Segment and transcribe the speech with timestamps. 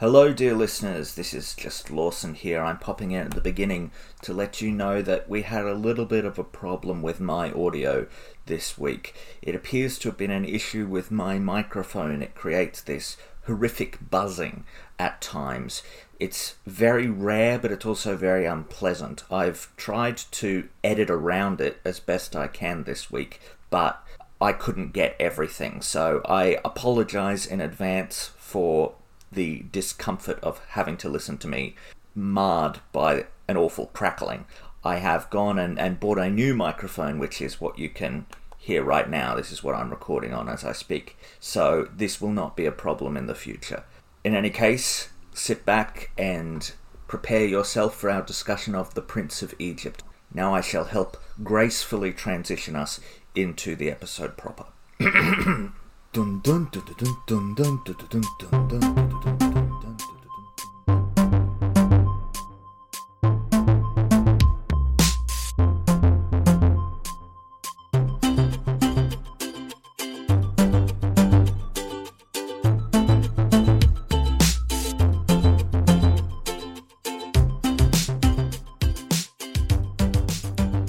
[0.00, 1.16] Hello, dear listeners.
[1.16, 2.62] This is just Lawson here.
[2.62, 3.90] I'm popping in at the beginning
[4.22, 7.50] to let you know that we had a little bit of a problem with my
[7.50, 8.06] audio
[8.46, 9.12] this week.
[9.42, 12.22] It appears to have been an issue with my microphone.
[12.22, 13.16] It creates this
[13.46, 14.62] horrific buzzing
[15.00, 15.82] at times.
[16.20, 19.24] It's very rare, but it's also very unpleasant.
[19.32, 24.00] I've tried to edit around it as best I can this week, but
[24.40, 25.82] I couldn't get everything.
[25.82, 28.94] So I apologize in advance for
[29.30, 31.74] the discomfort of having to listen to me
[32.14, 34.44] marred by an awful crackling.
[34.84, 38.82] I have gone and, and bought a new microphone, which is what you can hear
[38.82, 39.34] right now.
[39.34, 41.16] This is what I'm recording on as I speak.
[41.40, 43.84] So this will not be a problem in the future.
[44.24, 46.70] In any case, sit back and
[47.06, 50.02] prepare yourself for our discussion of the Prince of Egypt.
[50.32, 53.00] Now I shall help gracefully transition us
[53.34, 54.66] into the episode proper.
[56.18, 59.96] Dun dun dun dun dun dun dun dun dun dun dun dun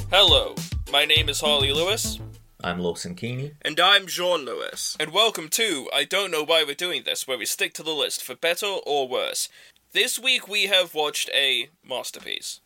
[0.10, 0.56] Hello,
[0.92, 2.20] my name is Harlly Lewis,
[2.62, 3.54] I'm Lawson Keeney.
[3.62, 4.98] And I'm Jeaun Lewis.
[5.00, 7.92] and welcome to I Don't Know Why We're Doing This, where we stick to the
[7.94, 9.48] list for better or worse.
[9.94, 12.60] This week we have watched a masterpiece.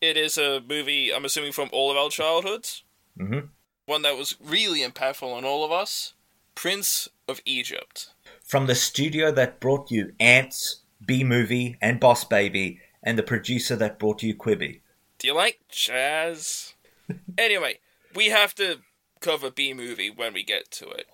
[0.00, 2.82] It is a movie, I'm assuming, from all of our childhoods.
[3.18, 3.48] Mhm.
[3.86, 6.12] One that was really impactful on all of us
[6.54, 8.10] Prince of Egypt.
[8.44, 13.74] From the studio that brought you Antz, Bee Movie, and Boss Baby, and the producer
[13.76, 14.80] that brought you Quibi.
[15.18, 16.74] Do you like jazz?
[17.38, 17.78] anyway,
[18.14, 18.80] we have to
[19.20, 21.06] cover Bee Movie when we get to it.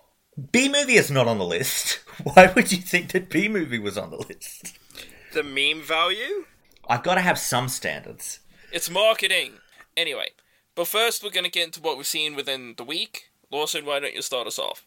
[0.51, 1.99] Bee Movie is not on the list.
[2.23, 4.77] Why would you think that Bee Movie was on the list?
[5.33, 6.45] The meme value?
[6.87, 8.39] I've got to have some standards.
[8.71, 9.53] It's marketing.
[9.95, 10.29] Anyway,
[10.75, 13.31] but first we're going to get into what we've seen within the week.
[13.51, 14.85] Lawson, why don't you start us off?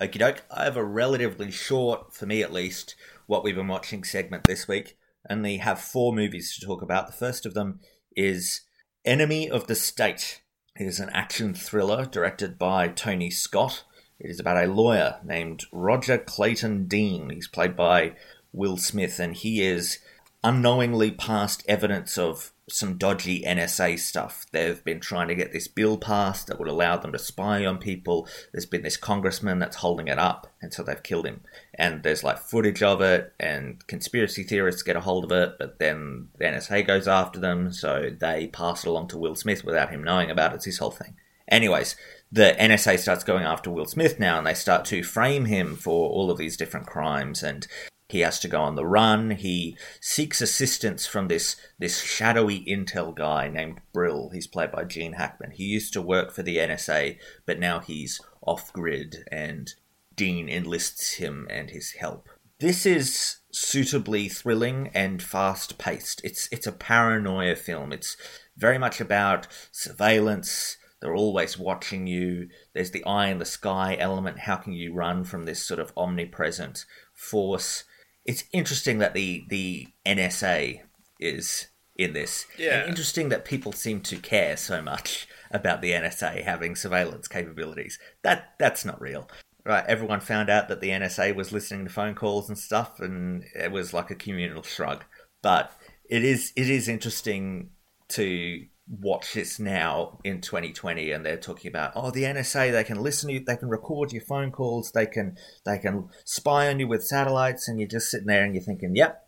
[0.00, 0.44] Okie doke.
[0.50, 2.96] I have a relatively short, for me at least,
[3.26, 4.98] what we've been watching segment this week.
[5.30, 7.06] Only have four movies to talk about.
[7.06, 7.80] The first of them
[8.14, 8.60] is
[9.04, 10.42] Enemy of the State.
[10.78, 13.84] It is an action thriller directed by Tony Scott.
[14.20, 17.30] It is about a lawyer named Roger Clayton Dean.
[17.30, 18.12] He's played by
[18.52, 20.00] Will Smith, and he is
[20.44, 24.44] unknowingly passed evidence of some dodgy NSA stuff.
[24.50, 27.78] They've been trying to get this bill passed that would allow them to spy on
[27.78, 28.26] people.
[28.52, 31.42] There's been this congressman that's holding it up, and so they've killed him.
[31.74, 35.78] And there's like footage of it, and conspiracy theorists get a hold of it, but
[35.78, 39.90] then the NSA goes after them, so they pass it along to Will Smith without
[39.90, 40.56] him knowing about it.
[40.56, 41.14] It's this whole thing.
[41.48, 41.94] Anyways,
[42.32, 46.10] the NSA starts going after Will Smith now, and they start to frame him for
[46.10, 47.68] all of these different crimes, and
[48.08, 49.30] he has to go on the run.
[49.30, 54.30] He seeks assistance from this this shadowy intel guy named Brill.
[54.30, 55.52] He's played by Gene Hackman.
[55.52, 59.74] He used to work for the NSA, but now he's off grid, and
[60.14, 62.28] Dean enlists him and his help.
[62.60, 66.20] This is suitably thrilling and fast paced.
[66.24, 67.92] It's it's a paranoia film.
[67.92, 68.16] It's
[68.56, 70.76] very much about surveillance.
[71.00, 72.48] They're always watching you.
[72.72, 74.40] There's the eye in the sky element.
[74.40, 77.84] How can you run from this sort of omnipresent force?
[78.26, 80.80] It's interesting that the the NSA
[81.18, 82.46] is in this.
[82.58, 82.80] Yeah.
[82.80, 87.98] And interesting that people seem to care so much about the NSA having surveillance capabilities.
[88.22, 89.28] That that's not real.
[89.64, 93.42] Right, everyone found out that the NSA was listening to phone calls and stuff and
[93.52, 95.04] it was like a communal shrug.
[95.42, 95.72] But
[96.08, 97.70] it is it is interesting
[98.10, 103.02] to watch this now in 2020 and they're talking about oh the NSA they can
[103.02, 106.78] listen to you they can record your phone calls they can they can spy on
[106.78, 109.26] you with satellites and you're just sitting there and you're thinking yep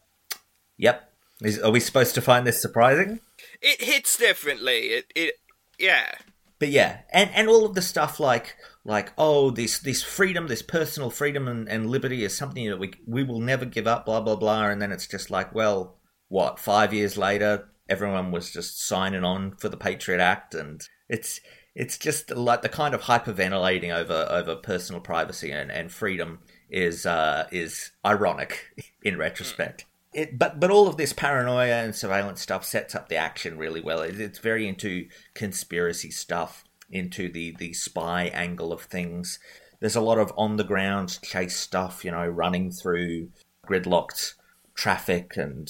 [0.76, 1.10] yep
[1.42, 3.20] is, are we supposed to find this surprising
[3.60, 4.88] It hits differently.
[4.88, 5.34] It it
[5.78, 6.12] yeah.
[6.58, 10.62] but yeah and and all of the stuff like like oh this this freedom this
[10.62, 14.20] personal freedom and, and liberty is something that we we will never give up blah
[14.20, 18.84] blah blah and then it's just like well what five years later everyone was just
[18.86, 21.40] signing on for the patriot act and it's
[21.74, 27.06] it's just like the kind of hyperventilating over over personal privacy and, and freedom is
[27.06, 28.66] uh is ironic
[29.02, 33.16] in retrospect it, but but all of this paranoia and surveillance stuff sets up the
[33.16, 34.00] action really well.
[34.00, 39.38] It, it's very into conspiracy stuff, into the the spy angle of things.
[39.80, 43.28] There's a lot of on the ground chase stuff, you know, running through
[43.66, 44.34] gridlocked
[44.74, 45.68] traffic and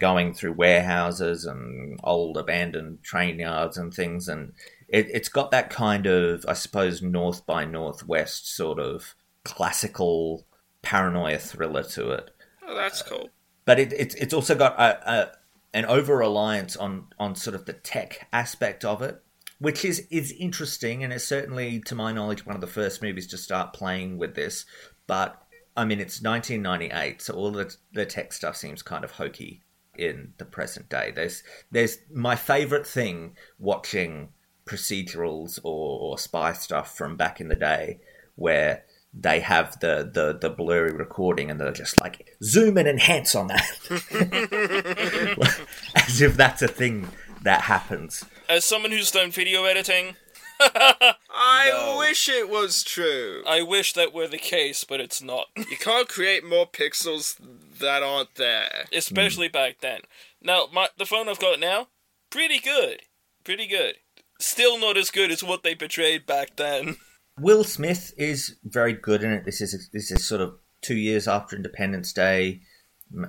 [0.00, 4.52] going through warehouses and old abandoned train yards and things, and
[4.88, 9.14] it, it's got that kind of, I suppose, north by northwest sort of
[9.44, 10.46] classical
[10.82, 12.30] paranoia thriller to it.
[12.66, 13.30] Oh, that's cool.
[13.64, 15.32] but it, it's it's also got a, a
[15.74, 19.22] an over reliance on on sort of the tech aspect of it,
[19.58, 23.26] which is is interesting and it's certainly, to my knowledge, one of the first movies
[23.28, 24.64] to start playing with this.
[25.06, 25.40] But
[25.76, 29.62] I mean, it's 1998, so all the the tech stuff seems kind of hokey
[29.96, 31.12] in the present day.
[31.14, 34.30] There's there's my favorite thing watching
[34.66, 38.00] procedurals or, or spy stuff from back in the day
[38.36, 43.34] where they have the, the, the blurry recording and they're just like zoom and enhance
[43.34, 43.66] on that
[45.96, 47.08] as if that's a thing
[47.42, 50.14] that happens As someone who's done video editing,
[50.60, 51.98] I No.
[51.98, 53.42] wish it was true.
[53.46, 55.46] I wish that were the case, but it's not.
[55.56, 57.36] You can't create more pixels
[57.78, 58.86] that aren't there.
[58.92, 59.52] Especially hmm.
[59.52, 60.00] back then.
[60.42, 61.88] Now, my the phone I've got now,
[62.30, 63.00] pretty good.
[63.44, 63.96] Pretty good.
[64.38, 66.96] Still not as good as what they portrayed back then.
[67.38, 69.44] Will Smith is very good in it.
[69.44, 72.60] This is this is sort of two years after Independence Day.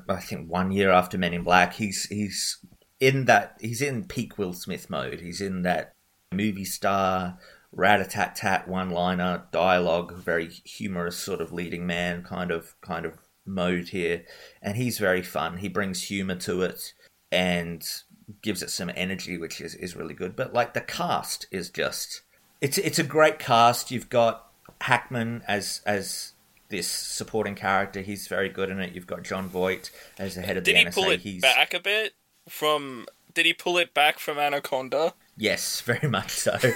[0.07, 1.73] I think one year after Men in Black.
[1.73, 2.59] He's he's
[2.99, 5.21] in that he's in peak Will Smith mode.
[5.21, 5.95] He's in that
[6.31, 7.37] movie star
[7.71, 12.75] rat a tat tat one liner dialogue, very humorous sort of leading man kind of
[12.81, 14.23] kind of mode here,
[14.61, 15.57] and he's very fun.
[15.57, 16.93] He brings humor to it
[17.31, 17.87] and
[18.41, 20.35] gives it some energy, which is, is really good.
[20.35, 22.21] But like the cast is just
[22.59, 23.91] it's it's a great cast.
[23.91, 24.47] You've got
[24.81, 26.33] Hackman as as
[26.69, 28.01] this supporting character.
[28.01, 28.93] He's very good in it.
[28.93, 30.93] You've got Jon Voight as the head of Did the he NSA.
[30.93, 32.13] pull it He's back a bit
[32.49, 33.05] from?
[33.33, 35.13] Did he pull it back from Anaconda?
[35.37, 36.57] Yes, very much so.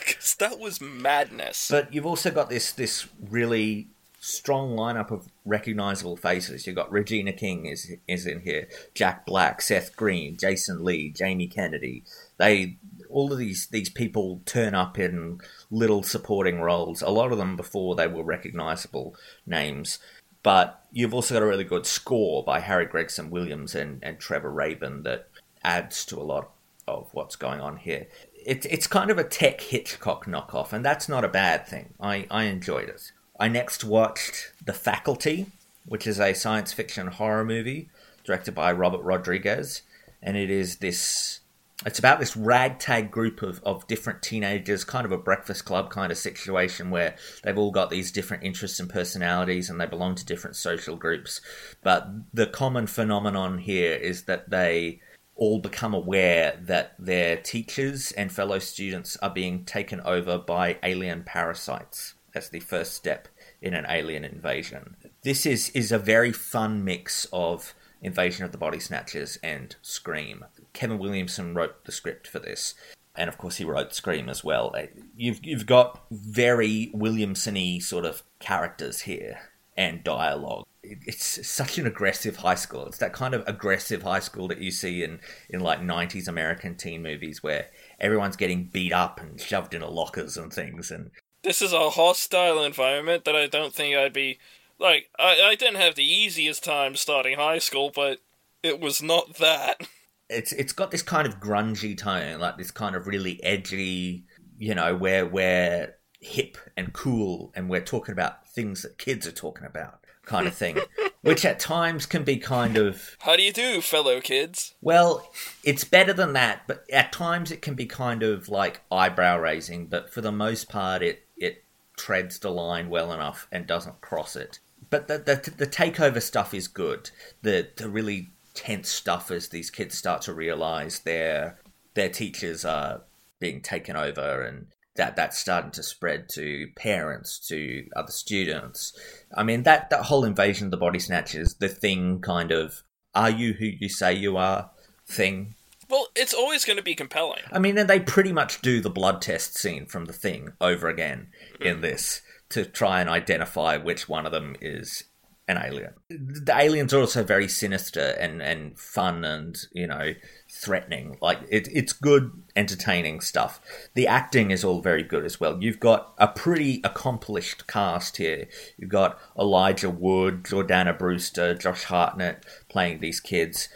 [0.00, 1.68] Because that was madness.
[1.70, 6.66] but you've also got this this really strong lineup of recognizable faces.
[6.66, 11.46] You've got Regina King is is in here, Jack Black, Seth Green, Jason Lee, Jamie
[11.46, 12.04] Kennedy.
[12.38, 12.78] They
[13.08, 15.40] all of these these people turn up in
[15.70, 17.02] little supporting roles.
[17.02, 19.14] A lot of them before they were recognizable
[19.46, 19.98] names.
[20.42, 24.50] But you've also got a really good score by Harry Gregson Williams and, and Trevor
[24.50, 25.28] Rabin that
[25.62, 26.50] adds to a lot
[26.90, 28.06] of what's going on here.
[28.46, 31.94] It, it's kind of a tech Hitchcock knockoff, and that's not a bad thing.
[32.00, 33.12] I, I enjoyed it.
[33.38, 35.46] I next watched The Faculty,
[35.86, 37.88] which is a science fiction horror movie
[38.24, 39.82] directed by Robert Rodriguez,
[40.22, 41.40] and it is this.
[41.86, 46.12] It's about this ragtag group of, of different teenagers, kind of a breakfast club kind
[46.12, 50.26] of situation where they've all got these different interests and personalities and they belong to
[50.26, 51.40] different social groups.
[51.82, 55.00] But the common phenomenon here is that they
[55.40, 61.24] all become aware that their teachers and fellow students are being taken over by alien
[61.24, 63.26] parasites as the first step
[63.60, 64.94] in an alien invasion.
[65.22, 70.44] This is, is a very fun mix of Invasion of the Body Snatchers and Scream.
[70.72, 72.74] Kevin Williamson wrote the script for this.
[73.16, 74.72] And of course, he wrote Scream as well.
[74.76, 79.40] Uh, You've you've got very Williamson-y sort of characters here
[79.76, 80.64] and dialogue.
[80.90, 82.86] It- It's such an aggressive high school.
[82.86, 86.76] It's that kind of aggressive high school that you see in, in like 90s American
[86.76, 87.68] teen movies where
[88.00, 90.90] everyone's getting beat up and shoved into lockers and things.
[90.90, 91.10] And
[91.42, 94.38] this is a hostile environment that I don't think I'd be
[94.78, 95.08] like.
[95.18, 98.18] I, I didn't have the easiest time starting high school, but
[98.62, 99.86] it was not that.
[100.28, 104.24] it's it's got this kind of grungy tone, like this kind of really edgy,
[104.58, 109.32] you know, where we're hip and cool and we're talking about things that kids are
[109.32, 109.99] talking about,
[110.30, 110.78] kind of thing,
[111.22, 114.74] which at times can be kind of How do you do, fellow kids?
[114.80, 115.30] well,
[115.64, 119.86] it's better than that, but at times it can be kind of like eyebrow raising,
[119.88, 121.64] but for the most part, it it
[121.98, 124.60] treads the line well enough and doesn't cross it.
[124.88, 127.10] But the the, the takeover stuff is good.
[127.42, 131.58] The the really tense stuff as these kids start to realize their
[131.94, 133.02] their teachers are
[133.40, 134.66] being taken over and
[134.96, 138.92] that that's starting to spread to parents to other students
[139.36, 142.82] i mean that that whole invasion of the body snatchers the thing kind of
[143.14, 144.70] are you who you say you are
[145.06, 145.54] thing
[145.88, 147.42] Well, it's always going to be compelling.
[147.52, 150.88] i mean and they pretty much do the blood test scene from the thing over
[150.88, 151.28] again
[151.60, 155.04] in this to try and identify which one of them is
[155.50, 155.92] an alien.
[156.08, 160.14] The aliens are also very sinister and and fun and you know
[160.48, 161.18] threatening.
[161.20, 163.60] Like it, it's good entertaining stuff.
[163.94, 165.60] The acting is all very good as well.
[165.60, 168.46] You've got a pretty accomplished cast here.
[168.78, 173.68] You've got elijah wood jordana brewster josh hartnett playing these kids.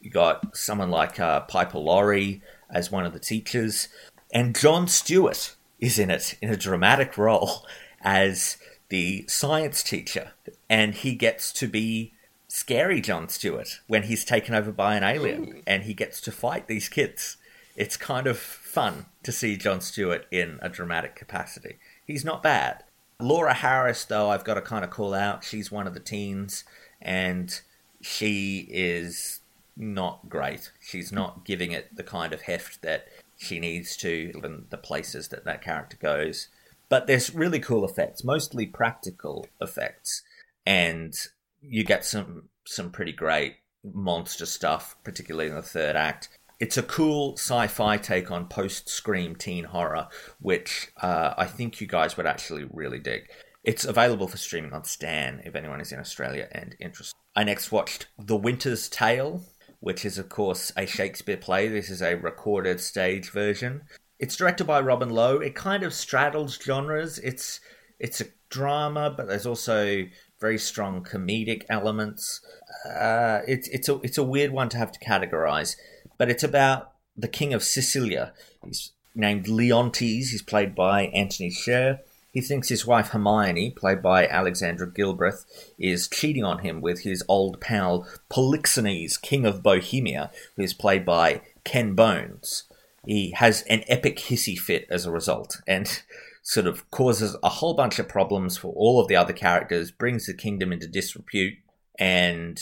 [0.00, 3.88] You've got someone like uh, piper laurie as one of the teachers.
[4.34, 7.64] And jon stewart is in it in a dramatic role
[8.02, 8.56] as
[8.92, 10.32] the science teacher
[10.68, 12.12] and he gets to be
[12.46, 16.68] scary Jon Stewart when he's taken over by an alien and he gets to fight
[16.68, 17.38] these kids.
[17.74, 21.78] It's kind of fun to see Jon Stewart in a dramatic capacity.
[22.06, 22.84] He's not bad.
[23.18, 25.42] Laura Harris, though, I've got to kind of call out.
[25.42, 26.64] She's one of the teens,
[27.00, 27.58] and
[28.02, 29.40] she is
[29.74, 30.70] not great.
[30.80, 33.08] She's not giving it the kind of heft that
[33.38, 36.48] she needs to in the places that that character goes.
[36.92, 40.22] But there's really cool effects, mostly practical effects,
[40.66, 41.14] and
[41.62, 46.28] you get some some pretty great monster stuff, particularly in the third act.
[46.60, 50.08] It's a cool sci-fi take on post-Scream teen horror,
[50.38, 53.22] which uh, I think you guys would actually really dig.
[53.64, 57.16] It's available for streaming on Stan if anyone is in Australia and interested.
[57.34, 59.40] I next watched The Winter's Tale,
[59.80, 61.68] which is, of course, a Shakespeare play.
[61.68, 63.84] This is a recorded stage version.
[64.22, 65.40] It's directed by Robin Lough.
[65.40, 67.18] It kind of straddles genres.
[67.18, 67.58] It's
[67.98, 70.04] it's a drama, but there's also
[70.40, 72.40] very strong comedic elements.
[72.88, 75.74] Uh, it's it's a it's a weird one to have to categorize,
[76.18, 78.32] but it's about the king of Sicilia.
[78.64, 80.30] He's named Leontes.
[80.30, 81.98] He's played by Anthony Sher.
[82.30, 85.44] He thinks his wife Hermione, played by Alexandra Gilbreath,
[85.80, 91.04] is cheating on him with his old pal Polixenes, king of Bohemia, who is played
[91.04, 92.68] by Ken Bones.
[93.06, 96.02] He has an epic hissy fit as a result, and
[96.42, 100.26] sort of causes a whole bunch of problems for all of the other characters, brings
[100.26, 101.54] the kingdom into disrepute,
[101.98, 102.60] and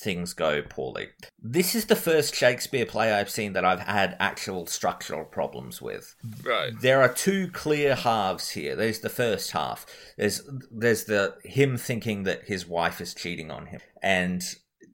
[0.00, 1.08] things go poorly.
[1.42, 6.16] This is the first Shakespeare play I've seen that I've had actual structural problems with.
[6.42, 6.72] Right.
[6.80, 8.74] There are two clear halves here.
[8.74, 9.86] There's the first half.
[10.16, 14.42] There's there's the him thinking that his wife is cheating on him and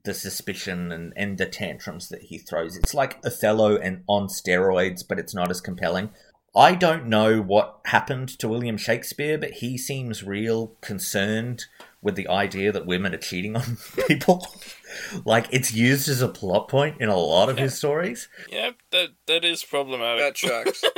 [0.07, 2.77] the suspicion and, and the tantrums that he throws.
[2.77, 6.11] It's like Othello and on steroids, but it's not as compelling.
[6.57, 11.67] I don't know what happened to William Shakespeare, but he seems real concerned
[12.01, 13.77] with the idea that women are cheating on
[14.09, 14.47] people.
[15.27, 18.29] like it's used as a plot point in a lot of his stories.
[18.49, 20.25] Yep, that that is problematic.
[20.25, 20.83] That tracks.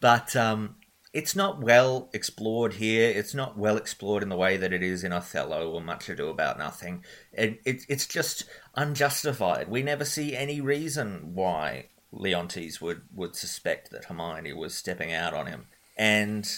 [0.00, 0.76] But um,
[1.12, 3.10] it's not well explored here.
[3.10, 6.28] It's not well explored in the way that it is in Othello or Much Ado
[6.28, 7.04] About Nothing.
[7.32, 8.44] It, it, it's just
[8.76, 9.68] unjustified.
[9.68, 15.34] We never see any reason why Leontes would, would suspect that Hermione was stepping out
[15.34, 15.66] on him.
[15.96, 16.48] And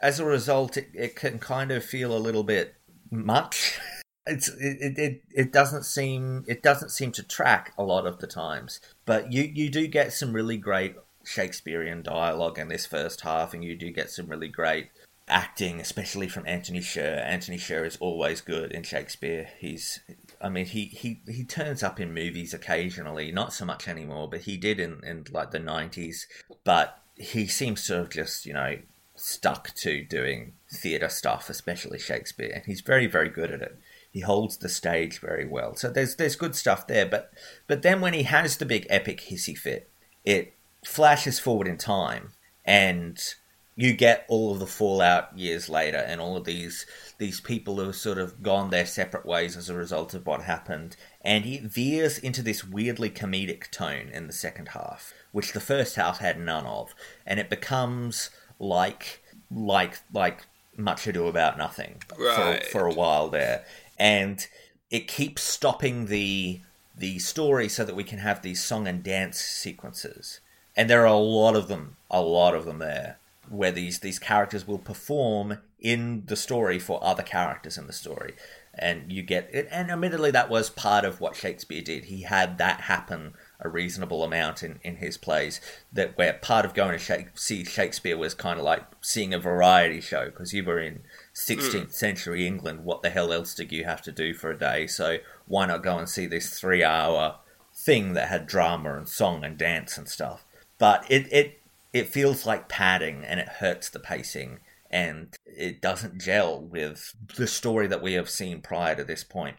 [0.00, 2.74] as a result, it, it can kind of feel a little bit
[3.10, 3.78] much.
[4.30, 8.26] It's it, it it doesn't seem it doesn't seem to track a lot of the
[8.26, 10.96] times, but you you do get some really great
[11.28, 14.88] Shakespearean dialogue in this first half, and you do get some really great
[15.28, 17.22] acting, especially from Anthony Sher.
[17.26, 19.50] Anthony Sher is always good in Shakespeare.
[19.58, 20.00] He's
[20.40, 24.42] I mean, he, he, he turns up in movies occasionally, not so much anymore, but
[24.42, 26.26] he did in, in like the 90s.
[26.64, 28.78] But he seems to have just, you know,
[29.16, 32.52] stuck to doing theatre stuff, especially Shakespeare.
[32.54, 33.78] And he's very, very good at it.
[34.10, 35.74] He holds the stage very well.
[35.74, 37.04] So there's there's good stuff there.
[37.04, 37.32] But
[37.66, 39.90] but then when he has the big epic hissy fit,
[40.24, 40.54] it
[40.84, 42.32] flashes forward in time
[42.64, 43.34] and
[43.74, 46.84] you get all of the fallout years later and all of these
[47.18, 50.42] these people who have sort of gone their separate ways as a result of what
[50.42, 50.96] happened.
[51.22, 55.94] And it veers into this weirdly comedic tone in the second half which the first
[55.96, 56.94] half had none of.
[57.26, 59.20] And it becomes like
[59.50, 62.64] like like much ado about nothing Right.
[62.64, 63.64] for, for a while there.
[63.98, 64.44] And
[64.90, 66.60] it keeps stopping the
[66.96, 70.40] the story so that we can have these song and dance sequences
[70.78, 73.18] and there are a lot of them a lot of them there
[73.50, 78.34] where these these characters will perform in the story for other characters in the story.
[78.80, 82.04] And you get it and admittedly that was part of what shakespeare did.
[82.04, 85.60] He had that happen a reasonable amount in, in his plays
[85.92, 89.38] that where part of going to Shake, see shakespeare was kind of like seeing a
[89.38, 91.00] variety show because you were in
[91.34, 91.92] 16th mm.
[91.92, 92.84] century england.
[92.84, 94.86] What the hell else did you have to do for a day?
[94.86, 97.38] So why not go and see this three hour
[97.74, 100.44] thing that had drama and song and dance and stuff
[100.78, 101.60] but it, it
[101.92, 107.46] it feels like padding and it hurts the pacing and it doesn't gel with the
[107.46, 109.56] story that we have seen prior to this point.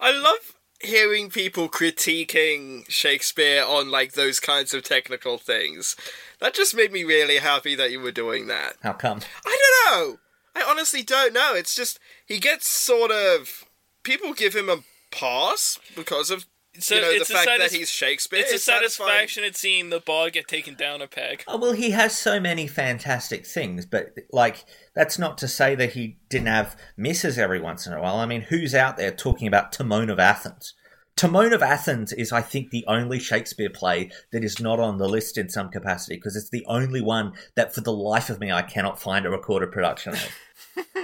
[0.00, 5.94] I love hearing people critiquing Shakespeare on like those kinds of technical things.
[6.40, 8.74] That just made me really happy that you were doing that.
[8.82, 9.20] How come?
[9.46, 10.18] I don't know.
[10.56, 11.52] I honestly don't know.
[11.54, 13.64] It's just he gets sort of
[14.02, 14.78] people give him a
[15.12, 16.46] pass because of
[16.78, 18.40] So you know the it's a fact that he's Shakespeare.
[18.40, 21.42] It's a satisfaction at seeing the bar get taken down a peg.
[21.48, 25.94] Oh, well, he has so many fantastic things, but like that's not to say that
[25.94, 28.16] he didn't have misses every once in a while.
[28.16, 30.74] I mean, who's out there talking about Timon of Athens?
[31.16, 35.08] Timon of Athens is, I think, the only Shakespeare play that is not on the
[35.08, 38.52] list in some capacity because it's the only one that, for the life of me,
[38.52, 40.28] I cannot find a recorded production of.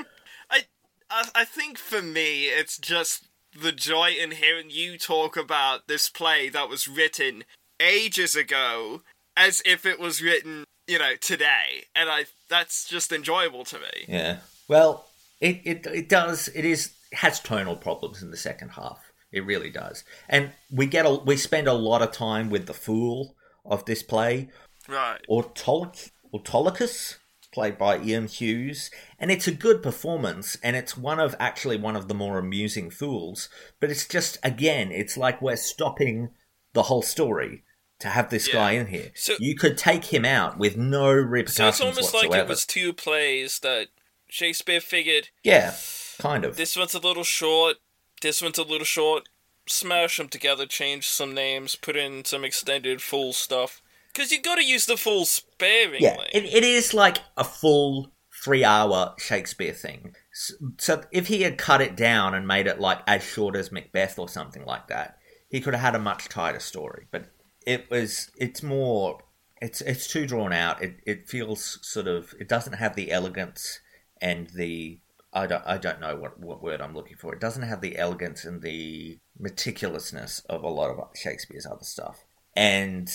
[0.48, 0.62] I,
[1.10, 3.26] I I think for me, it's just
[3.60, 7.44] the joy in hearing you talk about this play that was written
[7.80, 9.02] ages ago,
[9.36, 14.04] as if it was written, you know, today, and I that's just enjoyable to me.
[14.08, 14.38] Yeah.
[14.68, 15.06] Well,
[15.40, 16.48] it, it it does.
[16.48, 19.12] It is has tonal problems in the second half.
[19.32, 20.04] It really does.
[20.28, 24.02] And we get a, we spend a lot of time with the fool of this
[24.02, 24.48] play,
[24.88, 25.20] Right.
[25.28, 27.16] Autolyc- Autolycus,
[27.56, 31.96] played by Ian Hughes, and it's a good performance, and it's one of actually one
[31.96, 33.48] of the more amusing fools.
[33.80, 36.28] But it's just again, it's like we're stopping
[36.74, 37.64] the whole story
[38.00, 38.52] to have this Yeah.
[38.52, 39.10] guy in here.
[39.14, 42.28] So- you could take him out with no So repercussions it's almost whatsoever.
[42.28, 43.88] like it was two plays that
[44.28, 45.74] Shakespeare figured yeah,
[46.18, 46.58] kind of.
[46.58, 47.76] this one's a little short,
[48.20, 49.30] this one's a little short.
[49.66, 53.80] Smash them together, change some names, put in some extended full stuff.
[54.16, 55.98] Because you've gotta use the full sparingly.
[56.00, 60.14] Yeah, it, it is like a full three hour Shakespeare thing.
[60.32, 63.70] S- So if he had cut it down and made it like as short as
[63.72, 65.18] Macbeth or something like that,
[65.50, 67.06] he could have had a much tighter story.
[67.10, 67.26] But
[67.66, 69.20] it was, it's more,
[69.60, 70.82] it's it's too drawn out.
[70.82, 73.80] It it feels sort of, it doesn't have the elegance
[74.20, 75.00] and the.
[75.32, 77.34] I don't, I don't know what, what word I'm looking for.
[77.34, 82.24] It doesn't have the elegance and the meticulousness of a lot of Shakespeare's other stuff.
[82.54, 83.10] And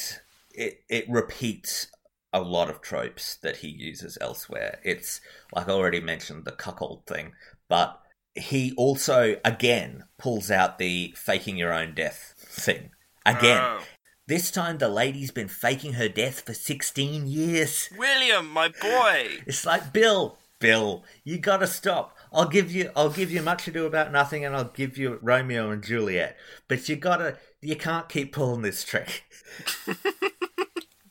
[0.55, 1.88] it it repeats
[2.34, 4.79] a lot of tropes that he uses elsewhere.
[4.84, 5.20] It's
[5.53, 7.34] like I already mentioned the cuckold thing,
[7.67, 8.00] but
[8.36, 12.91] he also again pulls out the faking your own death thing.
[13.25, 13.84] Again, Oh.
[14.27, 17.89] this time the lady's been faking her death for 16 years.
[17.98, 19.39] William, my boy.
[19.46, 22.15] It's like Bill, Bill, you gotta stop.
[22.34, 25.70] I'll give you, I'll give you Much Ado About Nothing, and I'll give you Romeo
[25.70, 26.38] and Juliet.
[26.70, 29.24] But you gotta, you can't keep pulling this trick.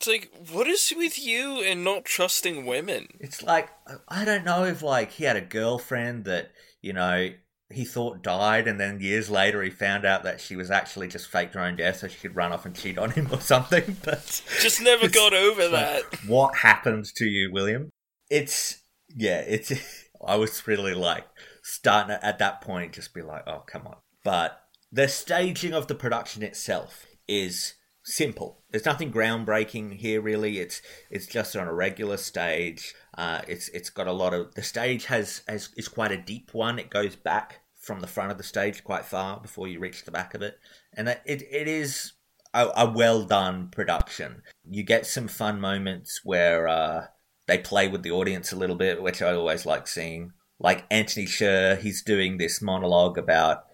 [0.01, 3.07] It's like, what is with you and not trusting women?
[3.19, 3.69] It's like
[4.07, 6.49] I don't know if like he had a girlfriend that
[6.81, 7.29] you know
[7.69, 11.27] he thought died, and then years later he found out that she was actually just
[11.27, 13.95] faked her own death so she could run off and cheat on him or something.
[14.03, 16.01] But Just never got over that.
[16.25, 17.91] what happened to you, William?
[18.27, 18.81] It's
[19.15, 19.71] yeah, it's.
[20.25, 21.27] I was really like
[21.61, 23.97] starting at that point, just be like, oh come on.
[24.23, 28.60] But the staging of the production itself is simple.
[28.71, 30.59] There's nothing groundbreaking here, really.
[30.59, 32.95] It's it's just on a regular stage.
[33.17, 36.53] Uh, it's it's got a lot of the stage has has is quite a deep
[36.53, 36.79] one.
[36.79, 40.11] It goes back from the front of the stage quite far before you reach the
[40.11, 40.57] back of it,
[40.95, 42.13] and that it it is
[42.53, 44.41] a, a well done production.
[44.69, 47.07] You get some fun moments where uh,
[47.47, 50.31] they play with the audience a little bit, which I always like seeing.
[50.59, 53.65] Like Anthony Sher, he's doing this monologue about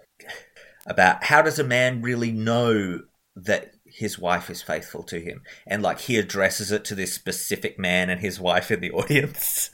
[0.87, 3.01] about how does a man really know
[3.35, 7.79] that his wife is faithful to him, and like he addresses it to this specific
[7.79, 9.73] man and his wife in the audience.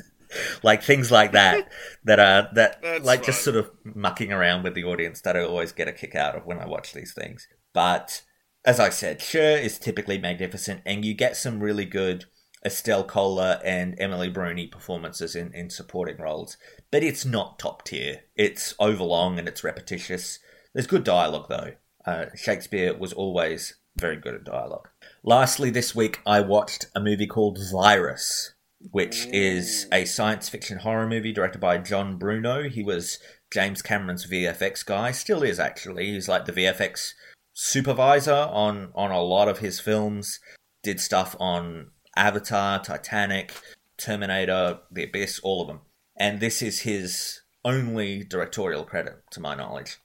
[0.64, 1.70] like things like that
[2.06, 5.42] that are that That's like just sort of mucking around with the audience that I
[5.44, 7.48] always get a kick out of when I watch these things.
[7.74, 8.24] But
[8.64, 12.26] as I said, Sher is typically magnificent, and you get some really good
[12.66, 16.56] Estelle Kohler and Emily Bruni performances in, in supporting roles.
[16.92, 18.22] But it's not top tier.
[18.38, 20.40] It's overlong and it's repetitious.
[20.74, 21.72] There's good dialogue, though.
[22.06, 24.90] Uh, Shakespeare was always very good at dialogue.
[25.24, 28.54] Lastly, this week I watched a movie called Virus,
[28.92, 32.70] which is a science fiction horror movie directed by John Bruno.
[32.70, 33.20] He was
[33.52, 36.14] James Cameron's VFX guy, still is actually.
[36.14, 37.14] He's like the VFX
[37.54, 40.40] supervisor on on a lot of his films.
[40.82, 43.54] Did stuff on Avatar, Titanic,
[43.98, 45.82] Terminator, The Abyss, all of them.
[46.18, 49.98] And this is his only directorial credit, to my knowledge.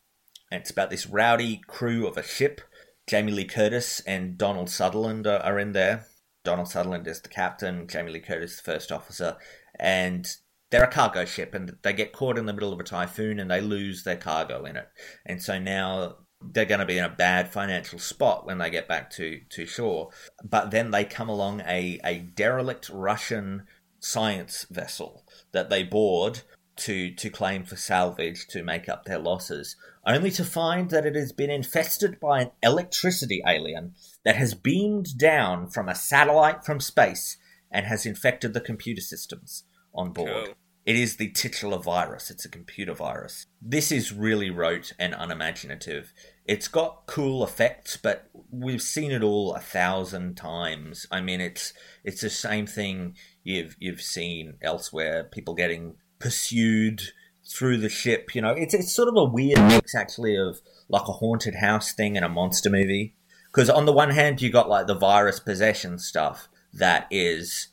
[0.50, 2.60] And it's about this rowdy crew of a ship.
[3.08, 6.06] Jamie Lee Curtis and Donald Sutherland are, are in there.
[6.44, 9.36] Donald Sutherland is the captain, Jamie Lee Curtis the first officer,
[9.78, 10.36] and
[10.70, 13.50] they're a cargo ship and they get caught in the middle of a typhoon and
[13.50, 14.88] they lose their cargo in it.
[15.24, 18.86] And so now they're going to be in a bad financial spot when they get
[18.86, 20.10] back to, to shore.
[20.44, 23.64] But then they come along a, a derelict Russian
[24.00, 26.42] science vessel that they board
[26.78, 31.14] to, to claim for salvage to make up their losses, only to find that it
[31.14, 36.80] has been infested by an electricity alien that has beamed down from a satellite from
[36.80, 37.36] space
[37.70, 39.64] and has infected the computer systems
[39.94, 40.46] on board.
[40.46, 40.54] Cool.
[40.88, 42.30] It is the titular virus.
[42.30, 43.44] It's a computer virus.
[43.60, 46.14] This is really rote and unimaginative.
[46.46, 51.06] It's got cool effects, but we've seen it all a thousand times.
[51.10, 55.24] I mean, it's it's the same thing you've you've seen elsewhere.
[55.24, 57.02] People getting pursued
[57.48, 58.34] through the ship.
[58.34, 61.92] You know, it's it's sort of a weird mix actually of like a haunted house
[61.92, 63.14] thing and a monster movie.
[63.46, 67.68] Because on the one hand, you got like the virus possession stuff that is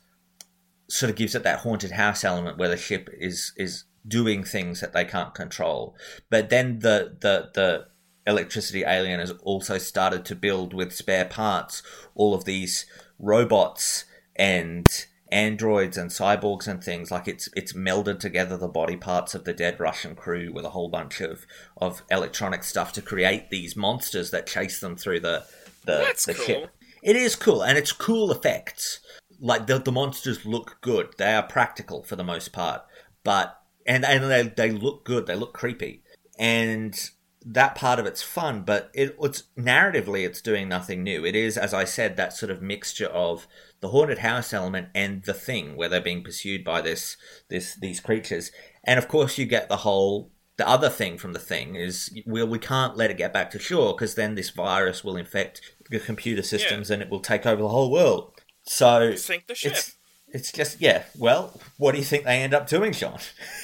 [0.88, 4.80] sort of gives it that haunted house element where the ship is is doing things
[4.80, 5.94] that they can't control.
[6.30, 7.86] But then the the the
[8.26, 11.82] electricity alien has also started to build with spare parts
[12.14, 12.86] all of these
[13.18, 14.04] robots
[14.34, 17.10] and androids and cyborgs and things.
[17.10, 20.70] Like it's it's melded together the body parts of the dead Russian crew with a
[20.70, 25.44] whole bunch of of electronic stuff to create these monsters that chase them through the
[25.84, 26.44] the, That's the cool.
[26.44, 26.70] ship.
[27.02, 29.00] It is cool, and it's cool effects.
[29.40, 31.14] Like the the monsters look good.
[31.18, 32.82] They are practical for the most part,
[33.22, 35.26] but and and they they look good.
[35.26, 36.02] They look creepy,
[36.38, 36.98] and
[37.46, 38.62] that part of it's fun.
[38.62, 41.24] But it, it's narratively, it's doing nothing new.
[41.24, 43.46] It is, as I said, that sort of mixture of
[43.80, 47.16] the haunted house element and the thing where they're being pursued by this
[47.48, 48.50] this these creatures,
[48.84, 52.42] and of course you get the whole the other thing from the thing is we,
[52.42, 56.00] we can't let it get back to shore because then this virus will infect the
[56.00, 58.32] computer systems and it will take over the whole world.
[58.62, 59.72] So Sink the ship.
[59.72, 59.96] it's
[60.28, 61.04] it's just yeah.
[61.16, 63.18] Well, what do you think they end up doing, Sean?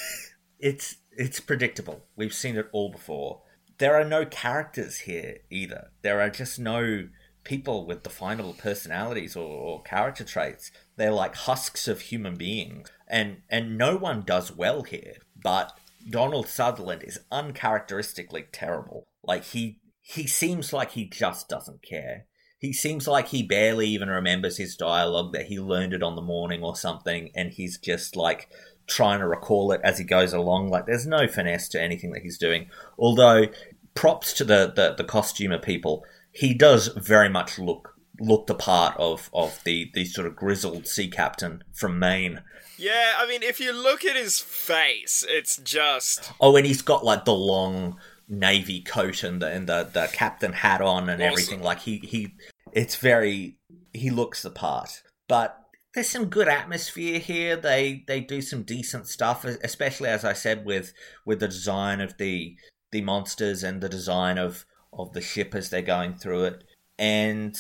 [0.59, 2.05] it's it's predictable.
[2.17, 3.42] We've seen it all before.
[3.79, 5.91] There are no characters here either.
[6.03, 7.09] There are just no
[7.45, 10.71] people with definable personalities or, or character traits.
[10.97, 15.15] They're like husks of human beings, and and no one does well here.
[15.43, 15.77] But
[16.09, 19.05] Donald Sutherland is uncharacteristically terrible.
[19.23, 22.27] Like he he seems like he just doesn't care.
[22.59, 26.23] He seems like he barely even remembers his dialogue that he learned it on the
[26.23, 28.49] morning or something, and he's just like
[28.87, 30.69] trying to recall it as he goes along.
[30.69, 32.69] Like there's no finesse to anything that he's doing.
[32.99, 33.47] Although
[33.95, 38.95] props to the the, the costumer people, he does very much look look the part
[38.99, 42.43] of of the the sort of grizzled sea captain from Maine.
[42.79, 46.33] Yeah, I mean, if you look at his face, it's just.
[46.41, 50.53] Oh, and he's got like the long navy coat and the and the, the captain
[50.53, 51.31] hat on and Awesome.
[51.33, 51.63] everything.
[51.63, 52.35] Like he he,
[52.73, 53.57] it's very
[53.93, 55.03] he looks the part.
[55.29, 55.57] But
[55.95, 57.57] there's some good atmosphere here.
[57.57, 60.93] They they do some decent stuff, especially as I said with
[61.25, 62.57] with the design of the
[62.91, 66.65] the monsters and the design of of the ship as they're going through it,
[66.99, 67.57] and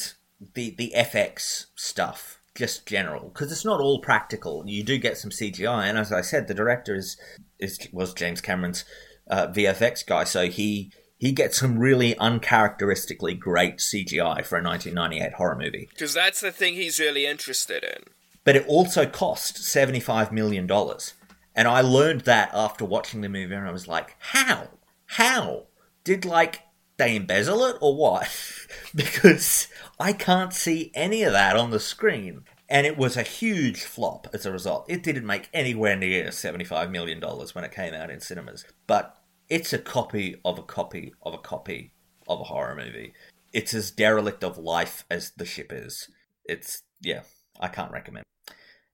[0.54, 2.38] the the FX stuff.
[2.54, 4.62] Just general, because it's not all practical.
[4.66, 7.16] You do get some CGI, and as I said, the director is
[7.58, 8.84] is was James Cameron's
[9.26, 15.34] uh, VFX guy, so he he gets some really uncharacteristically great CGI for a 1998
[15.34, 15.88] horror movie.
[15.90, 18.12] Because that's the thing he's really interested in.
[18.44, 21.14] But it also cost 75 million dollars,
[21.54, 24.68] and I learned that after watching the movie, and I was like, how,
[25.06, 25.66] how
[26.04, 26.62] did like
[26.96, 28.28] they embezzle it or what?
[28.94, 32.44] because I can't see any of that on the screen.
[32.68, 34.86] And it was a huge flop as a result.
[34.88, 38.64] It didn't make anywhere near $75 million when it came out in cinemas.
[38.86, 39.14] But
[39.50, 41.92] it's a copy of a copy of a copy
[42.26, 43.12] of a horror movie.
[43.52, 46.08] It's as derelict of life as the ship is.
[46.46, 47.22] It's, yeah,
[47.60, 48.24] I can't recommend.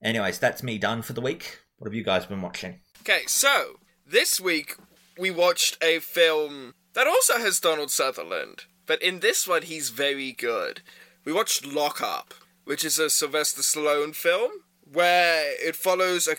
[0.01, 1.59] Anyways, that's me done for the week.
[1.77, 2.81] What have you guys been watching?
[3.01, 4.75] Okay, so this week
[5.17, 10.31] we watched a film that also has Donald Sutherland, but in this one he's very
[10.31, 10.81] good.
[11.25, 12.33] We watched Lock Up,
[12.63, 14.51] which is a Sylvester Stallone film
[14.91, 16.35] where it follows a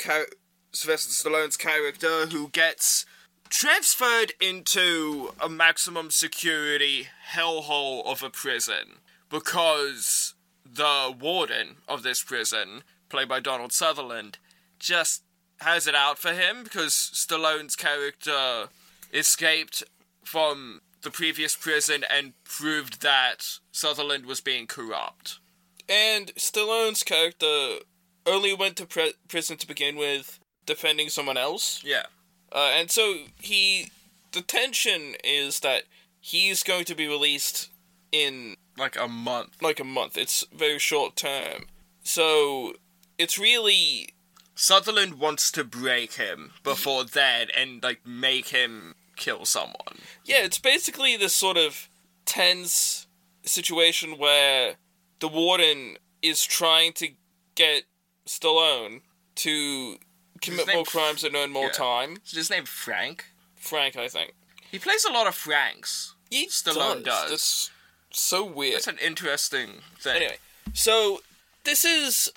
[0.73, 3.05] Sylvester Stallone's character who gets
[3.49, 12.83] transferred into a maximum security hellhole of a prison because the warden of this prison,
[13.11, 14.39] played by Donald Sutherland,
[14.79, 15.23] just
[15.61, 18.69] has it out for him because Stallone's character
[19.13, 19.83] escaped
[20.25, 25.39] from the previous prison and proved that Sutherland was being corrupt.
[25.89, 27.77] And Stallone's character
[28.27, 31.83] only went to pre- prison to begin with, defending someone else.
[31.85, 32.05] Yeah.
[32.53, 33.91] Uh, and so he.
[34.33, 35.83] The tension is that
[36.21, 37.69] he's going to be released
[38.13, 39.61] in Like a month.
[39.61, 40.17] like a month.
[40.17, 41.67] It's very short term.
[42.05, 42.75] So
[43.21, 44.15] it's really.
[44.55, 49.99] Sutherland wants to break him before then and like make him kill someone.
[50.25, 51.89] Yeah, it's basically this sort of
[52.27, 53.07] tense
[53.43, 54.75] situation where
[55.21, 57.09] the warden is trying to
[57.55, 57.85] get
[58.27, 59.01] Stallone
[59.37, 59.97] to
[60.43, 61.73] commit more crimes and earn more yeah.
[61.73, 62.19] time.
[62.27, 63.27] Is his name Frank?
[63.55, 64.35] Frank, I think.
[64.71, 66.15] He plays a lot of Franks.
[66.31, 67.31] He Stallone does.
[67.31, 67.71] That's
[68.11, 68.77] so weird.
[68.77, 70.17] That's an interesting thing.
[70.17, 70.37] Anyway,
[70.73, 71.21] so
[71.65, 72.31] this is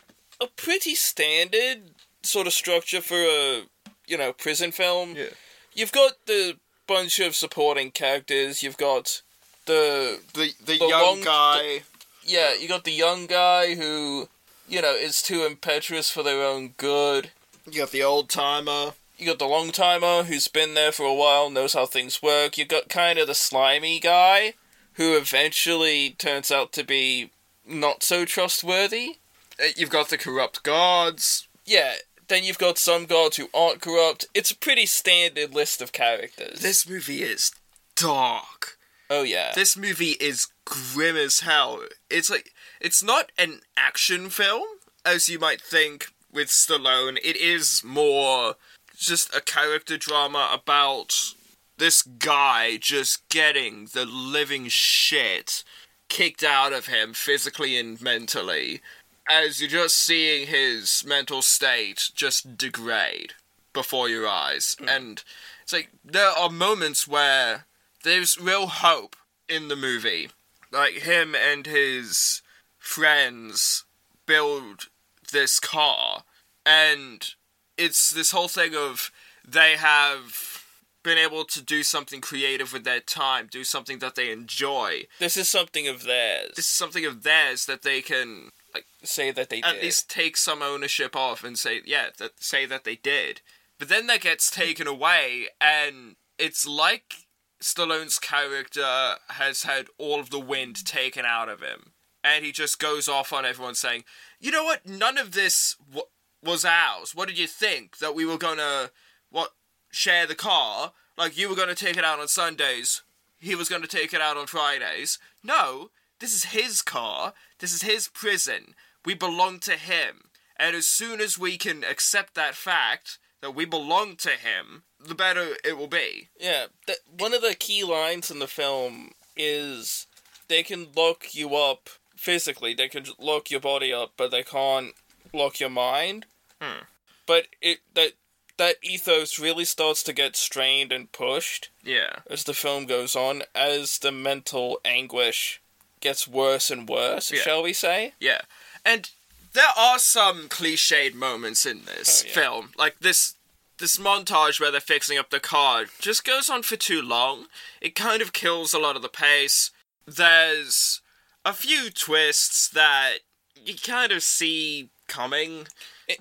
[0.44, 1.80] a pretty standard
[2.24, 3.64] sort of structure for a
[4.08, 5.16] you know prison film.
[5.16, 5.26] Yeah.
[5.74, 8.62] You've got the bunch of supporting characters.
[8.64, 9.22] You've got
[9.66, 11.84] the The the, The young long- guy.
[12.24, 14.30] yeah, you got the young guy who
[14.68, 17.32] you know is too impetuous for their own good.
[17.70, 18.94] You got the old timer.
[19.18, 22.58] You got the long timer who's been there for a while, knows how things work.
[22.58, 24.56] You got kind of the slimy guy
[24.94, 27.30] who eventually turns out to be
[27.66, 29.18] not so trustworthy.
[29.60, 31.48] Uh, You've got the corrupt guards.
[31.66, 31.94] Yeah,
[32.28, 34.26] then you've got some gods who aren't corrupt.
[34.34, 36.60] It's a pretty standard list of characters.
[36.60, 37.52] This movie is
[37.96, 38.78] dark.
[39.10, 39.52] oh yeah.
[39.56, 41.82] This movie is grim as hell.
[42.10, 44.64] It's like it's not an action film
[45.06, 48.56] as you might think with Stallone, it is more
[48.98, 51.34] just a character drama about
[51.78, 55.64] this guy just getting the living shit
[56.10, 58.82] kicked out of him physically and mentally
[59.30, 63.34] as you're just seeing his mental state just degrade
[63.74, 64.76] before your eyes.
[64.80, 64.90] Hmm.
[64.90, 65.24] And
[65.62, 67.66] it's like there are moments where
[68.04, 69.16] there's real hope
[69.48, 70.30] in the movie.
[70.72, 72.42] Like him and his
[72.78, 73.86] friends
[74.26, 74.88] build
[75.32, 76.24] this car
[76.66, 77.34] and
[77.78, 79.12] it's this whole thing of
[79.46, 80.64] they have
[81.04, 85.04] been able to do something creative with their time, do something that they enjoy.
[85.20, 86.52] This is something of theirs.
[86.56, 89.84] This is something of theirs that they can like say that they at did.
[89.84, 93.42] least take some ownership of and say, yeah, that say that they did.
[93.80, 97.16] But then that gets taken away, and it's like
[97.62, 102.80] Stallone's character has had all of the wind taken out of him, and he just
[102.80, 104.04] goes off on everyone saying,
[104.40, 104.86] "You know what?
[104.86, 106.08] None of this w-
[106.42, 107.16] was ours.
[107.16, 108.92] What did you think that we were gonna
[109.30, 109.52] what
[109.92, 110.94] share the car?
[111.18, 113.02] Like you were gonna take it out on Sundays,
[113.40, 115.20] he was gonna take it out on Fridays?
[115.44, 115.92] No,
[116.24, 117.34] this is his car.
[117.60, 118.76] This is his prison.
[119.06, 120.30] We belong to him.
[120.56, 125.16] And as soon as we can accept that fact that we belong to him, the
[125.16, 126.30] better it will be.
[126.40, 130.08] Yeah, th- one of the key lines in the film is
[130.48, 132.74] they can lock you up physically.
[132.74, 134.94] They can lock your body up, but they can't
[135.34, 136.26] lock your mind.
[136.62, 136.84] Hmm.
[137.26, 138.14] But it that
[138.56, 142.20] that ethos really starts to get strained and pushed Yeah.
[142.30, 145.60] as the film goes on, as the mental anguish
[146.04, 147.32] gets worse and worse.
[147.32, 147.40] Yeah.
[147.42, 148.14] Shall we say?
[148.20, 148.42] Yeah.
[148.86, 149.10] And
[149.54, 152.34] there are some cliched moments in this Oh, yeah.
[152.34, 152.72] film.
[152.78, 153.36] Like this
[153.80, 157.48] this montage where they're fixing up the car just goes on for too long.
[157.82, 159.72] It kind of kills a lot of the pace.
[160.06, 161.02] There's
[161.44, 163.20] a few twists that
[163.56, 165.68] you kind of see coming.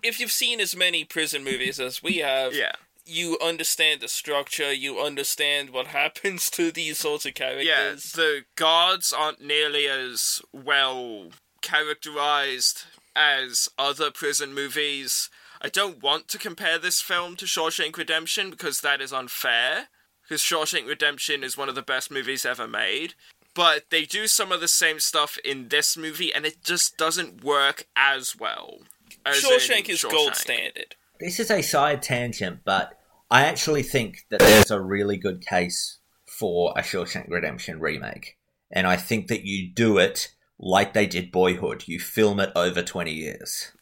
[0.03, 2.73] If you've seen as many prison movies as we have, Yeah.
[3.06, 4.72] You understand the structure.
[4.72, 7.66] You understand what happens to these sorts of characters.
[7.66, 11.28] Yeah, the guards aren't nearly as well
[11.60, 12.84] characterized
[13.14, 15.30] as other prison movies.
[15.60, 19.88] I don't want to compare this film to Shawshank Redemption because that is unfair.
[20.22, 23.14] Because Shawshank Redemption is one of the best movies ever made.
[23.54, 27.44] But they do some of the same stuff in this movie, and it just doesn't
[27.44, 28.78] work as well.
[29.26, 30.96] As Shawshank is gold standard.
[31.22, 32.98] This is a side tangent, but
[33.30, 38.37] I actually think that there's a really good case for a Shawshank Redemption remake.
[38.72, 41.85] And I think that you do it like they did Boyhood.
[41.87, 43.70] You film it over 20 years.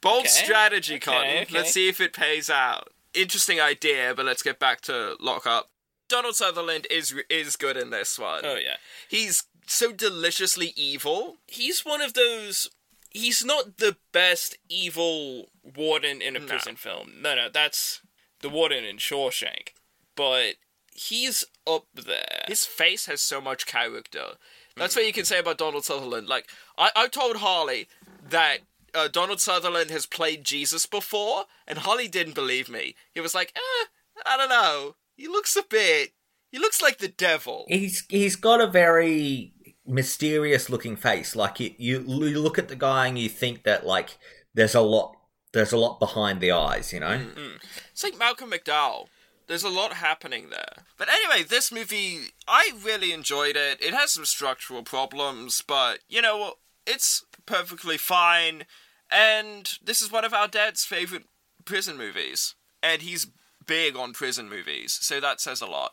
[0.00, 1.36] Bold Okay, strategy, okay, Cotton.
[1.42, 1.54] okay.
[1.54, 2.88] Let's see if it pays out.
[3.14, 5.70] Interesting idea, but let's get back to Lock Up.
[6.08, 8.40] Donald Sutherland is is good in this one.
[8.44, 8.76] Oh yeah,
[9.08, 11.36] He's so deliciously evil.
[11.46, 12.68] he's one of those.
[13.10, 16.46] He's not the best evil warden in a No.
[16.46, 17.12] prison film.
[17.20, 18.00] No, no, that's
[18.40, 19.70] the warden in Shawshank.
[20.14, 20.54] But
[20.92, 22.44] he's up there.
[22.48, 24.32] His face has so much character.
[24.76, 26.28] That's what you can say about Donald Sutherland.
[26.28, 27.88] Like I, I told Harlly
[28.30, 28.58] that
[28.94, 32.94] uh, Donald Sutherland has played Jesus before, and Harlly didn't believe me.
[33.12, 33.86] He was like, eh,
[34.24, 34.94] I don't know.
[35.16, 36.12] He looks a bit.
[36.52, 37.64] He looks like the devil.
[37.68, 39.52] He's he's got a very
[39.88, 41.34] mysterious looking face.
[41.34, 44.18] Like you, you you look at the guy and you think that like
[44.54, 45.16] there's a lot
[45.52, 47.18] there's a lot behind the eyes, you know.
[47.18, 47.64] Mm, mm.
[47.90, 49.06] It's like Malcolm McDowell.
[49.46, 50.84] There's a lot happening there.
[50.98, 53.82] But anyway, this movie, I really enjoyed it.
[53.82, 56.54] It has some structural problems, but you know,
[56.86, 58.64] it's perfectly fine.
[59.10, 61.24] And this is one of our dad's favorite
[61.64, 62.54] prison movies.
[62.82, 63.26] And he's
[63.66, 65.92] big on prison movies, so that says a lot.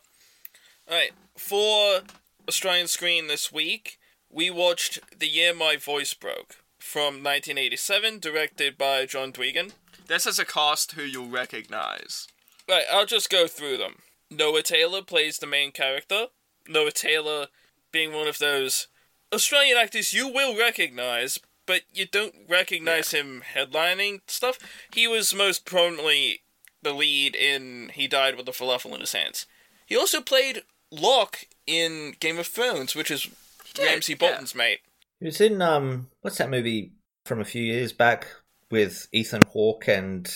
[0.88, 2.02] Alright, for
[2.48, 3.98] Australian screen this week,
[4.30, 9.72] we watched The Year My Voice Broke from 1987, directed by John Duigan.
[10.06, 12.28] This has a cast who you'll recognize.
[12.68, 13.96] Right, I'll just go through them.
[14.30, 16.26] Noah Taylor plays the main character.
[16.68, 17.48] Noah Taylor
[17.90, 18.86] being one of those
[19.32, 24.58] Australian actors you will recognize, but you don't recognize him headlining stuff.
[24.92, 26.42] He was most prominently
[26.82, 29.46] the lead in He Died with a Falafel in His Hands.
[29.84, 33.28] He also played Locke in Game of Thrones, which is
[33.74, 34.18] did, Ramsay yeah.
[34.18, 34.80] Bolton's mate.
[35.20, 36.92] He was in um what's that movie
[37.24, 38.26] from a few years back
[38.70, 40.32] with Ethan Hawke and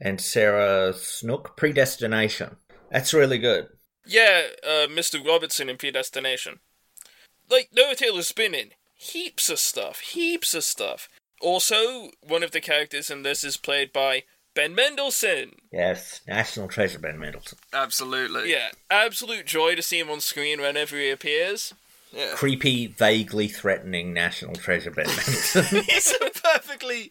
[0.00, 2.56] and Sarah Snook, Predestination.
[2.90, 3.68] That's really good.
[4.04, 5.24] Yeah, uh, Mr.
[5.24, 6.58] Robertson in Predestination.
[7.48, 11.08] Like, Noah Taylor's been in heaps of stuff, heaps of stuff.
[11.40, 15.52] Also, one of the characters in this is played by Ben Mendelsohn.
[15.72, 17.58] Yes, National Treasure Ben Mendelsohn.
[17.72, 18.50] Absolutely.
[18.50, 21.72] Yeah, absolute joy to see him on screen whenever he appears.
[22.12, 22.34] Yeah.
[22.34, 25.82] creepy, vaguely threatening national treasure Ben Mendelsohn.
[25.88, 27.10] he's a perfectly.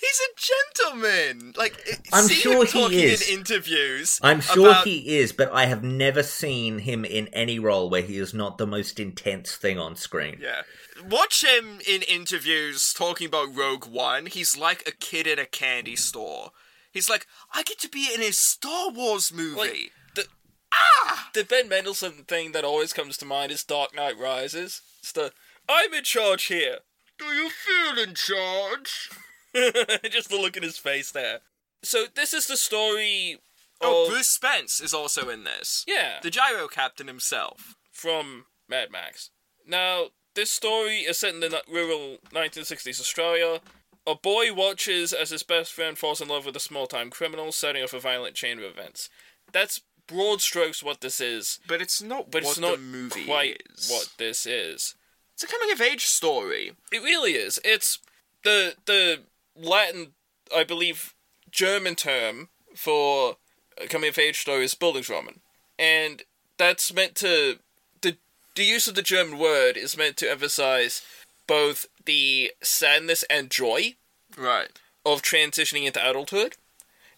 [0.00, 1.52] He's a gentleman.
[1.56, 3.28] Like it- I'm sure him he talking is.
[3.28, 4.18] in interviews.
[4.22, 8.02] I'm sure about- he is, but I have never seen him in any role where
[8.02, 10.38] he is not the most intense thing on screen.
[10.40, 10.62] Yeah.
[11.06, 14.26] Watch him in interviews talking about Rogue One.
[14.26, 16.50] He's like a kid in a candy store.
[16.92, 19.56] He's like, I get to be in a Star Wars movie.
[19.56, 20.26] Like, the,
[20.72, 21.30] ah!
[21.34, 24.82] the Ben Mendelsohn thing that always comes to mind is Dark Knight Rises.
[25.00, 25.32] It's the,
[25.68, 26.78] I'm in charge here.
[27.18, 29.10] Do you feel in charge?
[30.10, 31.40] Just the look in his face there.
[31.82, 33.38] So this is the story
[33.82, 35.84] Oh, of Bruce Spence is also in this.
[35.88, 37.76] yeah The gyro captain himself.
[37.90, 39.30] from Mad Max.
[39.66, 43.60] Now this story is set in the rural 1960s Australia.
[44.06, 47.82] A boy watches as his best friend falls in love with a small-time criminal, setting
[47.82, 49.10] off a violent chain of events.
[49.52, 53.24] That's broad strokes what this is, But it's not but what it's not the movie
[53.26, 53.90] quite is.
[53.90, 54.94] what this is.
[55.34, 56.72] It's a coming of age story.
[56.92, 57.58] It really is.
[57.64, 57.98] It's
[58.42, 59.20] the the
[59.56, 60.12] Latin,
[60.54, 61.14] I believe,
[61.50, 63.36] German term for
[63.80, 65.38] uh, coming of age story is Bildungsroman,
[65.78, 66.22] and
[66.58, 67.58] that's meant to
[68.02, 68.16] the
[68.54, 71.02] the use of the German word is meant to emphasize
[71.46, 73.94] both the sadness and joy
[74.36, 74.68] Right.
[75.04, 76.56] of transitioning into adulthood.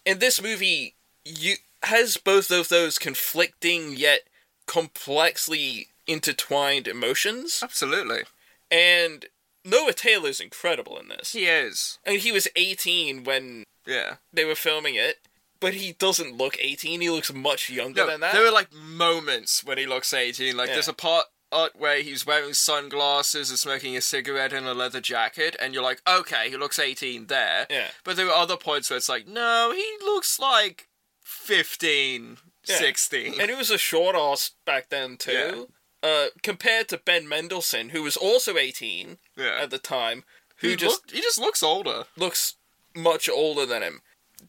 [0.05, 4.21] And this movie you has both of those conflicting yet
[4.65, 7.59] complexly intertwined emotions.
[7.61, 8.23] Absolutely.
[8.71, 9.25] And
[9.65, 11.33] Noah Taylor's incredible in this.
[11.33, 11.99] He is.
[12.05, 14.17] I mean, he was 18 when Yeah.
[14.31, 15.19] they were filming it,
[15.59, 17.01] but he doesn't look 18.
[17.01, 18.33] He looks much younger No, than that.
[18.33, 20.57] there are like moments when he looks 18.
[20.57, 20.73] Like Yeah.
[20.75, 24.99] there's a part uh, where he's wearing sunglasses and smoking a cigarette in a leather
[24.99, 27.67] jacket, and you're like, okay, he looks 18 there.
[27.69, 27.89] Yeah.
[28.03, 30.87] But there are other points where it's like, no, he looks like
[31.21, 32.77] 15, Yeah.
[32.77, 33.39] 16.
[33.39, 35.69] And he was a short ass back then, too.
[36.03, 39.57] Uh, compared to Ben Mendelsohn, who was also 18 yeah.
[39.61, 40.25] at the time,
[40.57, 42.03] who he, just look- he just looks older.
[42.17, 42.55] looks
[42.93, 44.01] much older than him.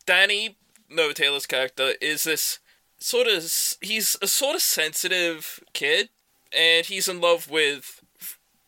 [0.04, 0.56] Danny,
[0.90, 2.58] Noah Taylor's character, is this
[2.98, 3.44] sort of
[3.80, 6.08] he's a sort of sensitive kid,
[6.52, 8.00] and he's in love with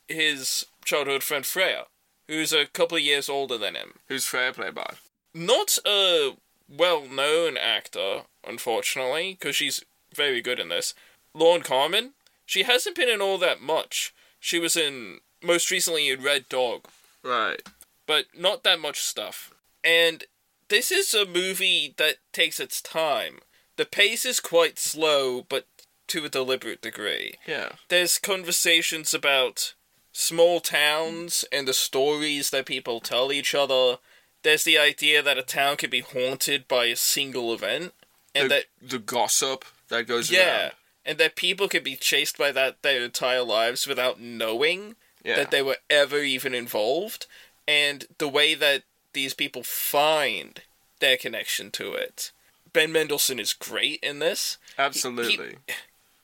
[0.08, 1.86] his childhood friend Freya,
[2.28, 3.94] who's a couple of years older than him.
[4.08, 4.94] Who's Freya played by?
[5.34, 6.36] Not a
[6.68, 9.82] well-known actor, unfortunately, because she's
[10.14, 10.94] very good in this.
[11.34, 12.12] Loene Carmen.
[12.46, 14.14] She hasn't been in all that much.
[14.40, 16.86] She was in most recently in Red Dog,
[17.22, 17.60] Right.
[18.06, 19.52] but not that much stuff.
[19.84, 20.24] And
[20.68, 23.40] this is a movie that takes its time.
[23.76, 25.66] The pace is quite slow, but
[26.08, 27.34] to a deliberate degree.
[27.46, 27.72] Yeah.
[27.88, 29.74] There's conversations about
[30.12, 33.98] small towns and the stories that people tell each other.
[34.42, 37.92] There's the idea that a town can be haunted by a single event,
[38.34, 40.72] and the, that the gossip that goes yeah, around.
[41.06, 45.36] And that people can be chased by that their entire lives without knowing Yeah.
[45.36, 47.26] that they were ever even involved,
[47.66, 50.60] and the way that these people find
[51.00, 52.32] their connection to it.
[52.72, 54.58] Ben Mendelsohn is great in this.
[54.78, 55.56] Absolutely.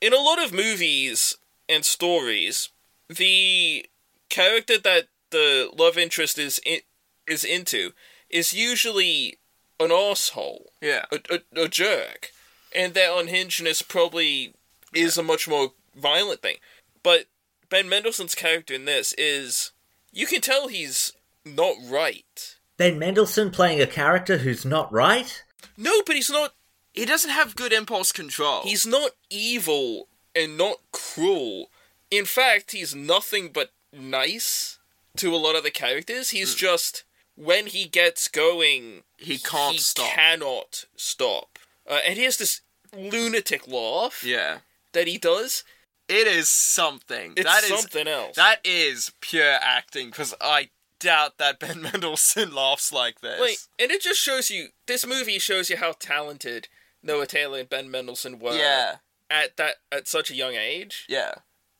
[0.01, 1.37] In a lot of movies
[1.69, 2.69] and stories,
[3.09, 3.87] the
[4.29, 6.81] character that the love interest is in,
[7.27, 7.93] is into
[8.29, 9.39] is usually
[9.81, 11.07] an asshole, yeah.
[11.11, 11.21] a,
[11.57, 12.31] a, a jerk,
[12.75, 14.55] and their unhingedness probably
[14.95, 16.57] is a much more violent thing.
[17.03, 17.27] But
[17.69, 19.73] Ben Mendelsohn's character in this is
[20.13, 21.13] you can tell he's
[21.45, 22.57] not right.
[22.77, 25.43] Ben Mendelsohn playing a character who's not right?
[25.77, 26.55] No, but he's not
[26.93, 28.63] He doesn't have good impulse control.
[28.63, 31.71] He's not evil and not cruel.
[32.11, 34.79] In fact, he's nothing but nice
[35.17, 36.31] to a lot of the characters.
[36.31, 37.05] He's just
[37.37, 40.11] when he gets going, He can't he stop.
[40.11, 41.59] cannot stop.
[41.89, 42.61] Uh, and he has this
[42.95, 44.59] lunatic laugh yeah.
[44.93, 45.65] That he does.
[46.09, 47.35] It is something.
[47.37, 48.37] It's that is something else.
[48.37, 53.41] that is pure acting because I doubt that Ben Mendelsohn laughs like this.
[53.41, 54.69] like, and it just shows you.
[54.87, 56.69] This movie shows you how talented
[57.03, 58.57] Noah Taylor and Ben Mendelsohn were.
[58.57, 58.97] yeah,
[59.31, 61.07] At that at such a young age.
[61.09, 61.35] yeah.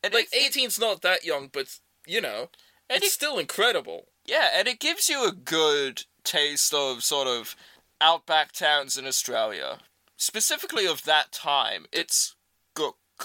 [0.05, 2.49] And Like 18's not that young, but you know,
[2.91, 4.07] And it's it- still incredible.
[4.25, 7.55] Yeah, and it gives you a good taste of sort of
[8.01, 9.79] outback towns in Australia,
[10.17, 11.87] specifically of that time.
[11.93, 12.35] It's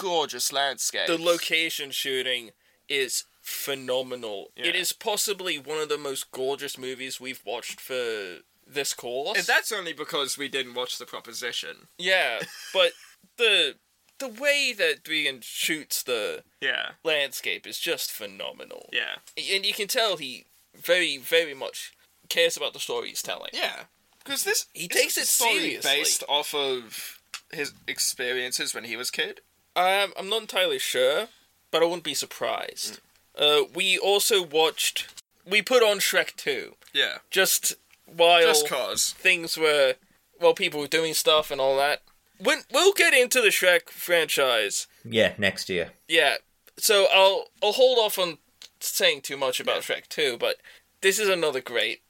[0.00, 1.06] gorgeous landscape.
[1.06, 2.50] the location shooting
[2.88, 4.52] is phenomenal.
[4.56, 4.80] It Yeah.
[4.80, 9.38] is possibly one of the most gorgeous movies we've watched for this course.
[9.38, 11.88] And that's only because we didn't watch the proposition.
[11.98, 12.40] yeah,
[12.72, 12.92] but
[13.36, 13.76] the
[14.18, 18.90] the way that Dwayne shoots the Yeah, landscape is just phenomenal.
[18.92, 21.92] yeah, And you can tell he very, very much
[22.28, 23.50] cares about the story he's telling.
[23.52, 23.84] yeah.
[24.24, 25.90] Because this He takes it story seriously.
[25.98, 27.20] based off of
[27.52, 29.40] his experiences when he was kid.
[29.76, 31.28] Um, I'm not entirely sure.
[31.70, 32.98] but I wouldn't be surprised.
[33.38, 35.22] Uh, we also watched.
[35.46, 37.18] We put on Shrek 2 Yeah.
[37.30, 37.74] just
[38.06, 39.12] while Just cause.
[39.12, 39.94] things were
[40.40, 42.02] well, people were doing stuff and all that.
[42.38, 45.90] When we'll get into the Shrek franchise, Yeah, next year.
[46.08, 46.36] yeah.
[46.78, 48.38] So I'll I'll hold off on
[48.80, 50.56] saying too much about Shrek 2, but
[51.02, 52.00] this is another great,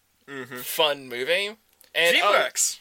[0.62, 1.56] fun movie,
[1.94, 2.78] and I'll, DreamWorks.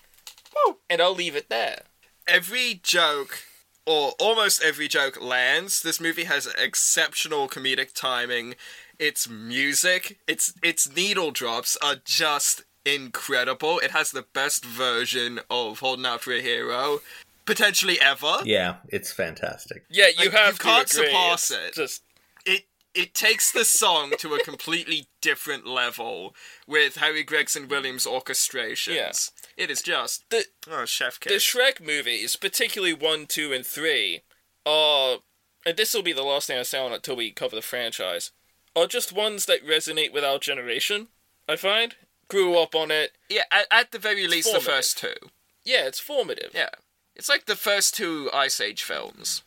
[0.90, 1.84] and I'll leave it there.
[2.28, 3.44] every joke
[3.88, 5.82] or almost every joke lands.
[5.82, 8.56] This movie has exceptional comedic timing.
[9.00, 13.80] Its music, its its needle drops are just incredible.
[13.80, 17.00] It has the best version of Holding Out for a Hero
[17.46, 18.40] potentially ever.
[18.44, 19.84] Yeah, it's fantastic.
[19.90, 21.06] Yeah, you Like, have you can't agree.
[21.08, 21.74] surpass It's it.
[21.82, 22.04] Just
[22.46, 22.64] It
[22.94, 26.36] it takes the song to a completely different level
[26.68, 28.96] with Harry Gregson Williams orchestrations.
[28.96, 29.12] Yeah.
[29.58, 31.36] It is just the oh chef the.
[31.36, 34.22] Shrek movies, particularly one, two, and three,
[34.66, 35.18] are
[35.66, 37.62] and this will be the last thing I say on it until we cover the
[37.62, 38.32] franchise.
[38.76, 41.08] Are just ones that resonate with our generation.
[41.50, 41.96] I find
[42.30, 43.14] grew up on it.
[43.30, 45.16] yeah, at, at the very least, the first two.
[45.64, 46.52] Yeah, it's formative.
[46.54, 46.70] Yeah.
[47.16, 49.44] It's like the first two Ice Age films.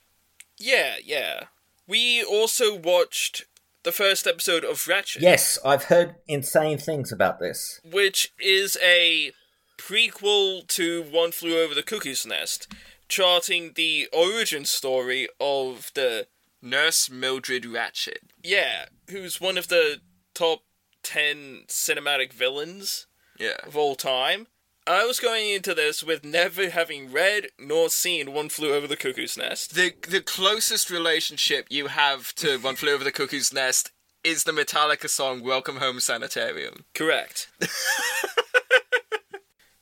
[0.58, 1.44] yeah, yeah.
[1.86, 3.44] We also watched
[3.82, 7.80] the first episode of Ratched, Yes, I've heard insane things about this.
[7.84, 9.32] which is a
[9.80, 12.68] prequel to One Flew Over the Cuckoo's Nest,
[13.08, 16.26] charting the origin story of the
[16.62, 18.18] Nurse Mildred Ratched.
[18.42, 20.00] Yeah, who's one of the
[20.34, 20.60] top
[21.02, 23.06] 10 cinematic villains
[23.38, 23.56] Yeah.
[23.64, 24.46] of all time.
[24.86, 28.96] I was going into this with never having read nor seen One Flew Over the
[28.96, 29.74] Cuckoo's Nest.
[29.74, 33.90] The the closest relationship you have to One Flew Over the Cuckoo's Nest
[34.24, 36.84] is the Metallica song Welcome Home Sanitarium.
[36.94, 37.48] Correct.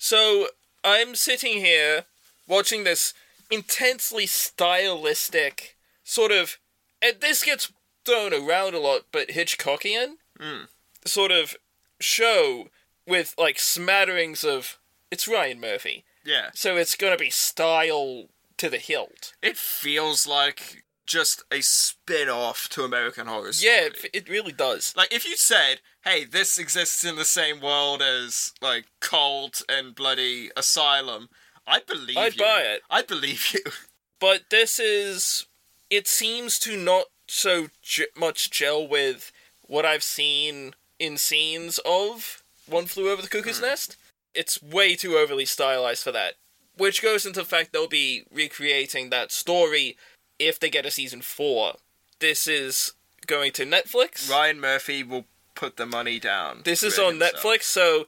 [0.09, 0.49] so,
[0.83, 2.05] I'm sitting here
[2.47, 3.13] watching this
[3.51, 6.57] intensely stylistic sort of.
[7.03, 7.71] And this gets
[8.07, 10.65] thrown around a lot, but Hitchcockian hmm.
[11.05, 11.57] sort of
[12.01, 12.69] show
[13.07, 14.79] with like smatterings of.
[15.11, 16.05] It's Ryan Murphy.
[16.25, 16.51] Yeah.
[16.55, 19.35] So it's gonna be style to the hilt.
[19.43, 23.73] It feels like just a spin off to American Horror Story.
[23.73, 24.95] Yeah, it, it really does.
[24.97, 29.95] Like if you said, "Hey, this exists in the same world as like Cult and
[29.95, 31.31] bloody Asylum,"
[31.67, 32.45] I'd believe I'd you.
[32.45, 32.83] buy it.
[32.89, 33.61] I'd believe you.
[34.21, 35.47] But this is.
[35.91, 39.31] It seems to not so j- much gel with
[39.63, 43.67] what I've seen in scenes of One Flew Over the Cuckoo's hmm.
[43.67, 43.97] Nest.
[44.35, 46.35] It's way too overly stylized for that.
[46.77, 49.97] Which goes into the fact they'll be recreating that story
[50.39, 51.75] if they get a season 4.
[52.21, 52.95] This is
[53.27, 54.31] going to Netflix.
[54.31, 55.25] Ryan Murphy will
[55.55, 56.63] put the money down.
[56.65, 57.33] This is on himself.
[57.35, 58.07] Netflix, so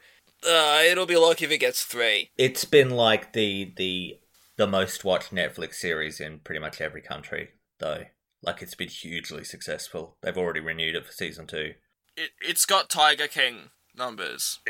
[0.48, 2.30] uh, it'll be lucky if it gets 3.
[2.36, 4.18] It's been like the the
[4.56, 8.04] the most watched Netflix series in pretty much every country, though.
[8.42, 10.16] Like it's been hugely successful.
[10.22, 11.74] They've already renewed it for season two.
[12.16, 14.60] It, it's got Tiger King numbers.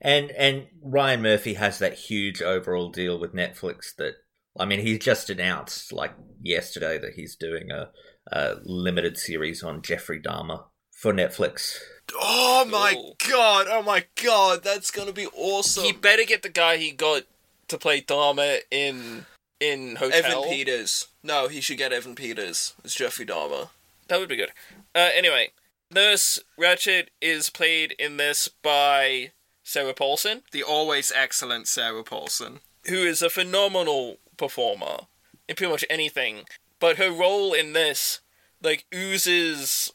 [0.00, 4.14] And and Ryan Murphy has that huge overall deal with Netflix that
[4.58, 7.90] I mean he's just announced like yesterday that he's doing a,
[8.30, 11.78] a limited series on Jeffrey Dahmer for Netflix.
[12.20, 13.12] Oh my Ooh.
[13.30, 13.66] god!
[13.70, 14.62] Oh my god!
[14.62, 15.84] That's gonna be awesome.
[15.84, 17.22] He better get the guy he got
[17.68, 19.26] to play Dahmer in
[19.60, 20.24] in Hotel.
[20.24, 21.08] Evan Peters.
[21.22, 23.68] No, he should get Evan Peters as Jeffrey Dahmer.
[24.08, 24.50] That would be good.
[24.94, 25.50] Uh, anyway,
[25.90, 29.30] Nurse Ratched is played in this by
[29.62, 32.60] Sarah Paulson, The always excellent Sarah Paulson.
[32.86, 35.06] who is a phenomenal performer
[35.48, 36.44] in pretty much anything.
[36.80, 38.20] But her role in this,
[38.60, 39.92] like, oozes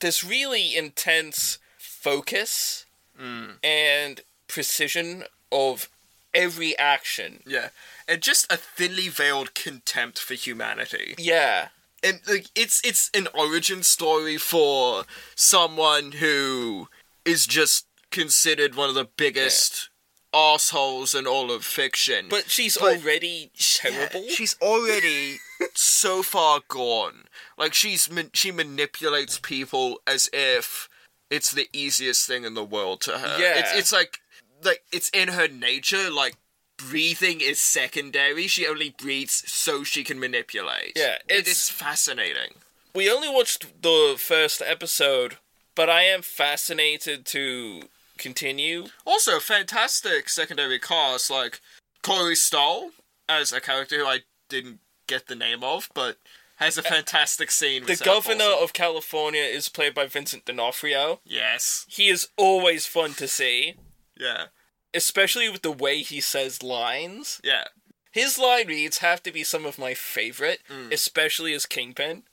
[0.00, 2.86] this really intense focus
[3.20, 3.56] mm.
[3.62, 5.90] and precision of
[6.32, 7.42] every action.
[7.46, 7.68] Yeah,
[8.08, 11.14] and just a thinly veiled contempt for humanity.
[11.18, 11.68] Yeah.
[12.02, 15.04] and like it's it's an origin story for
[15.34, 16.88] someone who
[17.26, 19.89] is just considered one of the biggest
[20.32, 22.26] assholes in all of fiction.
[22.28, 23.50] But she's But- already
[23.84, 24.28] Yeah, terrible.
[24.28, 25.40] she's already
[25.74, 27.24] so far gone.
[27.56, 30.88] Like she's she manipulates people as if
[31.30, 33.38] it's the easiest thing in the world to her.
[33.40, 33.58] Yeah.
[33.60, 34.20] it's it's like
[34.62, 36.10] like it's in her nature.
[36.10, 36.36] Like
[36.76, 38.46] breathing is secondary.
[38.46, 40.92] She only breathes so she can manipulate.
[40.96, 42.54] Yeah, it it's- fascinating.
[42.94, 45.36] we only watched the first episode,
[45.74, 47.82] but I am fascinated to
[48.20, 48.86] continue.
[49.04, 51.60] Also, fantastic secondary cast like
[52.02, 52.90] Corey Stoll
[53.28, 56.18] as a character who I didn't get the name of, but
[56.56, 57.86] has a fantastic scene.
[57.86, 61.20] The governor of California is played by Vincent D'Onofrio.
[61.24, 63.74] yes, He is always fun to see,
[64.18, 64.46] yeah,
[64.92, 67.40] especially with the way he says lines.
[67.42, 67.64] yeah.
[68.12, 70.92] His line reads have to be some of my favorite, Mm.
[70.92, 72.24] especially as Kingpin.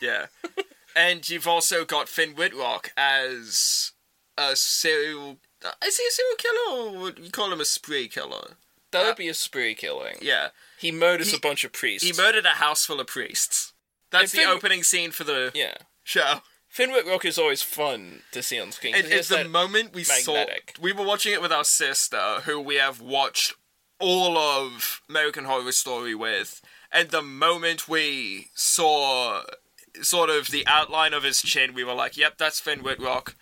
[0.00, 0.26] Yeah.
[0.94, 3.92] and you've also got Finn Wittrock as
[4.38, 5.38] a serial.
[5.64, 8.56] uh, Is he a serial killer or would you call him a spree killer?
[8.92, 10.18] That Uh, would be a spree killing.
[10.22, 10.50] Yeah.
[10.78, 12.06] He murders He- a bunch of priests.
[12.06, 13.72] He murdered a house full of priests.
[14.10, 15.76] That's And the Finn- opening scene for the Yeah.
[16.04, 16.42] show.
[16.68, 18.94] Finn Rock is always fun to see on screen.
[18.94, 20.74] And it's the moment we magnetic.
[20.76, 20.82] saw.
[20.82, 23.54] We were watching it with our sister, who we have watched
[23.98, 26.60] all of American Horror Story with.
[26.92, 29.44] And the moment we saw
[30.02, 33.34] sort of the outline of his chin, we were like, "Yep, that's Finn Wittrock."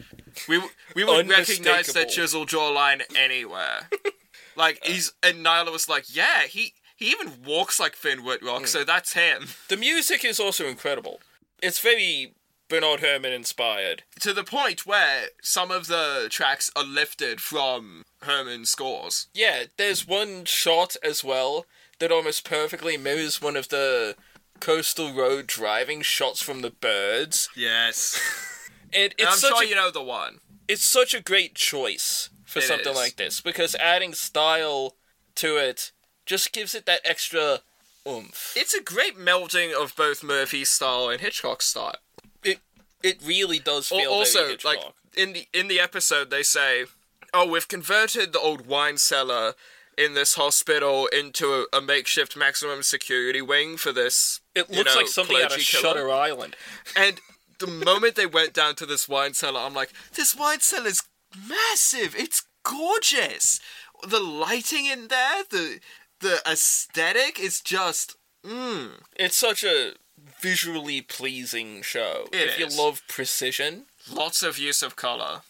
[0.49, 0.59] We
[0.95, 2.11] we would recognize that Unmistakable.
[2.13, 3.89] chisel jawline anywhere.
[4.57, 8.67] like he's and Nyla was like, "Yeah, he he even walks like Finn Wittrock, Hmm.
[8.67, 11.21] so that's him." The music is also incredible.
[11.63, 12.35] It's very
[12.69, 14.03] Bernard Herrmann inspired.
[14.21, 19.27] to the point where some of the tracks are lifted from Herrmann scores.
[19.35, 21.67] Yeah, there's one shot as well
[21.99, 24.17] that almost perfectly mirrors one of the
[24.61, 27.49] coastal road driving shots from the birds.
[27.55, 28.19] Yes.
[28.95, 30.39] And And I'm it's such sure a, you know the one.
[30.69, 32.97] it's such a great choice for It something is.
[32.97, 34.95] like this because adding style
[35.37, 35.93] to it
[36.27, 37.61] just gives it that extra
[38.09, 38.53] oomph.
[38.57, 41.97] It's a great melding of both Murphy's style and Hitchcock's style.
[42.43, 42.61] It
[43.03, 44.79] it really does feel also, like
[45.17, 46.87] in the in the episode, they say,
[47.35, 49.55] "Oh, we've converted the old wine cellar
[49.99, 54.95] in this hospital into a, a makeshift maximum security wing for this." it you looks
[54.95, 56.57] know, like something out of killer." Shutter Island.
[56.97, 57.21] And
[57.67, 61.03] the moment they went down to this wine cellar, I'm like, this wine cellar is
[61.49, 62.15] massive.
[62.17, 63.61] It's gorgeous.
[64.07, 65.81] The lighting in there, the
[66.21, 68.91] the aesthetic is just mm.
[69.17, 69.93] It's such a
[70.41, 72.27] visually pleasing show.
[72.33, 72.77] It if is.
[72.77, 75.43] you love precision, lots of use of color.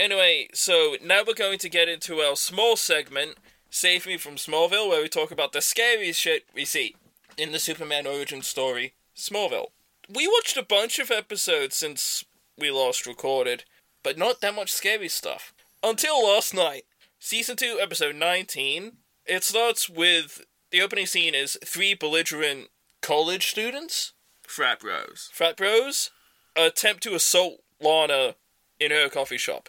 [0.00, 3.36] Anyway, so now we're going to get into our small segment,
[3.68, 6.96] Save Me from Smallville, where we talk about the scariest shit we see
[7.36, 9.72] in the Superman origin story, Smallville.
[10.08, 12.24] We watched a bunch of episodes since
[12.56, 13.64] we last recorded,
[14.02, 15.52] but not that much scary stuff.
[15.82, 16.84] Until last night,
[17.18, 18.92] Season 2, Episode 19.
[19.26, 22.68] It starts with the opening scene is three belligerent
[23.02, 24.14] college students,
[24.46, 25.28] Frat bros.
[25.30, 26.10] frat bros,
[26.56, 28.36] attempt to assault Lana
[28.80, 29.68] in her coffee shop.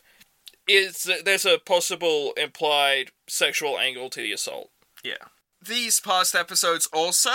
[0.68, 4.70] Is there's a possible implied sexual angle to the assault?
[5.04, 5.16] Yeah.
[5.62, 7.32] These past episodes also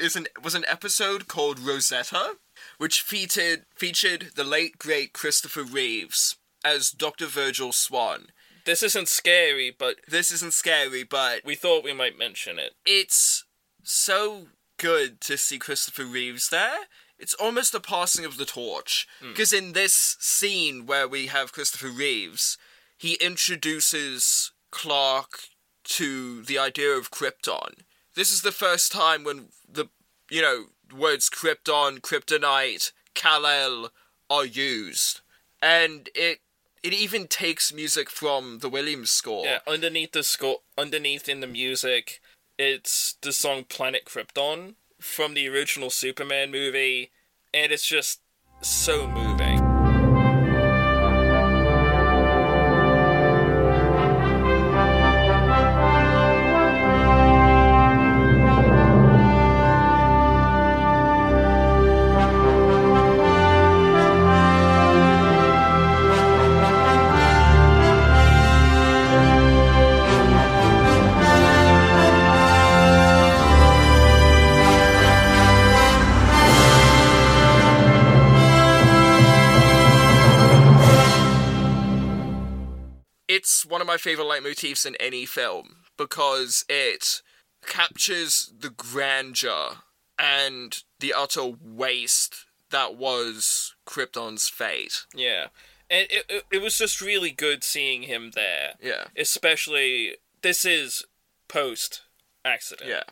[0.00, 2.36] is an was an episode called Rosetta,
[2.78, 7.26] which featured featured the late great Christopher Reeves as Dr.
[7.26, 8.28] Virgil Swan.
[8.64, 12.72] This isn't scary, but This isn't scary, but we thought we might mention it.
[12.86, 13.44] it's
[13.82, 14.46] so
[14.78, 16.78] good to see Christopher Reeves there.
[17.24, 19.08] It's almost a passing of the torch.
[19.22, 19.30] Mm.
[19.30, 22.58] Because in this scene where we have Christopher Reeves,
[22.98, 25.44] he introduces Clark
[25.84, 27.78] to the idea of Krypton.
[28.14, 29.86] This is the first time when the,
[30.30, 33.88] you know, words Krypton, Kryptonite, Kal-El
[34.28, 35.22] are used.
[35.62, 36.40] And it
[36.82, 39.46] it even takes music from the Williams score.
[39.46, 42.20] Yeah, underneath the score, underneath in the music,
[42.58, 44.74] it's the song "Planet Krypton"
[45.04, 47.10] from the original Superman movie,
[47.52, 48.20] and it's just
[48.62, 49.33] so moving.
[83.44, 87.20] It's one of my favorite leitmotifs in any film because it
[87.66, 89.80] captures the grandeur
[90.18, 95.04] and the utter waste that was Krypton's fate.
[95.14, 95.48] Yeah,
[95.90, 98.76] and it, it it was just really good seeing him there.
[98.80, 99.04] Yeah.
[99.14, 101.04] Especially this is
[101.46, 102.00] post
[102.46, 102.88] accident.
[102.88, 103.02] Yeah.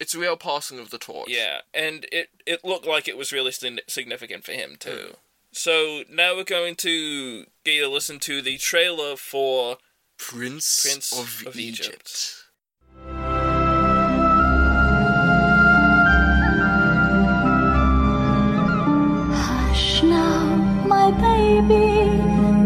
[0.00, 1.28] It's a real passing of the torch.
[1.28, 4.90] Yeah, and it it looked like it was really significant for him too.
[4.90, 5.16] Mm.
[5.56, 9.78] So now we're going to get a listen to the trailer for
[10.18, 11.88] Prince, Prince of, of Egypt.
[11.88, 12.44] Egypt.
[19.32, 22.10] Hush now, my baby,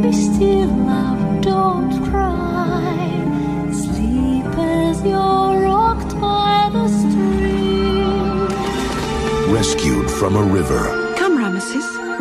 [0.03, 3.71] be still, love, don't cry.
[3.73, 8.49] Sleep as you're rocked by the stream.
[9.55, 11.10] rescued from a river.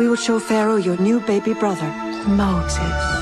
[0.00, 1.86] we will show Pharaoh your new baby brother,
[2.28, 2.80] Moses.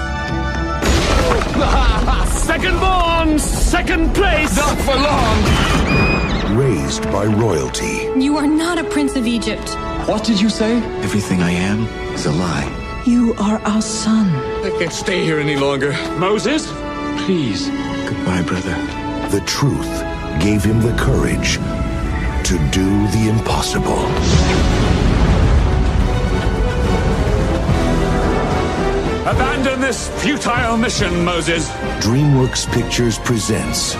[2.48, 4.56] Second born, second place.
[4.56, 6.56] Not for long.
[6.56, 9.68] Raised by royalty, You are not a prince of Egypt.
[10.08, 10.78] What did you say?
[11.02, 13.02] Everything I am is a lie.
[13.06, 14.28] You are our son.
[14.64, 15.92] I can't stay here any longer.
[16.18, 16.66] Moses,
[17.26, 17.68] please.
[18.08, 18.74] Goodbye, brother.
[19.30, 20.02] the truth
[20.40, 21.58] gave him the courage
[22.44, 23.98] to do the impossible.
[29.28, 31.68] Abandon this futile mission, Moses.
[32.00, 33.94] DreamWorks Pictures presents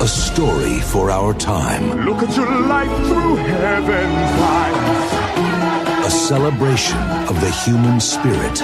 [0.00, 6.06] a story for our time, Look at your life through heaven's eyes.
[6.06, 6.96] a celebration
[7.28, 8.62] of the human spirit,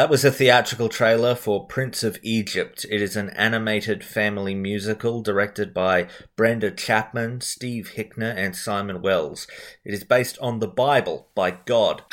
[0.00, 2.86] That was a theatrical trailer for Prince of Egypt.
[2.88, 9.46] It is an animated family musical directed by Brenda Chapman, Steve Hickner, and Simon Wells.
[9.84, 12.02] It is based on the Bible by God.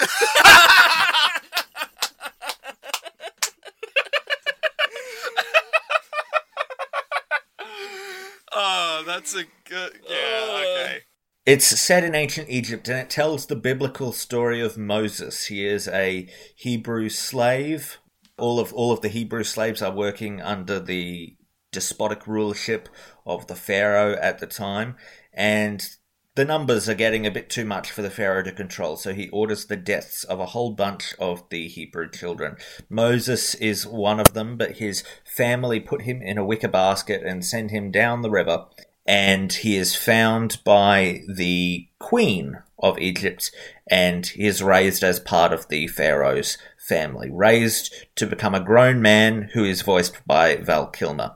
[8.60, 10.00] Oh, that's a good.
[10.10, 10.82] Yeah, oh.
[10.82, 11.02] okay.
[11.48, 15.46] It's set in ancient Egypt and it tells the biblical story of Moses.
[15.46, 16.28] He is a
[16.58, 18.00] Hebrew slave.
[18.38, 21.38] All of all of the Hebrew slaves are working under the
[21.72, 22.90] despotic rulership
[23.26, 24.98] of the pharaoh at the time
[25.34, 25.88] and
[26.36, 29.28] the numbers are getting a bit too much for the pharaoh to control so he
[29.30, 32.56] orders the deaths of a whole bunch of the hebrew children
[32.90, 37.44] moses is one of them but his family put him in a wicker basket and
[37.44, 38.66] send him down the river
[39.08, 43.52] and he is found by the queen of Egypt
[43.90, 49.02] and he is raised as part of the pharaoh's family, raised to become a grown
[49.02, 51.36] man who is voiced by Val Kilmer.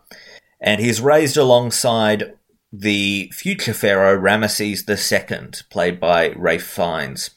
[0.60, 2.34] And he's raised alongside
[2.72, 7.32] the future pharaoh Ramesses II, played by Ralph Fiennes.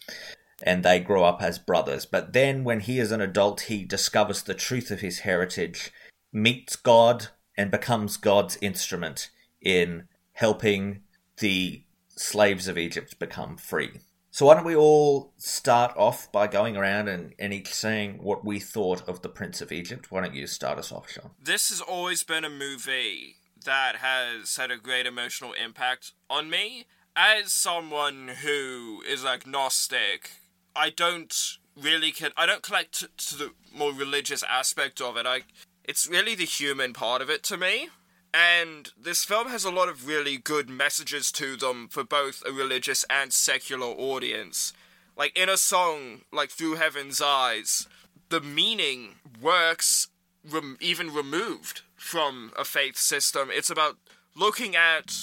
[0.62, 2.06] And they grow up as brothers.
[2.06, 5.92] But then, when he is an adult, he discovers the truth of his heritage,
[6.32, 9.30] meets God, and becomes God's instrument
[9.60, 11.02] in helping
[11.38, 11.82] the
[12.16, 14.00] slaves of Egypt become free.
[14.30, 18.44] So why don't we all start off by going around and, and each saying what
[18.44, 20.10] we thought of the Prince of Egypt?
[20.10, 21.30] Why don't you start us off, Jeaun?
[21.40, 26.86] This has always been a movie that has had a great emotional impact on me.
[27.14, 30.30] As someone who is agnostic,
[30.74, 35.26] I don't really can I don't connect to, to the more religious aspect of it.
[35.26, 35.42] I
[35.84, 37.88] it's really the human part of it to me.
[38.36, 42.50] And this film has a lot of really good messages to them for both a
[42.50, 44.72] religious and secular audience.
[45.16, 47.86] Like in a song like Through Heaven's Eyes,
[48.30, 50.08] the meaning works
[50.44, 53.50] rem- even removed from a faith system.
[53.52, 53.98] It's about
[54.34, 55.14] looking at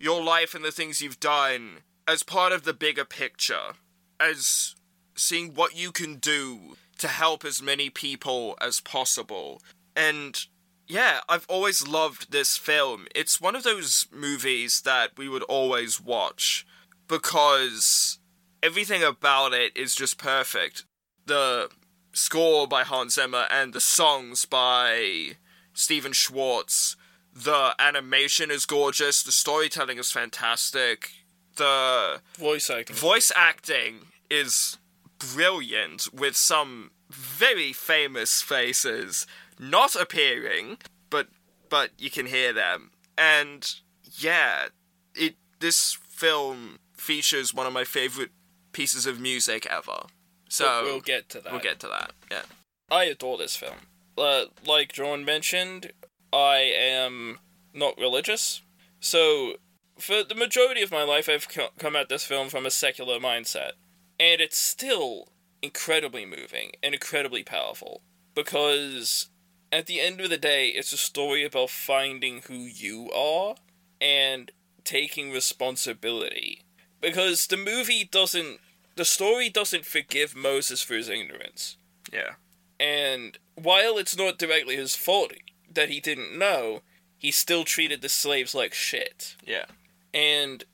[0.00, 3.74] your life and the things you've done as part of the bigger picture,
[4.18, 4.74] as
[5.14, 9.62] seeing what you can do to help as many people as possible.
[9.94, 10.44] And
[10.86, 13.06] yeah, I've always loved this film.
[13.14, 16.66] It's one of those movies that we would always watch
[17.08, 18.18] because
[18.62, 20.84] everything about it is just perfect.
[21.26, 21.68] The
[22.12, 25.36] score by Hans Zimmer and the songs by
[25.72, 26.96] Stephen Schwartz.
[27.34, 29.22] The animation is gorgeous.
[29.22, 31.10] The storytelling is fantastic.
[31.56, 32.96] The Voice acting.
[32.96, 34.78] voice acting is
[35.18, 39.26] brilliant with some very famous faces
[39.58, 40.78] not appearing
[41.10, 41.28] but
[41.68, 42.90] but you can hear them.
[43.18, 43.72] And
[44.18, 44.66] yeah
[45.14, 48.30] it this film features one of my favorite
[48.72, 50.06] pieces of music ever.
[50.48, 51.52] So we'll get to that.
[51.52, 52.42] we'll get to that yeah.
[52.90, 53.76] I adore this film.
[54.16, 55.92] Uh, like Jeaun mentioned,
[56.32, 57.38] I am
[57.74, 58.62] not religious,
[59.00, 59.56] so
[59.98, 61.48] for the majority of my life, I've
[61.78, 63.72] come at this film from a secular mindset,
[64.18, 65.28] and it's still
[65.62, 68.02] incredibly moving and incredibly powerful.
[68.34, 69.30] Because
[69.72, 73.56] at the end of the day, it's a story about finding who you are
[74.00, 74.50] and
[74.84, 76.62] taking responsibility.
[77.00, 78.60] Because the movie doesn't,
[78.96, 81.76] the story doesn't forgive Moses for his ignorance
[82.12, 82.34] yeah
[82.78, 85.32] and while it's not directly his fault
[85.72, 86.82] that he didn't know,
[87.16, 89.36] he still treated the slaves like shit.
[89.42, 89.64] Yeah.
[90.12, 90.64] And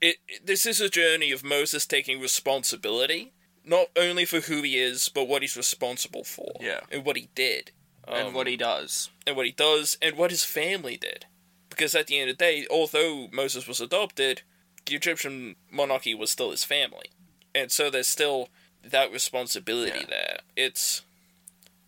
[0.00, 3.32] it, this is a journey of Moses taking responsibility,
[3.64, 6.52] not only for who he is, but what he's responsible for.
[6.60, 6.80] Yeah.
[6.92, 7.72] And what he did.
[8.06, 9.10] And Um, what he does.
[9.26, 11.26] and what he does, and what his family did.
[11.68, 14.42] Because at the end of the day, although Moses was adopted,
[14.86, 17.10] the Egyptian monarchy was still his family.
[17.54, 18.48] And so there's still
[18.82, 20.06] that responsibility Yeah.
[20.06, 20.40] there.
[20.54, 21.02] It's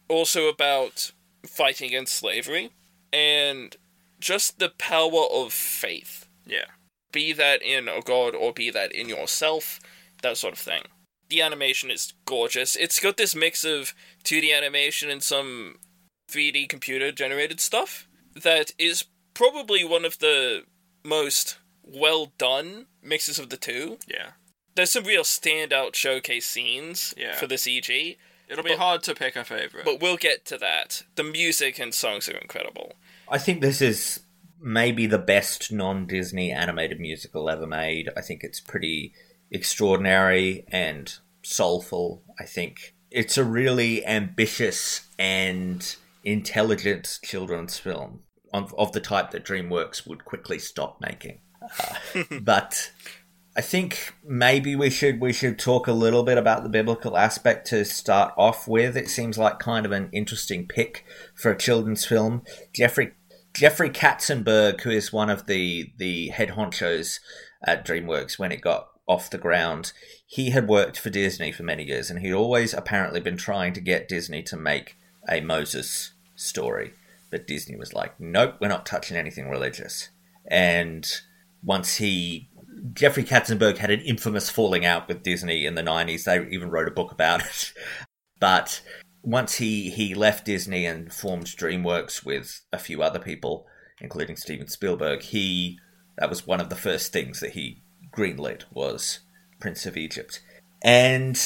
[0.08, 1.12] also about
[1.46, 2.70] fighting against slavery
[3.12, 3.76] and
[4.18, 6.26] just the power of faith.
[6.46, 6.66] Yeah.
[7.12, 9.78] Be that in a god or be that in yourself,
[10.22, 10.82] that sort of thing.
[11.28, 12.74] The animation is gorgeous.
[12.76, 13.94] It's got this mix of
[14.24, 15.78] 2D animation and some
[16.28, 19.04] 3D computer generated stuff that is
[19.34, 20.64] probably one of the
[21.04, 23.98] most well done mixes of the two.
[24.06, 24.32] Yeah.
[24.74, 27.34] There's some real standout showcase scenes Yeah.
[27.36, 28.16] for the CG,
[28.48, 29.84] It'll be But- hard to pick a favorite.
[29.84, 31.02] but we'll get to that.
[31.16, 32.96] The music and songs are incredible.
[33.28, 34.20] I think this is
[34.58, 38.08] maybe the best non Disney animated musical ever made.
[38.16, 39.12] I think it's pretty
[39.50, 41.12] extraordinary and
[41.42, 42.22] soulful.
[42.38, 45.94] I think it's a really ambitious and
[46.24, 48.20] intelligent children's film
[48.52, 51.40] of, of the type that DreamWorks would quickly stop making.
[51.62, 52.90] Uh, but
[53.56, 57.66] I think maybe we should we should talk a little bit about the biblical aspect
[57.68, 58.96] to start off with.
[58.96, 61.04] It seems like kind of an interesting pick
[61.34, 62.42] for a children's film.
[62.72, 63.14] Jeffrey
[63.54, 67.18] Jeffrey Katzenberg, who is one of the the head honchos
[67.66, 69.92] at DreamWorks when it got off the ground,
[70.26, 73.80] he had worked for Disney for many years, and he'd always apparently been trying to
[73.80, 74.97] get Disney to make
[75.28, 76.92] a Moses story.
[77.30, 80.08] But Disney was like, nope, we're not touching anything religious.
[80.46, 81.06] And
[81.62, 82.48] once he
[82.94, 86.24] Jeffrey Katzenberg had an infamous falling out with Disney in the 90s.
[86.24, 87.72] They even wrote a book about it.
[88.40, 88.82] But
[89.22, 93.66] once he, he left Disney and formed DreamWorks with a few other people,
[94.00, 95.80] including Steven Spielberg, he
[96.18, 97.82] that was one of the first things that he
[98.16, 99.18] greenlit was
[99.60, 100.40] Prince of Egypt.
[100.82, 101.36] And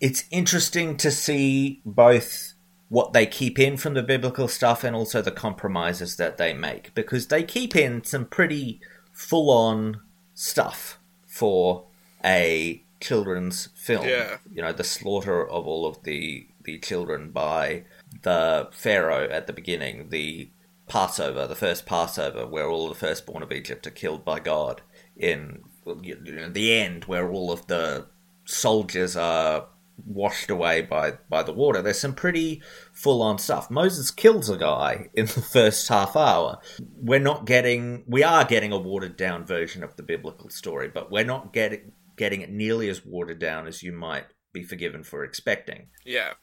[0.00, 2.53] it's interesting to see both
[2.88, 6.94] what they keep in from the biblical stuff and also the compromises that they make
[6.94, 8.80] because they keep in some pretty
[9.12, 10.00] full on
[10.34, 11.84] stuff for
[12.24, 14.06] a children's film.
[14.06, 14.38] Yeah.
[14.52, 17.84] You know, the slaughter of all of the the children by
[18.22, 20.48] the Pharaoh at the beginning, the
[20.88, 24.82] Passover, the first Passover, where all the firstborn of Egypt are killed by God.
[25.16, 25.64] In
[26.02, 28.06] you know, the end, where all of the
[28.44, 29.66] soldiers are
[30.04, 31.82] washed away by by the water.
[31.82, 33.70] There's some pretty full on stuff.
[33.70, 36.58] Moses kills a guy in the first half hour.
[36.96, 41.10] We're not getting we are getting a watered down version of the biblical story, but
[41.10, 45.24] we're not getting getting it nearly as watered down as you might be forgiven for
[45.24, 45.88] expecting.
[46.04, 46.34] Yeah.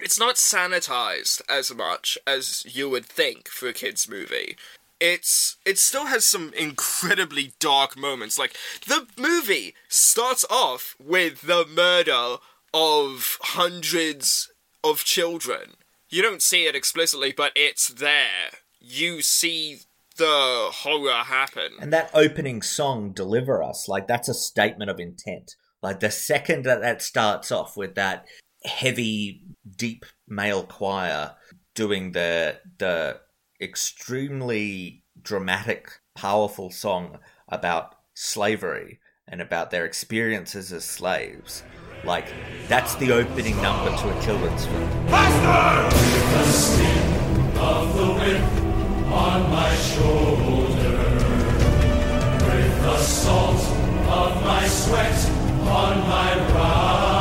[0.00, 4.56] It's not sanitized as much as you would think for a kids movie.
[5.00, 8.38] It's it still has some incredibly dark moments.
[8.38, 8.56] Like
[8.86, 12.38] the movie starts off with the murder
[12.72, 14.50] of hundreds
[14.84, 15.74] of children.
[16.08, 18.50] You don't see it explicitly, but it's there.
[18.80, 19.80] You see
[20.16, 21.72] the horror happen.
[21.80, 25.54] And that opening song, Deliver Us, like that's a statement of intent.
[25.82, 28.26] Like the second that that starts off with that
[28.64, 29.42] heavy,
[29.76, 31.36] deep male choir
[31.74, 33.20] doing the the
[33.60, 41.62] extremely dramatic, powerful song about slavery and about their experiences as slaves.
[42.04, 42.26] Like
[42.68, 44.90] that's the opening number to a children's film.
[47.56, 48.42] of the whip
[49.12, 50.98] on my shoulder,
[52.46, 53.62] with the salt
[54.08, 55.30] of my sweat
[55.66, 57.17] on my brow.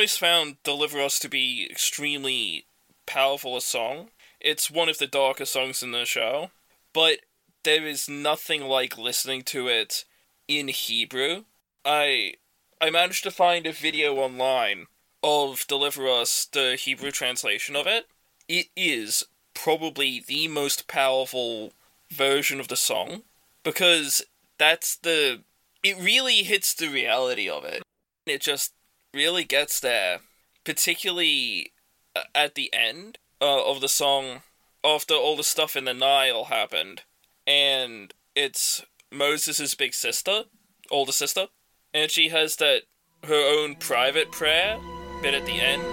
[0.00, 2.64] Always found Deliver Us to be extremely
[3.04, 4.08] powerful a song.
[4.40, 6.52] It's one of the darker songs in the show,
[6.94, 7.18] but
[7.64, 10.06] there is nothing like listening to it
[10.48, 11.44] in Hebrew.
[11.84, 12.36] I
[12.80, 14.86] I managed to find a video online
[15.22, 18.06] of Deliver Us, the Hebrew translation of it.
[18.48, 19.22] it is
[19.52, 21.74] probably the most powerful
[22.10, 23.24] version of the song
[23.62, 24.22] because
[24.56, 25.42] that's the
[25.84, 27.82] it really hits the reality of it.
[28.24, 28.72] It just
[29.13, 30.19] really gets there,
[30.63, 31.73] particularly
[32.15, 34.41] uh, at the end uh, of the song
[34.83, 37.01] after all the stuff in the Nile happened,
[37.47, 40.43] and it's Moses' big sister,
[40.91, 41.47] older sister,
[41.93, 42.83] and she has that
[43.23, 44.77] her own private prayer
[45.21, 45.83] bit at the end.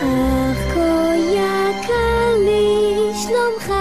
[0.00, 3.72] אך כה יקר לי שלומך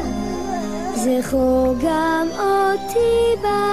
[0.95, 3.66] זכור גם אותי בחלום.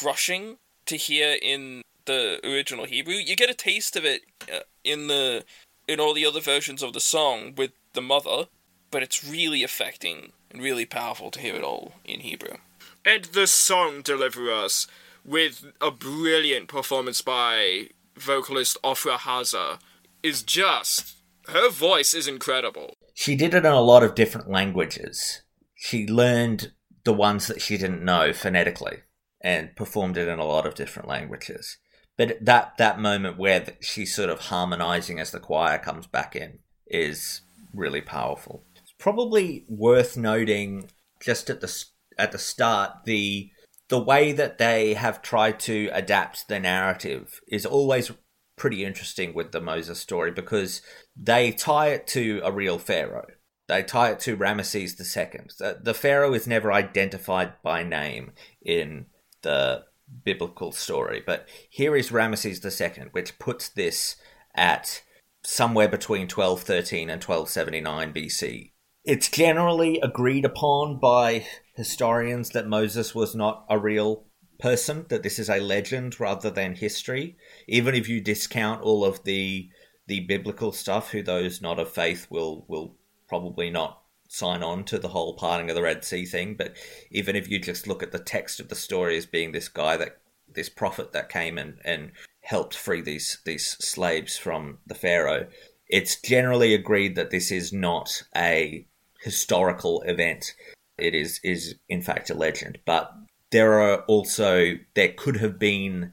[0.00, 3.14] Crushing to hear in the original Hebrew.
[3.14, 4.22] You get a taste of it
[4.52, 5.44] uh, in the
[5.88, 8.46] in all the other versions of the song with the mother,
[8.90, 12.56] but it's really affecting and really powerful to hear it all in Hebrew.
[13.04, 14.88] And the song deliver us
[15.24, 19.78] with a brilliant performance by vocalist Ofra Haza
[20.22, 21.16] is just
[21.48, 22.94] her voice is incredible.
[23.14, 25.42] She did it in a lot of different languages.
[25.74, 26.72] She learned
[27.04, 29.02] the ones that she didn't know phonetically
[29.46, 31.78] and performed it in a lot of different languages.
[32.18, 36.58] But that that moment where she's sort of harmonizing as the choir comes back in
[36.88, 37.42] is
[37.72, 38.64] really powerful.
[38.74, 40.90] It's probably worth noting
[41.22, 41.84] just at the
[42.18, 43.50] at the start the
[43.88, 48.10] the way that they have tried to adapt the narrative is always
[48.56, 50.82] pretty interesting with the Moses story because
[51.14, 53.28] they tie it to a real pharaoh.
[53.68, 55.42] They tie it to Ramesses II.
[55.58, 59.06] The, the pharaoh is never identified by name in
[59.46, 59.84] the
[60.24, 64.16] biblical story, but here is Ramesses II, which puts this
[64.56, 65.02] at
[65.44, 68.72] somewhere between 1213 and 1279 BC.
[69.04, 74.24] It's generally agreed upon by historians that Moses was not a real
[74.58, 77.36] person, that this is a legend rather than history.
[77.68, 79.70] Even if you discount all of the
[80.08, 82.96] the biblical stuff, who those not of faith will will
[83.28, 86.54] probably not sign on to the whole parting of the Red Sea thing.
[86.54, 86.76] But
[87.10, 89.96] even if you just look at the text of the story as being this guy
[89.96, 90.18] that
[90.52, 95.46] this prophet that came and, and helped free these these slaves from the Pharaoh,
[95.88, 98.86] it's generally agreed that this is not a
[99.20, 100.54] historical event.
[100.98, 102.78] It is is in fact a legend.
[102.84, 103.12] But
[103.50, 106.12] there are also there could have been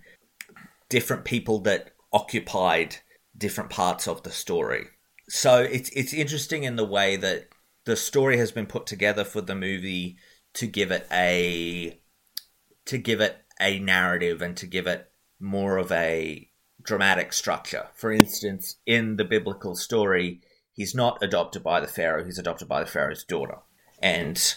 [0.89, 2.97] different people that occupied
[3.38, 4.86] different parts of the story.
[5.30, 7.47] So it's it's interesting in the way that
[7.86, 10.17] the story has been put together for the movie
[10.53, 11.99] to give it a
[12.86, 15.09] to give it a narrative and to give it
[15.39, 16.49] more of a
[16.81, 17.88] dramatic structure.
[17.95, 20.41] For instance, in the biblical story,
[20.73, 23.59] he's not adopted by the pharaoh, he's adopted by the pharaoh's daughter.
[24.01, 24.55] And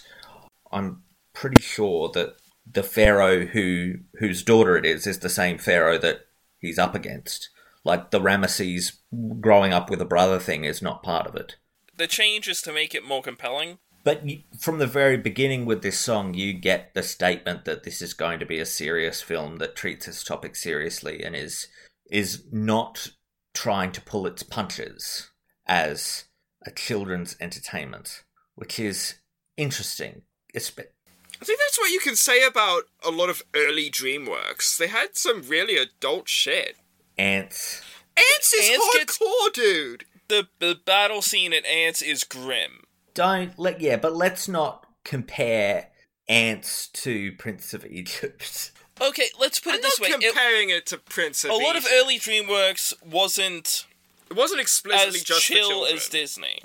[0.73, 1.03] I'm
[1.33, 2.37] pretty sure that
[2.71, 6.27] the pharaoh who whose daughter it is is the same pharaoh that
[6.59, 7.51] he's up against.
[7.85, 8.97] Like the Ramesses
[9.41, 11.57] growing up with a brother thing is not part of it.
[11.97, 13.79] The change is to make it more compelling.
[14.05, 18.01] But you, from the very beginning with this song, you get the statement that this
[18.01, 21.67] is going to be a serious film that treats this topic seriously and is
[22.09, 23.09] is not
[23.53, 25.31] trying to pull its punches
[25.67, 26.27] as
[26.65, 28.23] a children's entertainment,
[28.55, 29.15] which is
[29.57, 30.23] interesting.
[30.55, 34.79] It's, I think that's what you can say about a lot of early DreamWorks.
[34.79, 36.77] They had some really adult shit.
[37.19, 37.83] Antz.
[38.17, 40.05] Antz is Antz gets- hardcore, dude.
[40.29, 42.83] The the battle scene at Antz is grim.
[43.15, 45.89] Don't let yeah, but let's not compare
[46.29, 48.73] Antz to Prince of Egypt.
[48.99, 50.09] Okay, let's put I'm it this way.
[50.09, 51.63] not It- comparing it, to Prince of Egypt.
[51.63, 53.87] a lot of early DreamWorks wasn't
[54.31, 55.97] It wasn't explicitly as just chill children.
[55.97, 56.61] as Disney.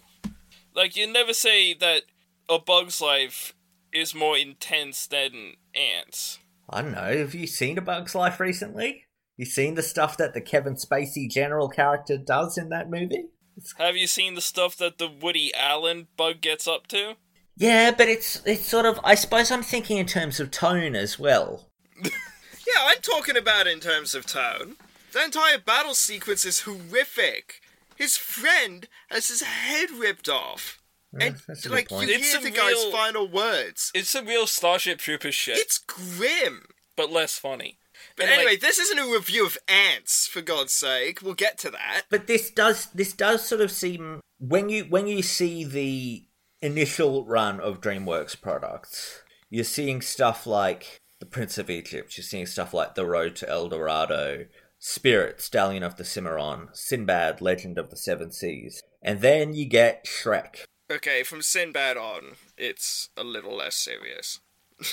[0.73, 2.03] Like you never say that
[2.47, 3.53] A Bug's Life
[3.91, 6.39] is more intense than Antz.
[6.69, 7.17] I don't know.
[7.17, 9.03] Have you seen A Bug's Life recently?
[9.35, 13.25] You seen the stuff that the Kevin Spacey general character does in that movie?
[13.77, 17.15] Have you seen the stuff that the Woody Allen bug gets up to?
[17.57, 18.99] Yeah, but it's it's sort of.
[19.03, 21.67] I suppose I'm thinking in terms of tone as well.
[22.67, 24.75] Yeah, I'm talking about in terms of tone.
[25.11, 27.59] The entire battle sequence is horrific.
[27.97, 30.79] His friend has his head ripped off.
[31.19, 33.91] and that's like you It's hear a the guy's final words.
[33.93, 36.67] It's a real Starship Troopers shit, It's grim.
[36.95, 37.77] but less funny.
[38.15, 41.21] But anyway, this isn't a review of Antz, for God's sake.
[41.21, 42.03] We'll get to that.
[42.09, 46.25] But this does this does sort of seem when you when you see the
[46.61, 52.17] initial run of DreamWorks products, you're seeing stuff like The Prince of Egypt.
[52.17, 54.45] You're seeing stuff like The Road to El Dorado,
[54.79, 58.81] Spirit, Stallion of the Cimarron, Sinbad, Legend of the Seven Seas.
[59.01, 60.65] And then you get Shrek.
[60.91, 64.39] Okay, from Sinbad on, it's a little less serious.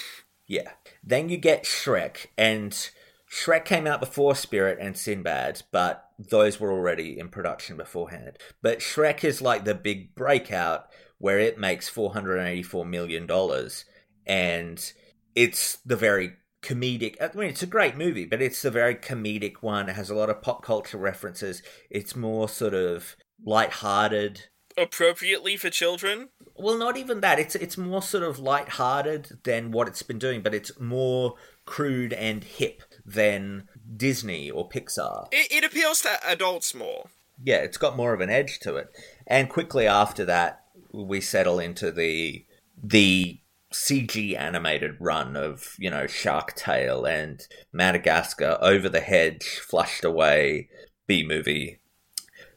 [0.48, 0.70] Yeah.
[1.04, 2.90] Then you get Shrek, and
[3.31, 8.39] Shrek came out before Spirit and Sinbad, but those were already in production beforehand.
[8.62, 10.87] But Shrek is like the big breakout
[11.18, 13.29] where it makes $484 million,
[14.26, 14.93] and
[15.35, 17.16] it's the very comedic.
[17.20, 19.89] I mean, it's a great movie, but it's the very comedic one.
[19.89, 21.62] It has a lot of pop culture references.
[21.91, 24.45] It's more sort of light-hearted.
[24.76, 26.29] Appropriately for children.
[26.57, 27.39] Well, not even that.
[27.39, 32.12] It's it's more sort of light-hearted than what it's been doing, but it's more crude
[32.12, 32.83] and hip
[33.14, 35.28] than Disney or Pixar.
[35.32, 37.09] It, it appeals to adults more.
[37.42, 38.88] Yeah, it's got more of an edge to it.
[39.26, 42.44] And quickly after that, we settle into the
[42.82, 43.40] the
[43.72, 50.68] CG animated run of, you know, Shark Tale and Madagascar, Over the Hedge, Flushed Away,
[51.06, 51.78] Bee Movie.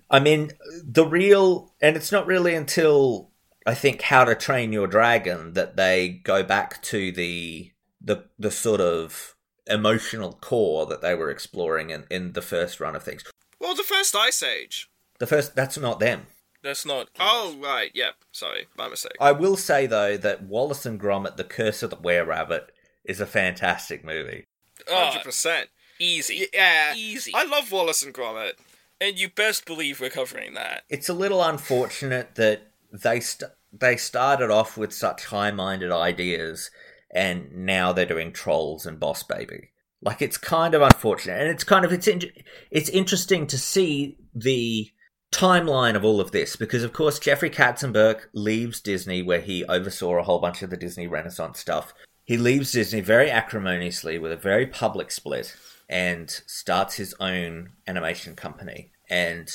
[0.10, 0.52] I mean,
[0.84, 3.30] the real, and it's not really until
[3.66, 7.72] I think How to Train Your Dragon that they go back to the
[8.04, 9.31] the the sort of
[9.68, 13.24] emotional core that they were exploring in, in the first run of things.
[13.59, 14.89] Well, the first Ice Age.
[15.20, 16.28] The first that's not them.
[16.64, 17.09] That's not.
[17.20, 18.16] Oh, right, yep.
[18.32, 19.14] Sorry, my mistake.
[19.20, 22.72] I will say though that Wallace and Gromit: The Curse of the Were Rabbit
[23.05, 24.45] is a fantastic movie.
[24.89, 25.66] Ah, 100%.
[25.99, 26.47] easy.
[26.53, 26.93] Yeah.
[26.95, 27.32] Easy.
[27.36, 28.53] I love Wallace and Gromit.
[28.99, 30.84] And you best believe we're covering that.
[30.89, 36.70] It's a little unfortunate that they st- they started off with such high-minded ideas
[37.12, 39.72] and now they're doing Trolls and Boss Baby.
[40.01, 42.32] Like it's kind of unfortunate and it's kind of it's in-
[42.72, 44.91] it's interesting to see the
[45.32, 50.18] timeline of all of this because of course Jeffrey Katzenberg leaves Disney where he oversaw
[50.18, 51.93] a whole bunch of the Disney Renaissance stuff.
[52.26, 55.55] He leaves Disney very acrimoniously with a very public split
[55.88, 59.49] and starts his own animation company and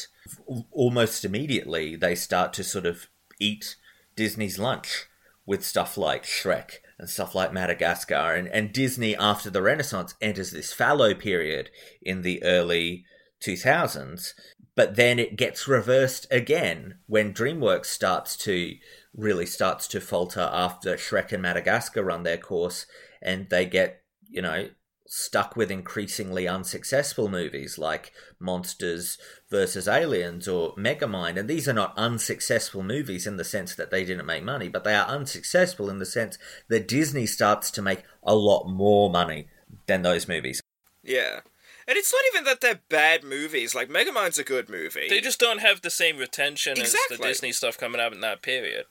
[0.70, 3.06] almost immediately they start to sort of
[3.40, 3.76] eat
[4.14, 5.06] Disney's lunch
[5.44, 8.34] with stuff like Shrek and stuff like Madagascar.
[8.34, 11.70] And, and Disney after the Renaissance enters this fallow period
[12.02, 13.04] in the early
[13.44, 14.32] 2000s
[14.76, 18.74] but then it gets reversed again when DreamWorks starts to
[19.14, 22.86] really starts to falter after Shrek and Madagascar run their course
[23.22, 24.68] and they get you know
[25.06, 29.18] stuck with increasingly unsuccessful movies like Monsters
[29.50, 34.04] versus Aliens or Megamind and these are not unsuccessful movies in the sense that they
[34.04, 36.38] didn't make money but they are unsuccessful in the sense
[36.68, 39.48] that Disney starts to make a lot more money
[39.86, 40.60] than those movies
[41.02, 41.40] Yeah.
[41.88, 43.72] And it's not even that they're bad movies.
[43.72, 45.06] Like, Megamind's a good movie.
[45.08, 48.42] They just don't have the same retention as the Disney stuff coming out in that
[48.42, 48.86] period.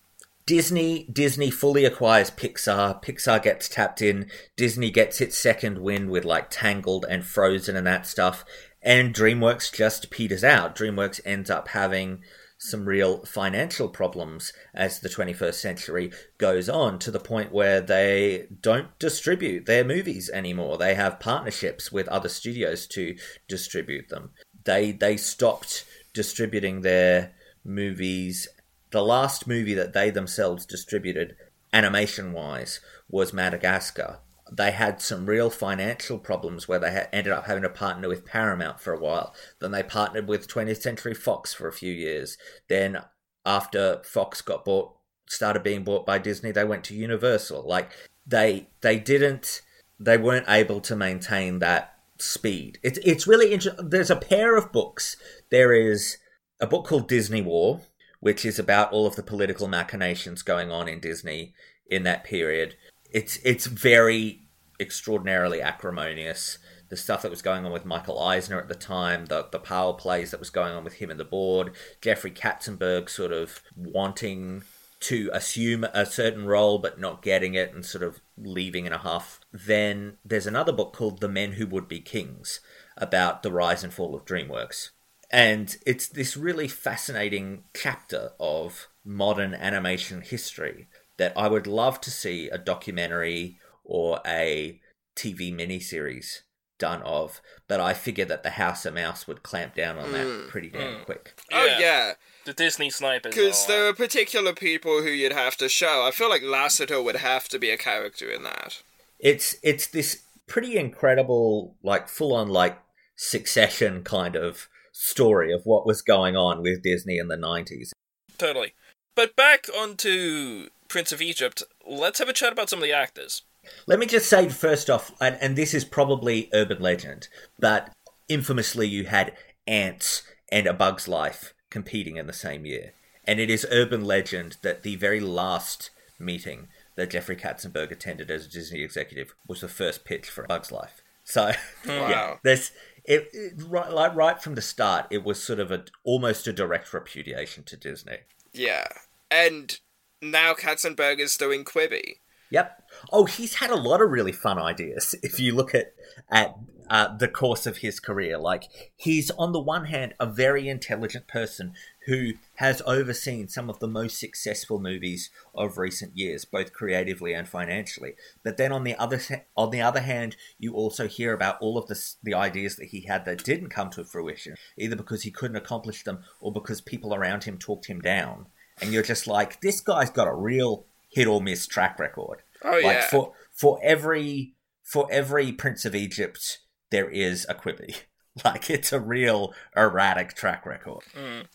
[0.45, 3.01] Disney Disney fully acquires Pixar.
[3.03, 4.29] Pixar gets tapped in.
[4.55, 8.45] Disney gets its second win with like Tangled and Frozen and that stuff.
[8.81, 10.75] And DreamWorks just peters out.
[10.75, 12.21] DreamWorks ends up having
[12.59, 18.47] some real financial problems as the 21st century goes on to the point where they
[18.61, 20.77] don't distribute their movies anymore.
[20.77, 23.15] They have partnerships with other studios to
[23.47, 24.31] distribute them.
[24.63, 27.33] They they stopped distributing their
[27.63, 28.47] movies
[28.95, 31.35] the last movie that they themselves distributed
[31.73, 32.79] animation wise
[33.09, 34.19] was Madagascar.
[34.49, 38.25] They had some real financial problems where they ha- ended up having to partner with
[38.25, 39.35] Paramount for a while.
[39.59, 42.37] Then they partnered with 20th Century Fox for a few years.
[42.69, 42.99] Then,
[43.45, 44.95] after Fox got bought,
[45.27, 47.67] started being bought by Disney, they went to Universal.
[47.67, 47.91] Like
[48.25, 49.61] they they didn't
[49.99, 52.79] they weren't able to maintain that speed.
[52.81, 53.89] It's it's really interesting.
[53.89, 55.17] There's a pair of books.
[55.51, 56.17] There is
[56.61, 57.81] a book called Disney War,
[58.25, 61.53] which is about all of the political machinations going on in Disney
[61.85, 62.75] in that period.
[63.11, 64.47] It's it's very
[64.79, 66.57] extraordinarily acrimonious.
[66.89, 69.93] The stuff that was going on with Michael Eisner at the time, the the power
[69.93, 74.63] plays that was going on with him and the board, Jeffrey Katzenberg sort of wanting
[75.01, 78.97] to assume a certain role but not getting it and sort of leaving in a
[78.97, 79.39] huff.
[79.53, 82.59] Then there's another book called The Men Who Would Be Kings
[82.97, 84.89] about the rise and fall of DreamWorks.
[85.31, 92.11] And it's this really fascinating chapter of modern animation history that I would love to
[92.11, 94.79] see a documentary or a
[95.15, 96.41] TV miniseries
[96.77, 100.25] done of, but I figure that the House of Mouse would clamp down on that
[100.25, 101.05] mm, pretty damn mm.
[101.05, 101.39] quick.
[101.51, 102.13] Oh, yeah.
[102.45, 103.33] The Disney snipers.
[103.33, 106.05] Because are- there are particular people who you'd have to show.
[106.05, 108.81] I feel like Lasseter would have to be a character in that.
[109.19, 112.77] It's it's this pretty incredible, like full on like
[113.15, 114.67] succession kind of
[114.97, 117.93] story of what was going on with Disney in the nineties.
[118.37, 118.73] Totally.
[119.15, 123.43] But back onto Prince of Egypt, let's have a chat about some of the actors.
[123.87, 127.27] Let me just say first off, and, and this is probably urban legend,
[127.59, 127.91] but
[128.29, 129.33] infamously you had
[129.67, 130.21] Antz
[130.51, 132.93] and A Bug's Life competing in the same year.
[133.25, 135.89] And it is urban legend that the very last
[136.19, 140.47] meeting that Jeffrey Katzenberg attended as a Disney executive was the first pitch for A
[140.47, 141.01] Bug's Life.
[141.23, 141.51] So
[141.87, 142.39] yeah, Wow.
[142.43, 142.71] there's
[143.07, 145.07] it, it right like right from the start.
[145.11, 148.17] It was sort of a almost a direct repudiation to Disney.
[148.53, 148.87] Yeah.
[149.29, 149.77] And
[150.21, 152.19] now Katzenberg is doing Quibi.
[152.51, 152.83] Yep.
[153.11, 155.15] Oh, he's had a lot of really fun ideas.
[155.23, 155.93] If you look at
[156.31, 156.55] at
[156.89, 161.27] uh, the course of his career, like he's on the one hand a very intelligent
[161.27, 161.73] person
[162.05, 167.47] who has overseen some of the most successful movies of recent years, both creatively and
[167.47, 168.15] financially.
[168.43, 169.19] But then on the other
[169.57, 173.01] on the other hand, you also hear about all of the the ideas that he
[173.01, 177.13] had that didn't come to fruition, either because he couldn't accomplish them or because people
[177.13, 178.47] around him talked him down.
[178.81, 182.43] And you're just like, this guy's got a real hit or miss track record.
[182.63, 183.07] Oh, like yeah.
[183.09, 186.59] for for every for every Prince of Egypt,
[186.91, 187.95] there is a Quibi.
[188.43, 191.03] Like it's a real erratic track record.
[191.17, 191.45] Mm.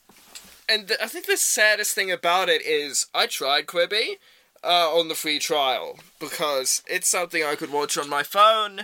[0.71, 4.19] And th- I think the saddest thing about it is I tried Quibi
[4.63, 8.83] uh, on the free trial because it's something I could watch on my phone,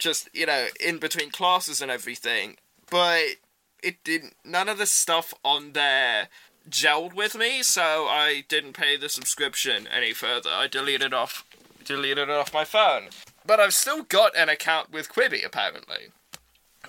[0.00, 2.56] just you know, in between classes and everything.
[2.90, 3.36] But
[3.84, 4.34] it didn't.
[4.44, 6.28] None of the stuff on there
[6.68, 10.50] gelled with me, so I didn't pay the subscription any further.
[10.52, 11.44] I deleted off,
[11.84, 13.10] deleted it off my phone.
[13.46, 15.46] But I've still got an account with Quibi.
[15.46, 16.08] Apparently,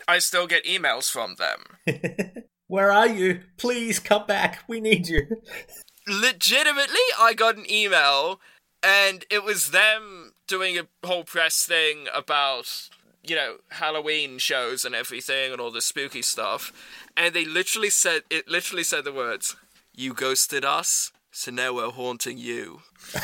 [0.08, 2.44] I still get emails from them.
[2.70, 3.42] Where are you?
[3.58, 4.64] Please come back.
[4.68, 5.42] We need you.
[6.08, 8.40] legitimately I got an email
[8.82, 12.90] and it was them doing a whole press thing about
[13.24, 16.72] you know Halloween shows and everything and all the spooky stuff
[17.18, 19.56] and they literally said it literally said the words
[19.94, 22.82] you ghosted us so now we're haunting you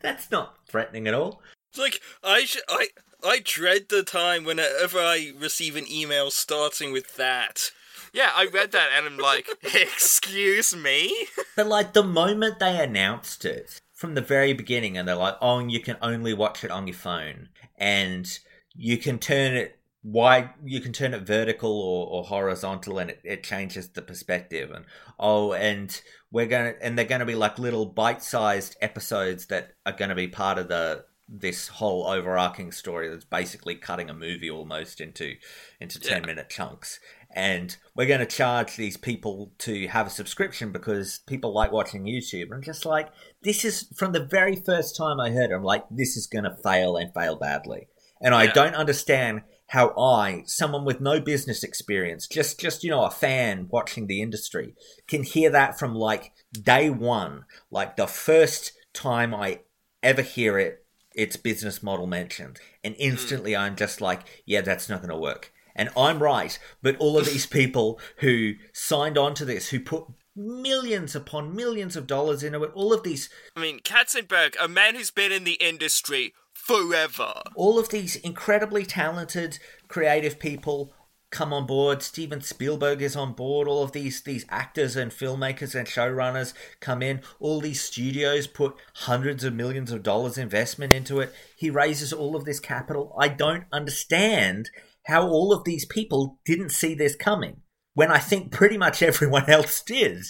[0.00, 1.40] That's not threatening at all.
[1.70, 2.88] It's like I sh- I
[3.24, 7.70] I dread the time whenever I receive an email starting with that.
[8.14, 11.14] Yeah I read that and I'm like excuse me
[11.56, 15.60] But like the moment they announced it from the very beginning, and they're like, "Oh,
[15.60, 17.48] you can only watch it on your phone,
[17.78, 18.26] and
[18.74, 23.20] you can turn it why you can turn it vertical or, or horizontal, and it,
[23.24, 24.84] it changes the perspective." And
[25.18, 25.98] oh, and
[26.32, 30.58] we're gonna, and they're gonna be like little bite-sized episodes that are gonna be part
[30.58, 35.34] of the this whole overarching story that's basically cutting a movie almost into
[35.80, 36.26] into 10 Yeah.
[36.26, 37.00] minute chunks
[37.34, 42.04] and we're going to charge these people to have a subscription because people like watching
[42.04, 42.52] YouTube.
[42.52, 43.10] I'm just like,
[43.42, 46.44] this is from the very first time I heard it, I'm like, this is going
[46.44, 47.88] to fail and fail badly.
[48.20, 53.04] And I don't understand how I, someone with no business experience, just just you know,
[53.04, 54.74] a fan watching the industry,
[55.08, 59.60] can hear that from like day one, like the first time I
[60.02, 63.02] ever hear it, its business model mentioned, and hmm.
[63.02, 65.52] instantly I'm just like, yeah, that's not going to work.
[65.74, 70.04] And I'm right, but all of these people who signed on to this, who put
[70.36, 74.94] millions upon millions of dollars into it, all of these I mean Katzenberg a man
[74.94, 77.42] who's been in the industry forever.
[77.54, 79.58] All of these incredibly talented
[79.88, 80.92] creative people
[81.34, 82.02] come on board.
[82.02, 83.68] Steven spielberg is on board.
[83.68, 87.20] All of these these actors and filmmakers and showrunners come in.
[87.40, 91.34] All these studios put hundreds of millions of dollars investment into it.
[91.56, 93.14] He raises all of this capital.
[93.18, 94.70] I don't understand
[95.06, 97.62] how all of these people didn't see this coming
[97.94, 100.24] when i think pretty much everyone else did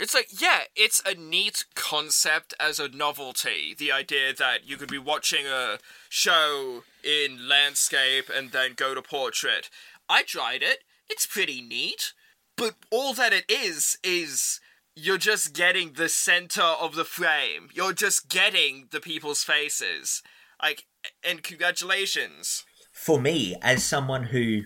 [0.00, 3.74] It's like, yeah, it's a neat concept as a novelty.
[3.76, 5.78] The idea that you could be watching a
[6.08, 9.68] show in landscape and then go to portrait.
[10.08, 10.84] I tried it.
[11.10, 12.12] It's pretty neat.
[12.56, 14.60] But all that it is, is
[14.94, 17.68] you're just getting the center of the frame.
[17.74, 20.22] You're just getting the people's faces.
[20.62, 20.86] Like,
[21.24, 22.64] and congratulations.
[22.98, 24.62] For me as someone who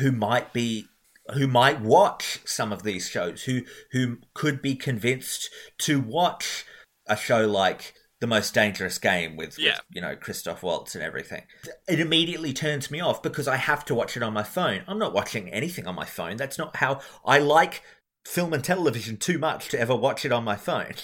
[0.00, 0.86] who might be
[1.34, 3.60] who might watch some of these shows who
[3.92, 6.64] who could be convinced to watch
[7.06, 11.42] a show like the most dangerous game with, with you know Christoph Waltz and everything.
[11.86, 14.82] It immediately turns me off because I have to watch it on my phone.
[14.88, 16.38] I'm not watching anything on my phone.
[16.38, 17.82] That's not how I like
[18.24, 20.94] film and television too much to ever watch it on my phone.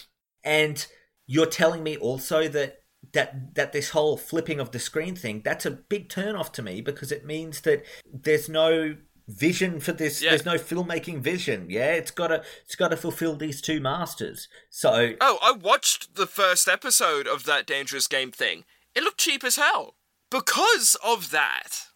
[0.43, 0.86] And
[1.27, 2.80] you're telling me also that
[3.12, 6.62] that that this whole flipping of the screen thing that's a big turn off to
[6.62, 7.82] me because it means that
[8.12, 8.97] there's no
[9.27, 10.31] vision for this Yeah.
[10.31, 14.48] there's no filmmaking vision yeah it's got to it's got to fulfill these two masters
[14.68, 18.64] so Oh, I watched the first episode of that Dangerous Game thing.
[18.94, 19.94] It looked cheap as hell.
[20.31, 21.86] Because of that.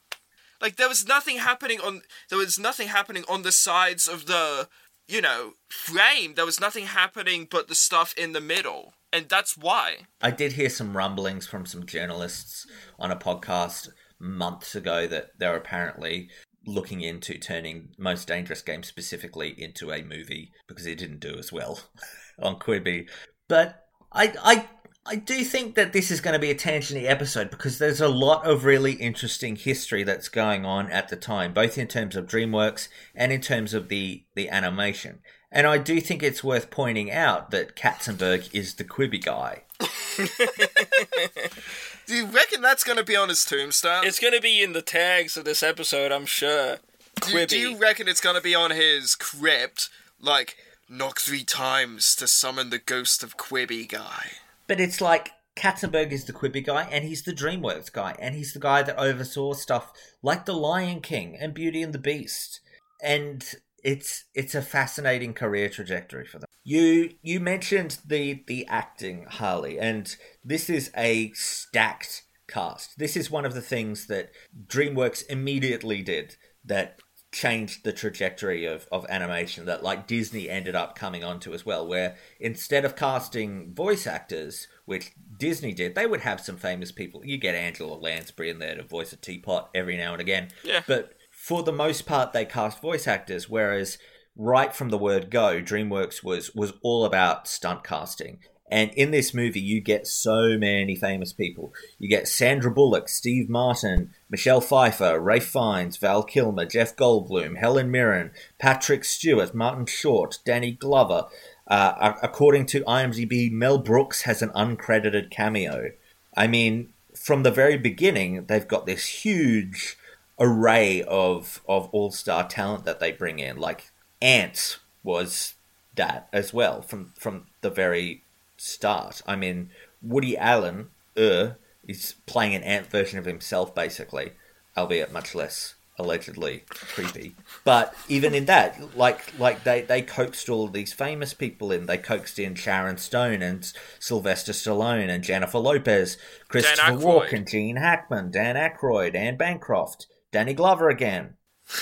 [0.61, 4.69] Like there was nothing happening on there was nothing happening on the sides of the,
[5.09, 6.35] you know, frame.
[6.35, 8.95] There was nothing happening but the stuff in the middle.
[9.15, 9.99] And that's why.
[10.21, 12.67] I did hear some rumblings from some journalists
[12.99, 13.89] on a podcast
[14.19, 16.29] months ago that they're apparently
[16.67, 21.53] looking into turning Most Dangerous Game specifically into a movie because it didn't do as
[21.53, 21.79] well
[22.43, 23.09] on Quibi.
[23.49, 24.69] But I, I,
[25.07, 28.09] I do think that this is going to be a tangent episode because there's a
[28.09, 32.27] lot of really interesting history that's going on at the time, both in terms of
[32.27, 35.21] DreamWorks and in terms of the, the animation.
[35.55, 39.63] And I do think it's worth pointing out that Katzenberg is the Quibi guy.
[42.07, 44.05] Do you reckon that's going to be on his tombstone?
[44.05, 46.79] It's going to be in the tags of this episode, I'm sure.
[47.21, 49.91] do, do you reckon it's going to be on his crypt?
[50.21, 50.57] Like,
[50.89, 54.33] knock three times to summon the ghost of Quibi guy.
[54.67, 58.55] But it's like Katzenberg is the Quibi guy, and he's the DreamWorks guy, and he's
[58.55, 62.61] the guy that oversaw stuff like The Lion King and Beauty and the Beast,
[63.01, 63.55] and
[63.85, 66.49] it's it's a fascinating career trajectory for them.
[66.65, 72.99] You you mentioned the the acting, Harlly, and this is a stacked cast.
[72.99, 74.31] This is one of the things that
[74.67, 76.99] DreamWorks immediately did that
[77.31, 81.87] changed the trajectory of, of animation that like Disney ended up coming onto as well,
[81.87, 87.25] where instead of casting voice actors, which Disney did, they would have some famous people.
[87.25, 90.51] You get Angela Lansbury in there to voice a teapot every now and again.
[90.63, 90.83] Yeah.
[90.87, 93.99] But for the most part they cast voice actors, whereas
[94.35, 98.39] right from the word go, DreamWorks was was all about stunt casting.
[98.71, 101.75] And in this movie, you get so many famous people.
[101.99, 107.91] You get Sandra Bullock, Steve Martin, Michelle Pfeiffer, Rafe Fiennes, Val Kilmer, Jeff Goldblum, Helen
[107.91, 111.27] Mirren, Patrick Stewart, Martin Short, Danny Glover.
[111.69, 115.91] Uh, according to IMDb, Mel Brooks has an uncredited cameo.
[116.35, 119.99] I mean, from the very beginning, they've got this huge
[120.39, 123.57] array of of all star talent that they bring in.
[123.57, 123.91] Like
[124.21, 125.55] Antz was
[125.97, 128.25] that as well from from the very
[128.57, 129.23] start.
[129.27, 129.71] I mean,
[130.03, 131.51] Woody Allen, uh,
[131.87, 134.33] is playing an ant version of himself, basically,
[134.77, 137.37] albeit much less allegedly creepy.
[137.63, 141.87] But even in that, like like they they coaxed all these famous people in.
[141.87, 146.17] They coaxed in Sharon Stone and Sylvester Stallone and Jennifer Lopez,
[146.49, 151.35] Christopher Walken, Gene Hackman, Dan Aykroyd, Anne Bancroft, Danny Glover again.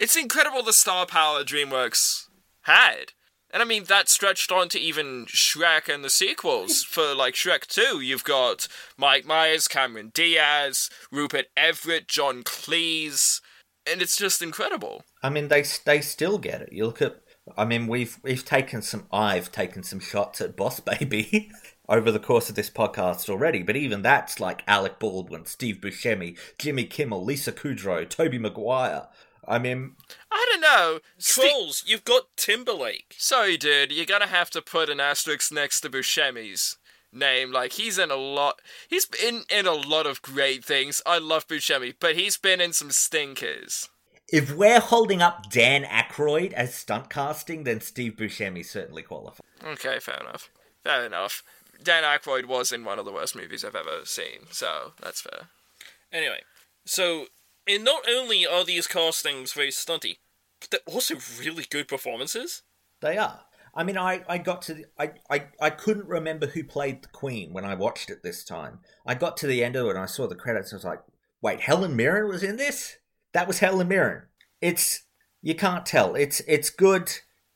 [0.00, 2.28] It's incredible the star power DreamWorks
[2.60, 3.14] had.
[3.50, 6.84] And I mean, that stretched on to even Shrek and the sequels.
[6.88, 13.40] For like Shrek 2, you've got Mike Myers, Cameron Diaz, Rupert Everett, John Cleese.
[13.90, 15.02] And it's just incredible.
[15.20, 16.72] I mean, they they still get it.
[16.72, 17.16] You look at.
[17.56, 19.08] I mean, we've we've taken some.
[19.10, 21.50] I've taken some shots at Boss Baby
[21.88, 26.36] over the course of this podcast already, but even that's like Alec Baldwin, Steve Buscemi,
[26.58, 29.08] Jimmy Kimmel, Lisa Kudrow, Tobey Maguire.
[29.46, 29.96] I mean,
[30.30, 30.98] I don't know.
[31.16, 33.14] Ste- Trolls, you've got Timberlake.
[33.16, 36.76] Sorry, dude, you're gonna have to put an asterisk next to Buscemi's
[37.10, 37.50] name.
[37.50, 38.60] Like, he's in a lot.
[38.90, 41.00] He's been in a lot of great things.
[41.06, 43.88] I love Buscemi, but he's been in some stinkers.
[44.30, 49.40] if we're holding up Dan Aykroyd as stunt casting, then Steve Buscemi certainly qualifies.
[49.64, 50.50] Okay, fair enough.
[50.84, 51.42] Fair enough.
[51.82, 55.48] Dan Aykroyd was in one of the worst movies I've ever seen, so that's fair.
[56.12, 56.40] Anyway,
[56.84, 57.26] so
[57.66, 60.18] and not only are these castings very stunty,
[60.60, 62.62] but they're also really good performances.
[63.00, 63.42] They are.
[63.74, 67.08] I mean, I, I got to the, I, I I couldn't remember who played the
[67.08, 68.80] Queen when I watched it this time.
[69.06, 70.72] I got to the end of it and I saw the credits.
[70.72, 71.00] I was like,
[71.40, 72.96] wait, Helen Mirren was in this.
[73.34, 74.22] That was Helen Mirren.
[74.60, 75.02] It's
[75.42, 76.14] you can't tell.
[76.14, 77.12] It's it's good.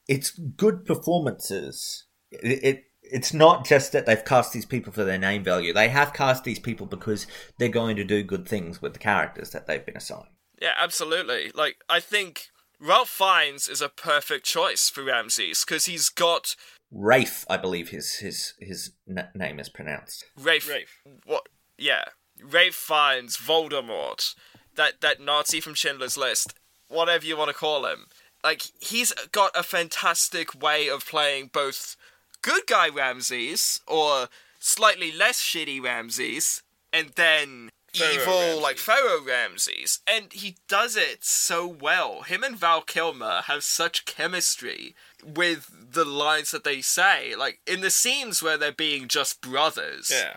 [0.06, 2.04] It's good performances.
[2.30, 5.72] It, it it's not just that they've cast these people for their name value.
[5.72, 7.26] They have cast these people because
[7.58, 10.28] they're going to do good things with the characters that they've been assigned.
[10.60, 11.50] Yeah, absolutely.
[11.54, 12.48] Like, I think
[12.80, 16.54] Ralph Fiennes is a perfect choice for Ramses because he's got
[16.92, 20.26] Rafe, I believe his his his n- name is pronounced.
[20.38, 20.68] Rafe.
[20.68, 21.00] Rafe.
[21.24, 21.48] What?
[21.78, 22.04] Yeah,
[22.40, 24.34] Rafe Fiennes, Voldemort,
[24.76, 26.54] that that Nazi from Schindler's List,
[26.88, 28.06] whatever you want to call him.
[28.44, 31.96] Like, he's got a fantastic way of playing both
[32.42, 34.28] good guy Ramses or
[34.58, 36.62] slightly less shitty Ramses,
[36.92, 38.62] and then Pharaoh evil Ramses.
[38.62, 42.22] like Pharaoh Ramses, and he does it so well.
[42.22, 44.94] Him and Val Kilmer have such chemistry
[45.24, 50.10] with the lines that they say, like in the scenes where they're being just brothers.
[50.12, 50.36] Yeah.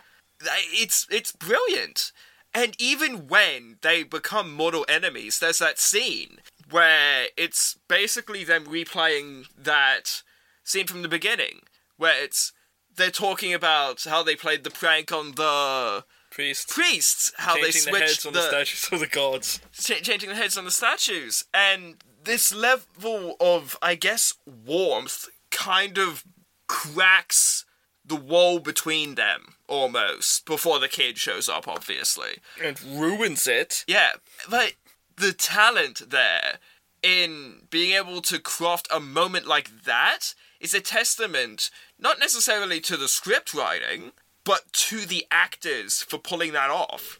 [0.72, 2.12] It's it's brilliant.
[2.54, 9.48] And even when they become mortal enemies, there's that scene where it's basically them replaying
[9.58, 10.24] that
[10.64, 11.62] scene from the beginning,
[11.98, 12.52] where it's
[12.96, 16.70] they're talking about how they played the prank on the Priest.
[16.70, 19.60] priests, how changing they the switched heads on the, statues of the gods.
[19.74, 25.98] cha- changing the heads on the statues, and this level of, I guess, warmth kind
[25.98, 26.24] of
[26.68, 27.66] cracks
[28.04, 32.38] the wall between them almost before the kid shows up, obviously.
[32.62, 33.84] And ruins it.
[33.88, 34.12] Yeah,
[34.50, 34.74] but
[35.18, 36.60] the talent there
[37.02, 40.34] in being able to craft a moment like that
[40.66, 41.70] is a testament
[42.00, 44.12] not necessarily to the script writing,
[44.44, 47.20] but to the actors for pulling that off.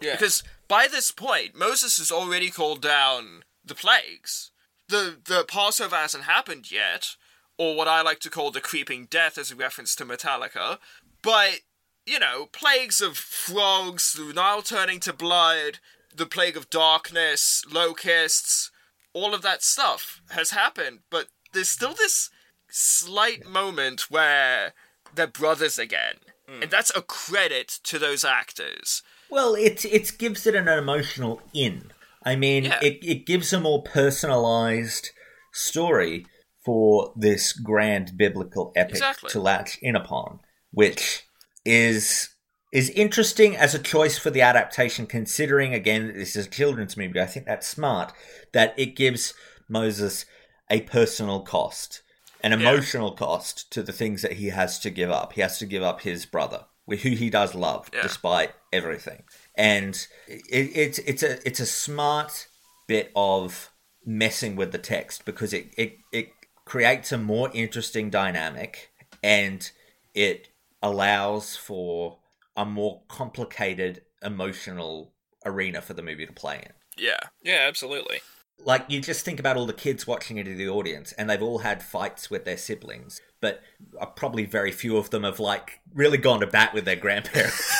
[0.00, 0.12] Yeah.
[0.12, 4.50] Because by this point, Moses has already called down the plagues.
[4.88, 7.16] The the Passover hasn't happened yet,
[7.58, 10.78] or what I like to call the creeping death as a reference to Metallica.
[11.22, 11.60] But,
[12.06, 15.80] you know, plagues of frogs, the Nile turning to blood,
[16.14, 18.70] the plague of darkness, locusts,
[19.12, 22.30] all of that stuff has happened, but there's still this
[22.70, 24.72] slight moment where
[25.14, 26.14] they're brothers again.
[26.48, 26.62] Hmm.
[26.62, 29.02] And that's a credit to those actors.
[29.30, 31.92] Well, it it gives it an emotional in.
[32.24, 32.78] I mean, Yeah.
[32.82, 35.10] it it gives a more personalized
[35.52, 36.26] story
[36.64, 39.30] for this grand biblical epic Exactly.
[39.30, 40.40] to latch in upon,
[40.70, 41.22] which
[41.64, 42.30] is
[42.72, 45.06] is interesting as a choice for the adaptation.
[45.06, 48.12] Considering again, that this is a children's movie, I think that's smart.
[48.52, 49.32] That it gives
[49.68, 50.26] Moses
[50.70, 52.02] a personal cost,
[52.42, 55.32] an emotional cost to the things that he has to give up.
[55.34, 58.02] He has to give up his brother, who he does love, Yeah.
[58.02, 59.24] despite everything.
[59.54, 59.94] And
[60.28, 62.46] it, it's it's a it's a smart
[62.86, 63.70] bit of
[64.04, 66.28] messing with the text because it, it it
[66.64, 68.90] creates a more interesting dynamic
[69.22, 69.70] and
[70.14, 70.48] it
[70.82, 72.18] allows for
[72.56, 75.12] a more complicated emotional
[75.44, 77.18] arena for the movie to play in Yeah.
[77.42, 78.20] Yeah, absolutely.
[78.64, 81.42] Like you just think about all the kids watching it in the audience and they've
[81.42, 83.62] all had fights with their siblings but
[84.00, 87.72] uh, probably very few of them have like really gone to bat with their grandparents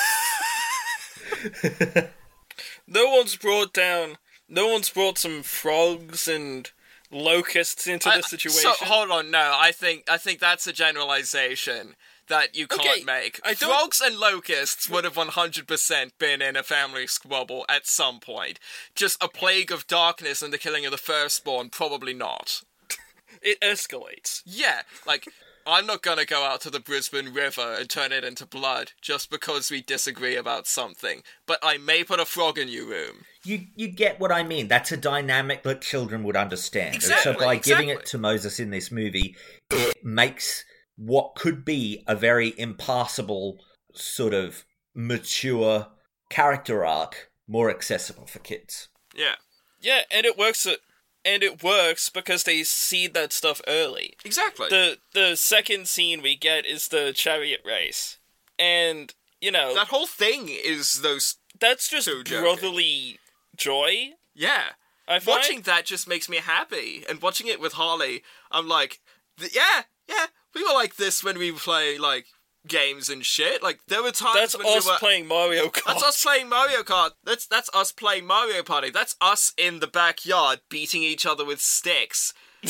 [2.87, 4.17] No one's brought down.
[4.47, 6.71] No one's brought some frogs and
[7.11, 8.71] locusts into I- the situation.
[8.77, 11.95] So hold on, no, I think I think that's a generalization
[12.29, 13.39] that you can't Okay, make.
[13.43, 18.19] I don't- Frogs and locusts would have 100% been in a family squabble at some
[18.19, 18.59] point.
[18.95, 22.61] Just a plague of darkness and the killing of the firstborn, probably not.
[23.41, 24.41] it escalates.
[24.45, 25.25] Yeah, like
[25.65, 29.29] I'm not gonna go out to the Brisbane River and turn it into blood just
[29.29, 31.23] because we disagree about something.
[31.45, 33.25] But I may put a frog in your room.
[33.43, 37.13] you you get what i mean that's a dynamic that children would understand And so
[37.13, 39.35] Exactly, by giving it to moses in this movie
[39.71, 40.65] it makes
[40.97, 43.59] what could be a very impassable
[43.93, 45.87] sort of mature
[46.29, 49.35] character arc more accessible for kids Yeah,
[49.79, 50.67] Yeah, and it works.
[51.25, 54.15] And it works because they see that stuff early.
[54.25, 54.67] exactly.
[54.69, 58.17] The the second scene we get is the chariot race,
[58.57, 61.35] and you know that whole thing is those.
[61.59, 62.43] that's just so joking.
[62.43, 63.19] brotherly
[63.55, 64.11] joy.
[64.33, 64.69] Yeah.
[65.07, 65.37] I find.
[65.37, 68.99] Watching that just makes me happy, and watching it with Harlly, I'm like,
[69.39, 70.27] yeah, yeah,
[70.57, 72.25] we were like this when we play like
[72.67, 73.61] games and shit.
[73.61, 74.97] Like there were times that's when us we were.
[74.97, 75.85] playing Mario Kart.
[75.85, 77.11] that's us playing Mario Kart.
[77.23, 78.89] That's that's us playing Mario Party.
[78.89, 82.33] That's us in the backyard beating each other with sticks.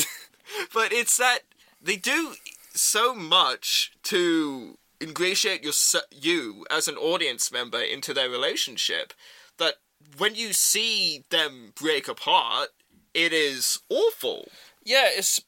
[0.74, 1.40] but it's that
[1.80, 2.34] they do
[2.74, 5.72] so much to ingratiate your
[6.10, 9.14] you as an audience member into their relationship
[9.58, 9.74] that
[10.16, 12.68] when you see them break apart,
[13.14, 14.48] it is awful.
[14.84, 15.40] Yeah, it's,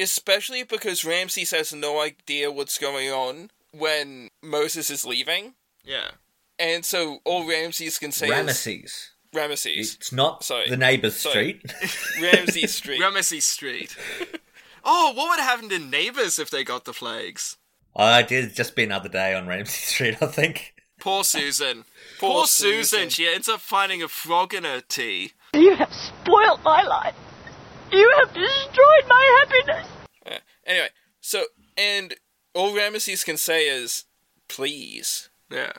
[0.00, 5.54] especially because Ramses has no idea what's going on when Moses is leaving,
[5.84, 6.12] Yeah.
[6.58, 10.68] and so all Ramses can say is ramesses Ramesses, it's not Sorry.
[10.68, 11.60] the neighbor's Sorry.
[11.64, 13.00] street Ramses Street.
[13.00, 13.96] Ramesses Street.
[14.84, 17.56] oh, what would happen to neighbors if they got the plagues?
[17.94, 21.84] i did just be another day on Ramsay Street i think Poor Susan.
[22.18, 22.84] Poor Poor Susan.
[22.84, 23.08] Susan.
[23.08, 25.32] She ends up finding a frog in her tea.
[25.54, 27.14] You have spoiled my life.
[27.92, 29.88] You have destroyed my happiness.
[30.26, 30.38] Yeah.
[30.66, 30.88] Anyway,
[31.20, 31.44] so
[31.76, 32.14] and
[32.54, 34.04] all Ramesses can say is
[34.48, 35.28] please.
[35.50, 35.72] Yeah.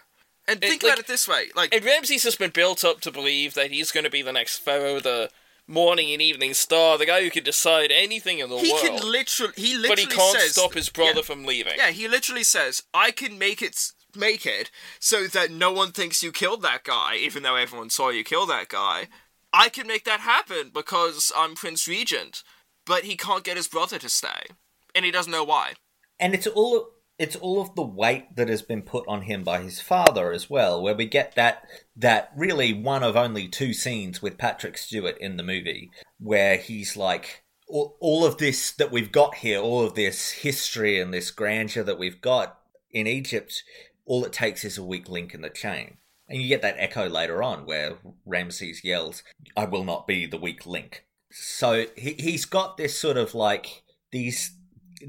[0.48, 3.02] And It- think like- about it this way: like, And Ramses has been built up
[3.02, 5.30] to believe that he's going to be the next pharaoh, the
[5.68, 8.82] morning and evening star, the guy who can decide anything in the he world.
[8.86, 11.74] can literally, he literally but he can't says, stop his brother yeah, from leaving.
[11.78, 16.24] Yeah, he literally says, "I can make it, make it, so that no one thinks
[16.24, 19.08] you killed that guy, even though everyone saw you kill that guy.
[19.54, 22.44] I can make that happen because I'm Prince Regent."
[22.86, 24.48] But he can't get his brother to stay,
[24.96, 25.74] and he doesn't know why.
[26.20, 26.88] and it's all
[27.20, 30.50] it's all of the weight that has been put on him by his father as
[30.50, 31.64] well where we get that
[31.96, 36.96] that really one of only two scenes with Patrick Stewart in the movie where he's
[36.98, 41.32] like all, all of this that we've got here all of this history and this
[41.32, 42.60] grandeur that we've got
[42.92, 43.64] in Egypt
[44.06, 45.98] all it takes is a weak link in the chain
[46.32, 49.22] and you get that echo later on where Ramses yells
[49.56, 53.84] I will not be the weak link so he, he's got this sort of like
[54.12, 54.56] these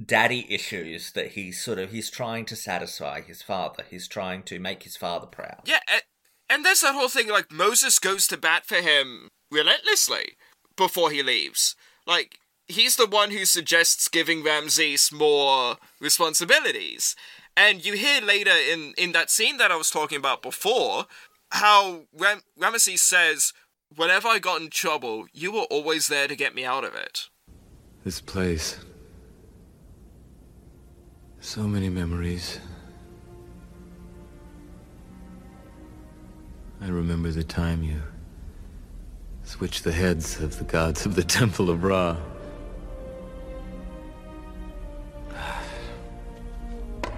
[0.07, 3.85] daddy issues that he's sort of he's trying to satisfy his father.
[3.89, 5.62] He's trying to make his father proud.
[5.65, 6.03] Yeah, and,
[6.49, 10.36] and there's that whole thing like Moses goes to bat for him relentlessly
[10.77, 11.77] before he leaves.
[12.07, 17.15] Like he's the one who suggests giving Ramses more responsibilities.
[17.56, 21.06] And you hear later in in that scene that I was talking about before
[21.50, 23.52] how Ram- Ramesses says,
[23.94, 27.28] "Whenever I got in trouble, you were always there to get me out of it."
[28.04, 28.78] This place.
[31.40, 32.58] So many memories.
[36.80, 38.02] I remember the time you
[39.44, 42.16] switched the heads of the gods of the Temple of Ra.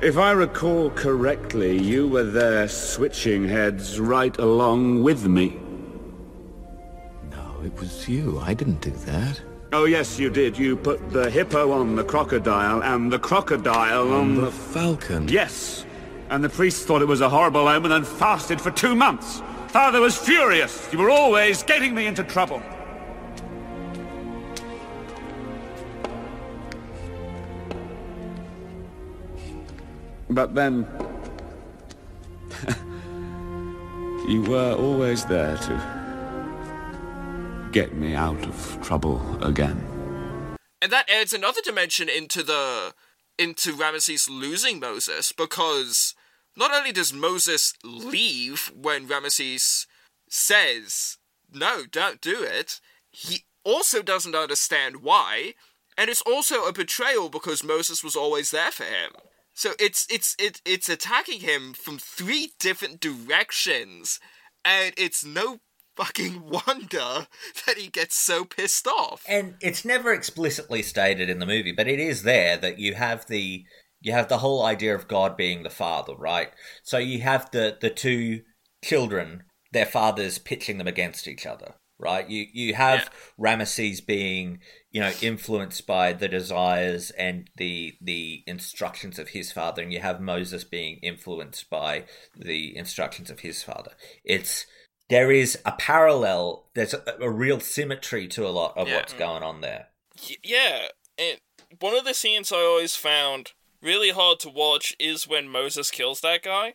[0.05, 5.59] If I recall correctly, you were there switching heads right along with me.
[7.31, 8.39] No, it was you.
[8.39, 9.41] I didn't do that.
[9.73, 10.59] Oh, yes, you did.
[10.59, 15.27] You put the hippo on the crocodile and the crocodile on the falcon.
[15.27, 15.87] Yes.
[16.29, 19.41] And the priest thought it was a horrible omen and fasted for two months.
[19.69, 20.87] Father was furious.
[20.93, 22.63] You were always getting me into trouble.
[30.35, 30.87] But then...
[34.29, 39.81] you were always there to get me out of trouble again.
[40.83, 42.95] And that adds another dimension into the
[43.37, 46.15] into Ramesses losing Moses because
[46.57, 49.87] not only does Moses leave when Ramesses
[50.29, 51.19] says,
[51.53, 52.81] "No, don't do it,"
[53.11, 55.55] he also doesn't understand why,
[55.97, 59.11] and it's also a betrayal because Moses was always there for him.
[59.55, 64.19] So it's it's it, it's attacking him from three different directions,
[64.65, 65.61] and it's no
[65.97, 67.29] fucking wonder
[67.67, 69.25] that he gets so pissed off.
[69.29, 73.27] And it's never explicitly stated in the movie, but it is there that you have
[73.27, 73.65] the
[74.01, 76.51] you have the whole idea of God being the father, right?
[76.83, 78.43] So you have the the two
[78.85, 82.29] children, their fathers pitching them against each other, right?
[82.29, 83.57] You you have yeah.
[83.57, 84.59] Ramesses being,
[84.95, 90.01] you know, influenced by the desires and the the instructions of his father, and you
[90.01, 92.05] have Moses being influenced by
[92.37, 93.91] the instructions of his father.
[94.25, 94.67] It's
[95.11, 96.71] there is a parallel.
[96.75, 98.97] There's a, a real symmetry to a lot of Yeah.
[98.97, 99.89] what's going on there.
[100.45, 100.87] Yeah,
[101.19, 101.39] and
[101.81, 103.51] one of the scenes I always found
[103.83, 106.75] really hard to watch is when Moses kills that guy,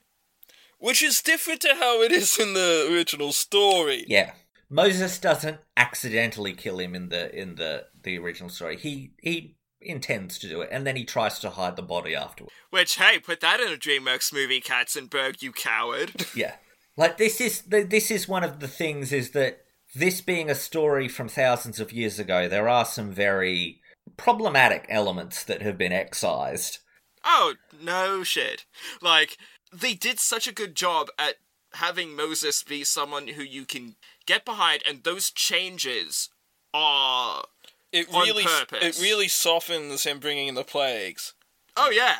[0.78, 4.04] which is different to how it is in the original story.
[4.10, 4.34] Yeah.
[4.70, 8.78] Moses doesn't accidentally kill him in the in the the original story.
[8.78, 12.54] He he intends to do it, and then he tries to hide the body afterwards.
[12.70, 16.26] Which, hey, put that in a DreamWorks movie, Katzenberg, you coward.
[16.36, 16.56] Yeah,
[16.98, 19.62] like this is th- this is one of the things is that
[19.96, 23.82] this being a story from thousands of years ago, there are some very
[24.18, 26.80] problematic elements that have been excised.
[27.24, 28.66] Oh, no shit.
[29.02, 29.38] Like,
[29.74, 31.36] they did such a good job at
[31.74, 33.96] having Moses be someone who you can
[34.30, 36.30] get behind, and those changes
[36.74, 37.44] are.
[37.92, 39.00] It on really, purpose.
[39.00, 41.34] it really softens him bringing in the plagues.
[41.76, 42.18] Oh, yeah.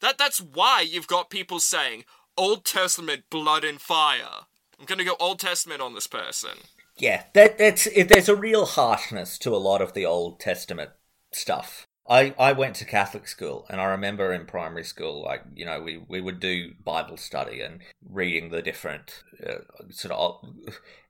[0.00, 2.04] That That's why you've got people saying,
[2.36, 4.46] Old Testament, blood and fire.
[4.78, 6.58] I'm gonna go Old Testament on this person.
[6.96, 10.90] Yeah, that that's it, there's a real harshness to a lot of the Old Testament
[11.32, 11.87] stuff.
[12.08, 15.82] I, I went to Catholic school, and I remember in primary school, like you know,
[15.82, 19.58] we, we would do Bible study and reading the different uh,
[19.90, 20.42] sort of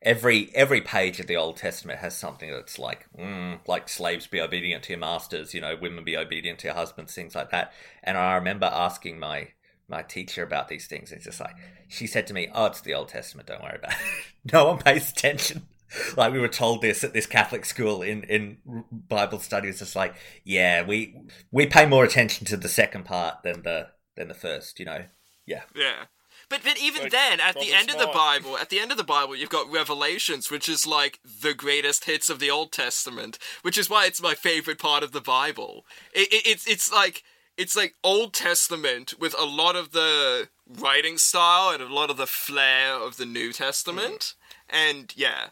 [0.03, 4.41] every every page of the Old Testament has something that's like mm, like slaves be
[4.41, 7.73] obedient to your masters, you know, women be obedient to your husbands, things like that.
[8.03, 9.49] And I remember asking my
[9.89, 11.13] my teacher about these things.
[11.13, 11.55] It's just like
[11.87, 13.47] she said to me, "Oh, it's the Old Testament.
[13.47, 13.99] Don't worry about it."
[14.53, 15.63] no one pays attention.
[16.17, 18.59] Like we were told this at this Catholic school in in
[18.91, 19.69] Bible study.
[19.69, 21.17] It's just like, yeah, we
[21.51, 24.79] we pay more attention to the second part than the than the first.
[24.79, 25.05] You know,
[25.47, 25.63] yeah.
[25.75, 26.05] Yeah.
[26.49, 28.91] But but even Like, then, at the Robert end of the Bible, at the end
[28.91, 32.73] of the Bible, you've got Revelations, which is like the greatest hits of the Old
[32.73, 35.85] Testament, which is why it's my favorite part of the Bible.
[36.15, 37.23] It, it, it's it's like
[37.59, 42.17] it's like Old Testament with a lot of the writing style and a lot of
[42.17, 44.35] the flair of the New Testament, mm.
[44.71, 45.49] and yeah,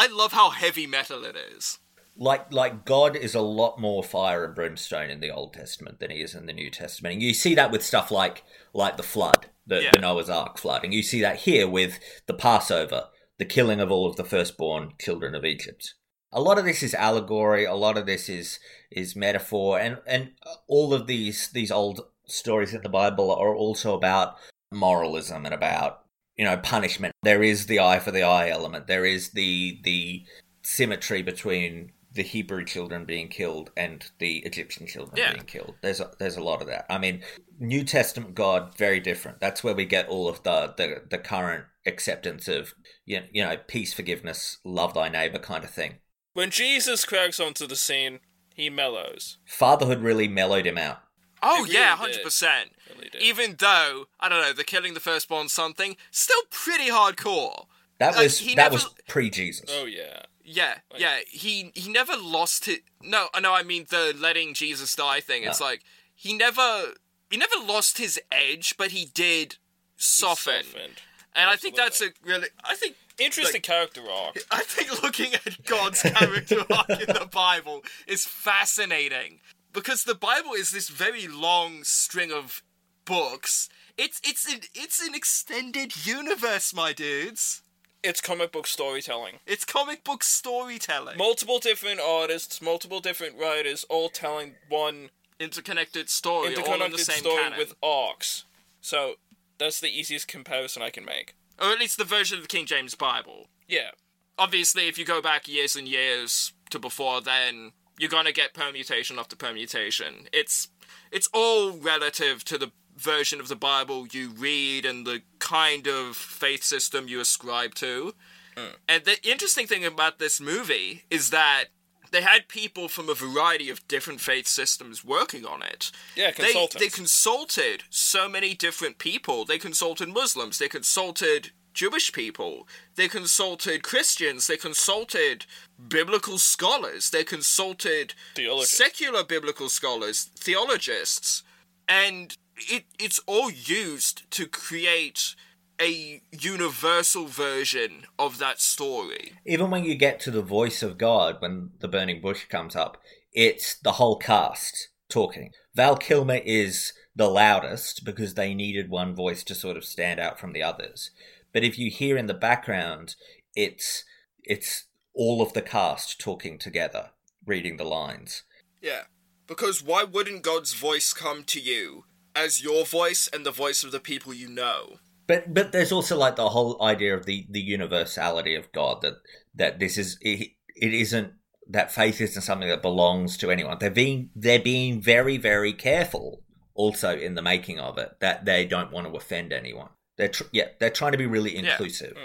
[0.00, 1.78] I love how heavy metal it is.
[2.16, 6.10] like like God is a lot more fire and brimstone in the Old Testament than
[6.10, 7.14] he is in the New Testament.
[7.14, 9.90] And you see that with stuff like like the flood, the, Yeah.
[9.92, 13.08] the Noah's Ark flood, and you see that here with the Passover,
[13.38, 15.94] the killing of all of the firstborn children of Egypt.
[16.30, 17.64] A lot of this is allegory.
[17.64, 18.60] A lot of this is
[18.92, 20.32] is metaphor, and and
[20.68, 24.36] all of these these old stories in the Bible are also about
[24.70, 26.04] moralism and about
[26.38, 27.14] you know punishment.
[27.22, 28.86] There is the eye for the eye element.
[28.86, 30.24] There is the the
[30.62, 35.32] symmetry between the Hebrew children being killed and the Egyptian children Yeah.
[35.32, 35.74] being killed.
[35.82, 36.86] There's a, there's a lot of that.
[36.88, 37.22] I mean,
[37.60, 39.40] New Testament God very different.
[39.40, 42.74] That's where we get all of the the, the current acceptance of
[43.04, 45.96] you know, you know peace, forgiveness, love thy neighbor kind of thing.
[46.32, 48.20] When Jesus cracks onto the scene,
[48.54, 49.38] he mellows.
[49.46, 50.98] Fatherhood really mellowed him out.
[51.42, 52.24] Oh It yeah, hundred did.
[52.24, 52.70] percent.
[52.96, 53.10] Really.
[53.24, 57.66] Even though I don't know, the killing the firstborn something still pretty hardcore.
[57.98, 59.66] That Like, was he that never- was pre Jesus.
[59.72, 60.22] Oh yeah.
[60.44, 61.18] Yeah, yeah.
[61.28, 62.82] He he never lost it.
[63.02, 63.52] No, no.
[63.54, 65.42] I mean the letting Jesus die thing.
[65.44, 65.66] It's No.
[65.66, 65.82] like
[66.14, 66.94] he never
[67.30, 69.56] he never lost his edge, but he did
[69.96, 70.62] soften.
[70.64, 71.02] Softened.
[71.34, 72.48] And I think that's a really.
[72.64, 74.38] I think Interesting like, character arc.
[74.50, 79.40] I think looking at God's character arc in the Bible is fascinating
[79.72, 82.62] because the Bible is this very long string of
[83.04, 83.68] books.
[83.96, 87.62] It's it's an it's an extended universe, my dudes.
[88.04, 89.40] It's comic book storytelling.
[89.44, 91.18] It's comic book storytelling.
[91.18, 97.00] Multiple different artists, multiple different writers, all telling one interconnected story, all in the interconnected
[97.00, 97.58] same story canon.
[97.58, 98.44] with arcs.
[98.80, 99.14] So
[99.58, 101.34] that's the easiest comparison I can make.
[101.60, 103.48] or at least the version of the King James Bible.
[103.66, 103.90] Yeah.
[104.38, 109.18] Obviously, if you go back years and years to before then, you're gonna get permutation
[109.18, 110.28] after permutation.
[110.32, 110.68] It's
[111.10, 116.16] it's all relative to the version of the Bible you read and the kind of
[116.16, 118.14] faith system you ascribe to.
[118.56, 118.74] Mm.
[118.88, 121.66] And the interesting thing about this movie is that
[122.10, 125.90] they had people from a variety of different faith systems working on it.
[126.16, 129.44] Yeah, They, they consulted so many different people.
[129.44, 130.58] They consulted Muslims.
[130.58, 132.66] They consulted Jewish people.
[132.96, 134.46] They consulted Christians.
[134.46, 135.46] They consulted
[135.88, 137.10] biblical scholars.
[137.10, 138.76] They consulted Theologists.
[138.76, 141.42] secular biblical scholars, theologists.
[141.88, 145.34] And it, it's all used to create
[145.80, 149.34] a universal version of that story.
[149.46, 153.00] Even when you get to the voice of God, when the burning bush comes up,
[153.32, 155.52] it's the whole cast talking.
[155.74, 160.38] Val Kilmer is the loudest because they needed one voice to sort of stand out
[160.40, 161.10] from the others.
[161.52, 163.16] But if you hear in the background,
[163.54, 164.04] it's
[164.44, 164.84] it's
[165.14, 167.10] all of the cast talking together,
[167.44, 168.44] reading the lines.
[168.80, 169.02] Yeah.
[169.46, 172.04] Because why wouldn't God's voice come to you
[172.36, 174.98] as your voice and the voice of the people you know?
[175.26, 179.14] But but there's also like the whole idea of the the universality of God that
[179.54, 181.32] that this is it, it isn't
[181.70, 183.76] that faith isn't something that belongs to anyone.
[183.78, 186.42] They're being they're being very very careful
[186.74, 189.90] also in the making of it that they don't want to offend anyone.
[190.18, 191.70] They're tr- yeah they're trying to be really Yeah.
[191.70, 192.16] inclusive.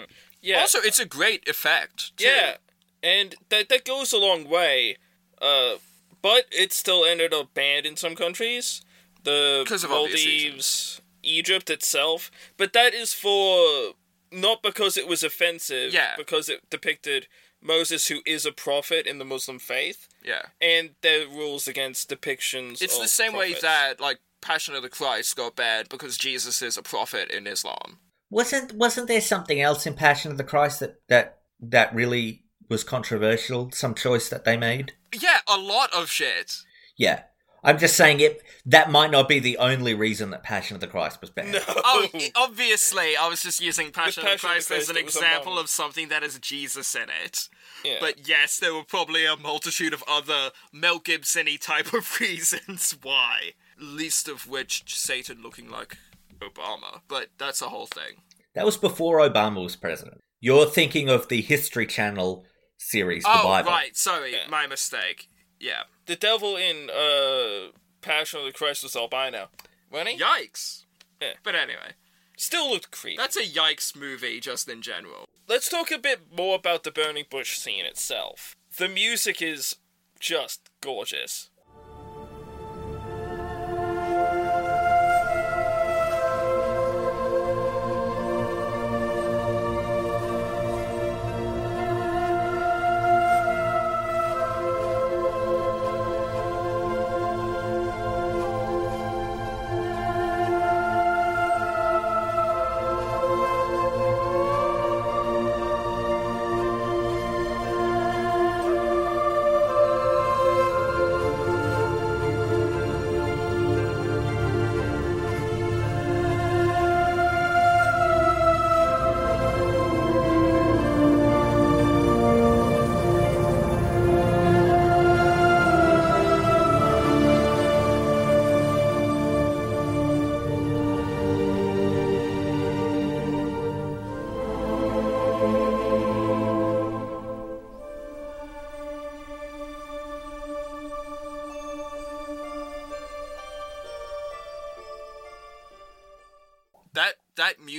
[0.42, 0.60] Yeah.
[0.60, 2.18] Also, it's a great effect.
[2.18, 2.26] too.
[2.26, 2.58] Yeah,
[3.02, 4.98] and that that goes a long way.
[5.42, 5.76] Uh,
[6.22, 8.82] but it still ended up banned in some countries.
[9.24, 12.30] The 'Cause of obvious Maldives, Egypt itself.
[12.58, 13.94] But that is for
[14.32, 15.94] not because it was offensive.
[15.94, 16.16] Yeah.
[16.18, 17.28] Because it depicted
[17.62, 20.48] Moses, who is a prophet in the Muslim faith, Yeah.
[20.60, 22.82] and there are rules against depictions.
[22.82, 26.62] It's the of same way that, like, Passion of the Christ got bad because Jesus
[26.62, 28.00] is a prophet in Islam.
[28.30, 32.84] Wasn't wasn't there something else in Passion of the Christ that that that really was
[32.84, 33.72] controversial?
[33.72, 34.94] Some choice that they made.
[35.14, 36.58] Yeah, a lot of shit.
[36.98, 37.22] Yeah.
[37.66, 38.44] I'm just saying it.
[38.66, 41.62] That might not be the only reason that Passion of the Christ was banned.
[41.68, 45.70] Oh, obviously, I was just using Passion, Passion of the Christ as an example of
[45.70, 47.48] something that has Jesus in it.
[47.86, 47.98] Yeah.
[48.02, 53.54] But yes, there were probably a multitude of other Mel Gibson-y type of reasons why.
[53.80, 55.98] Least of which Satan looking like
[56.40, 57.02] Obama.
[57.08, 58.18] But that's a whole thing.
[58.56, 60.22] That was before Obama was president.
[60.40, 62.46] You're thinking of the History Channel
[62.78, 63.70] series, The oh, Bible.
[63.72, 63.96] right.
[63.96, 64.48] Sorry, Yeah.
[64.50, 65.28] my mistake.
[65.60, 65.84] Yeah.
[66.06, 67.72] the devil in uh,
[68.02, 69.48] Passion of the Christ was albino.
[69.90, 70.20] Wasn't he?
[70.20, 70.84] Yikes.
[71.22, 71.34] Yeah.
[71.44, 71.94] But anyway,
[72.38, 73.16] Still looked creepy.
[73.16, 75.24] that's a yikes movie just in general.
[75.48, 78.56] Let's talk a bit more about the burning bush scene itself.
[78.78, 79.78] The music is
[80.20, 81.50] just gorgeous.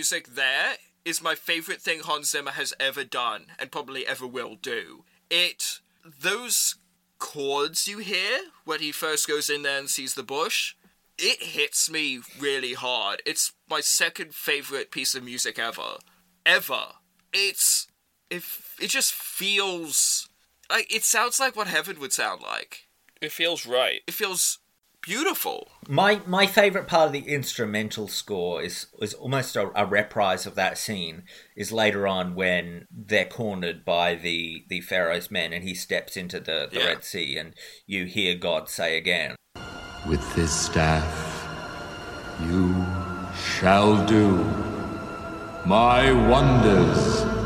[0.05, 0.75] Music there
[1.07, 5.05] is my favorite thing Hans Zimmer has ever done and probably ever will do.
[5.31, 6.75] It those
[7.19, 10.75] chords you hear when he first goes in there and sees the bush,
[11.17, 13.23] it hits me really hard.
[13.25, 15.97] It's my second favorite piece of music ever.
[16.45, 16.85] Ever.
[17.33, 17.87] It's
[18.29, 18.43] it
[18.79, 20.29] it just feels
[20.69, 22.89] like it sounds like what heaven would sound like.
[23.23, 24.03] It feels right.
[24.07, 24.59] It feels
[25.05, 25.69] beautiful.
[25.89, 30.55] My my favorite part of the instrumental score is is almost a, a reprise of
[30.55, 31.25] that scene.
[31.57, 36.41] Is later on when they're cornered by the the Pharaoh's men, and he steps into
[36.41, 36.87] the, the Yeah.
[36.87, 37.55] Red Sea, and
[37.87, 39.37] you hear God say again,
[40.09, 41.47] With this staff,
[42.43, 42.75] you
[43.35, 44.45] shall do
[45.67, 47.44] my wonders.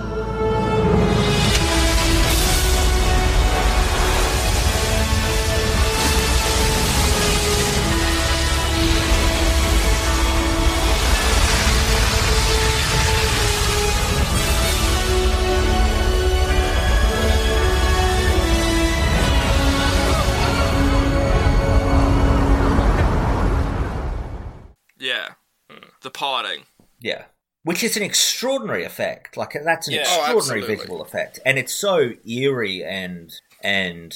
[26.19, 26.65] Parting.
[27.01, 27.24] "Yeah."
[27.65, 29.36] Which is an extraordinary effect.
[29.36, 30.05] Like that's an Yeah.
[30.07, 30.77] Oh, extraordinary absolutely.
[30.77, 33.32] visual effect, and it's so eerie and
[33.62, 34.15] and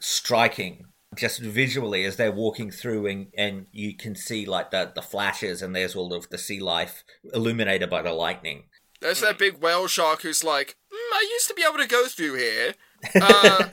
[0.00, 0.86] striking
[1.16, 5.60] just visually as they're walking through and, and you can see like the, the flashes
[5.60, 7.02] and there's all of the sea life
[7.34, 8.64] illuminated by the lightning
[9.00, 12.06] There's that big whale shark who's like, mm, I used to be able to go
[12.06, 12.74] through here.
[13.20, 13.64] Uh,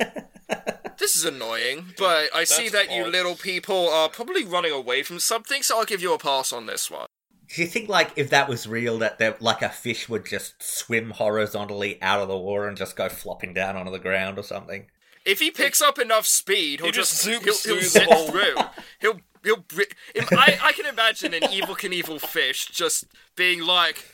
[0.97, 5.03] this is annoying, but I see That's that you little people are probably running away
[5.03, 7.07] from something, so I'll give you a pass on this one.
[7.53, 10.61] Do you think, like, if that was real, that there, like a fish would just
[10.61, 14.43] swim horizontally out of the water and just go flopping down onto the ground or
[14.43, 14.87] something?
[15.25, 17.87] If he picks up enough speed, he'll He just just, zooms he'll, through he'll the
[17.89, 18.27] zip hole.
[18.29, 18.55] through.
[18.99, 19.65] He'll he'll.
[20.15, 23.05] if- I I can imagine an Evel Knievel fish just
[23.35, 24.05] being like,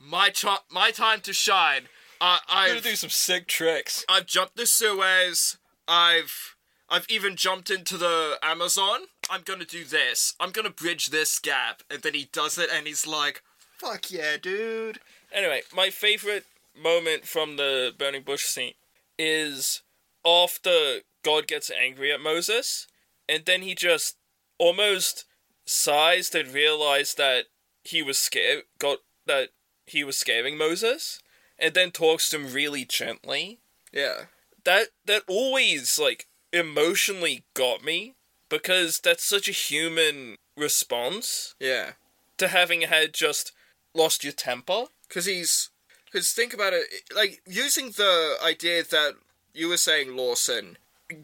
[0.00, 1.82] my ch- my time to shine.
[2.20, 4.04] Uh, I'm gonna I've do some sick tricks.
[4.08, 5.56] I've jumped the Suez.
[5.88, 6.56] I've
[6.88, 9.00] I've even jumped into the Amazon.
[9.30, 10.34] I'm gonna do this.
[10.40, 11.82] I'm gonna bridge this gap.
[11.88, 13.42] And then he does it, and he's like,
[13.78, 15.00] "Fuck yeah, dude."
[15.32, 16.46] Anyway, my favorite
[16.76, 18.74] moment from the burning bush scene
[19.18, 19.82] is
[20.26, 22.88] after God gets angry at Moses,
[23.28, 24.16] and then he just
[24.58, 25.24] almost
[25.64, 27.46] sighs and realized that
[27.84, 29.50] he was scared, got that
[29.86, 31.20] he was scaring Moses,
[31.58, 33.60] and then talks to him really gently.
[33.92, 34.24] Yeah.
[34.64, 38.16] That that always like emotionally got me
[38.50, 41.92] because that's such a human response Yeah.
[42.36, 43.52] to having had just
[43.94, 44.86] lost your temper.
[45.08, 45.70] Because he's.
[46.04, 49.14] Because think about it, like, using the idea that
[49.54, 50.76] you were saying, Lawson,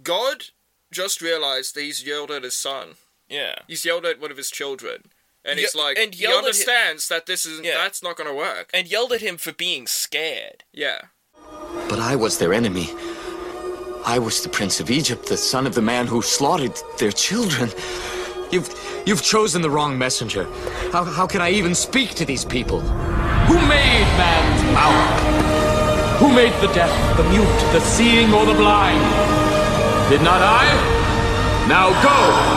[0.05, 0.45] God
[0.93, 2.95] just realized that he's yelled at his son.
[3.29, 3.57] Yeah.
[3.67, 5.11] He's yelled at one of his children.
[5.45, 7.79] And Ye- he's like, and he yelled at hi- understands that this is Yeah.
[7.79, 8.71] that's not going to work.
[8.73, 10.63] and yelled at him for being scared.
[10.73, 11.03] Yeah.
[11.89, 12.91] But I was their enemy.
[14.09, 17.71] I was the Prince of Egypt, the son of the man who slaughtered their children.
[18.53, 18.71] You've
[19.05, 20.45] you've chosen the wrong messenger.
[20.93, 22.79] How how can I even speak to these people?
[23.49, 26.21] Who made man's mouth?
[26.21, 29.03] Who made the deaf, the mute, the seeing, or the blind?
[30.09, 30.65] Did not I?
[31.69, 32.56] Now go!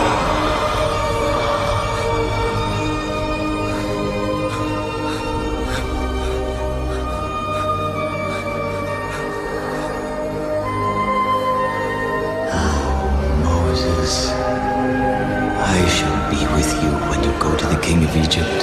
[17.89, 18.61] King of Egypt.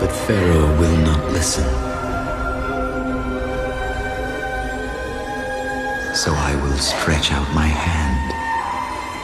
[0.00, 1.62] But Pharaoh will not listen.
[6.12, 8.32] So I will stretch out my hand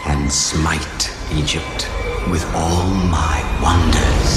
[0.06, 1.88] and smite Egypt
[2.30, 4.30] with all my wonders.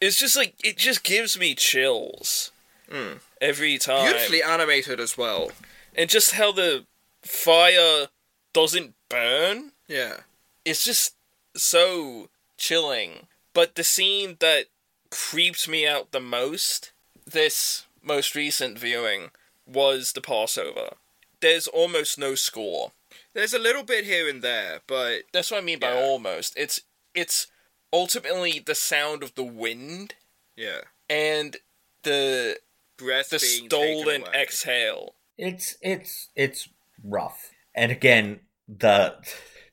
[0.00, 2.52] It's just like it just gives me chills
[2.88, 3.14] hmm.
[3.40, 4.04] every time.
[4.04, 5.50] Beautifully animated as well.
[5.96, 6.86] and just how the
[7.22, 8.06] fire
[8.52, 9.72] doesn't burn.
[9.88, 10.18] Yeah.
[10.64, 11.16] It's just
[11.56, 13.26] so chilling.
[13.52, 14.66] But the scene that
[15.10, 16.92] creeped me out the most
[17.26, 19.30] this most recent viewing
[19.66, 20.94] was the Passover.
[21.40, 22.92] There's almost no score.
[23.32, 26.00] There's a little bit here and there, but That's what I mean by Yeah.
[26.02, 26.54] almost.
[26.56, 26.80] It's
[27.14, 27.46] it's
[27.92, 30.14] ultimately the sound of the wind
[30.56, 30.80] yeah.
[31.08, 31.56] and
[32.02, 32.58] the
[32.96, 34.42] Breath the being stolen taken away.
[34.42, 35.14] exhale.
[35.38, 36.68] It's it's it's
[37.02, 37.50] rough.
[37.74, 39.16] And again, the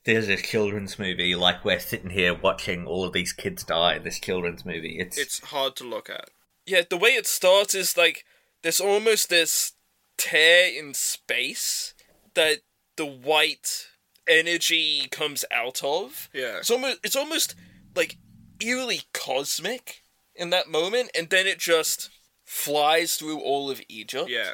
[0.05, 1.35] there's a children's movie.
[1.35, 3.95] Like we're sitting here watching all of these kids die.
[3.95, 4.97] in This children's movie.
[4.99, 6.29] It's It's hard to look at.
[6.65, 8.23] Yeah, the way it starts is like
[8.63, 9.73] there's almost this
[10.17, 11.93] tear in space
[12.33, 12.59] that
[12.95, 13.87] the white
[14.27, 16.29] energy comes out of.
[16.33, 16.57] Yeah.
[16.57, 17.55] It's almost it's almost
[17.95, 18.17] like
[18.59, 20.03] eerily cosmic
[20.35, 22.09] in that moment, and then it just
[22.45, 24.29] flies through all of Egypt.
[24.29, 24.53] Yeah.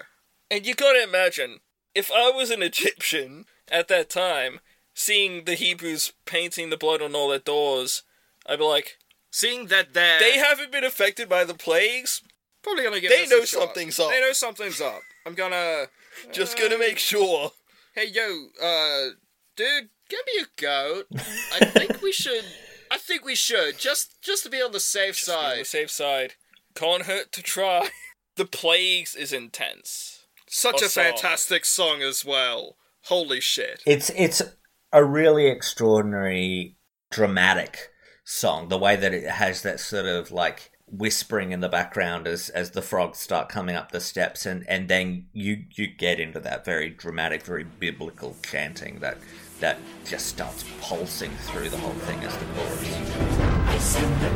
[0.49, 1.59] And you gotta imagine,
[1.93, 4.59] if I was an Egyptian at that time,
[4.97, 8.01] seeing the Hebrews painting the blood on all their doors,
[8.47, 8.97] I'd be like,
[9.29, 12.21] seeing that they they haven't been affected by the plagues.
[12.63, 13.09] Probably gonna get.
[13.11, 14.09] They this a know something's up.
[14.09, 15.01] They know something's up.
[15.25, 15.85] I'm gonna
[16.33, 17.51] Just gonna make sure.
[17.93, 19.09] Hey yo, uh,
[19.55, 21.05] dude, give me a goat.
[21.15, 22.43] I think we should.
[22.89, 25.59] I think we should just just to be on the safe Be on side.
[25.59, 26.33] the safe side.
[26.73, 27.89] Can't hurt to try.
[28.35, 30.25] The plagues is intense.
[30.47, 31.03] Such A a song.
[31.05, 32.77] fantastic song as well.
[33.05, 33.81] Holy shit.
[33.85, 34.41] It's it's
[34.91, 36.77] a really extraordinary
[37.11, 37.89] dramatic
[38.23, 38.69] song.
[38.69, 42.71] The way that it has that sort of like whispering in the background as as
[42.71, 46.63] the frogs start coming up the steps and and then you you get into that
[46.63, 49.17] very dramatic very biblical chanting that
[49.59, 54.26] that just starts pulsing through the whole thing as the chorus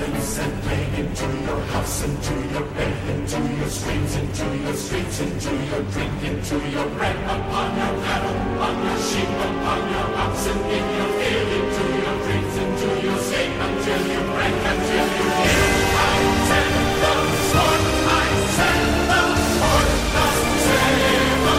[0.00, 4.16] I send the pestilence and plague into your house, into your bed, into your streets,
[4.16, 9.28] into your streets, into your drink, into your bread, upon your cattle, on your sheep,
[9.28, 14.56] upon your oxen, in your field, into your drinks, into your state, until you break,
[14.72, 15.68] until you hear.
[16.00, 16.16] I
[16.48, 16.72] send
[17.02, 17.14] the
[17.50, 19.22] sword, I send the
[19.56, 21.56] sword, thus saith the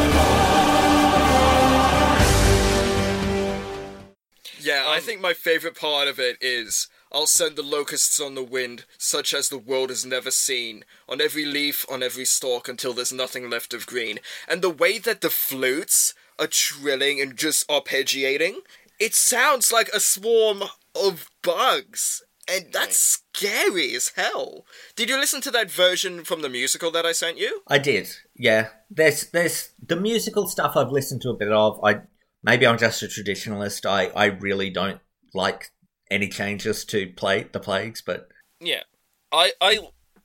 [4.64, 8.36] Yeah, I um, think my favorite part of it is I'll send the locusts on
[8.36, 12.70] the wind, such as the world has never seen, on every leaf, on every stalk,
[12.70, 14.20] until there's nothing left of green.
[14.48, 18.56] And the way that the flutes are trilling and just arpeggiating,
[19.00, 20.64] it sounds like a swarm
[20.96, 22.24] of bugs.
[22.48, 23.38] And that's mm.
[23.38, 24.66] scary as hell.
[24.96, 27.62] Did you listen to that version from the musical that I sent you?
[27.68, 28.10] I did.
[28.36, 28.70] Yeah.
[28.90, 31.80] There's there's the musical stuff I've listened to a bit of.
[31.84, 32.02] I
[32.44, 33.86] maybe I'm just a traditionalist.
[33.86, 35.00] I I really don't
[35.34, 35.72] like
[36.12, 38.30] any changes to play the plagues, but
[38.60, 38.84] Yeah,
[39.32, 39.80] I I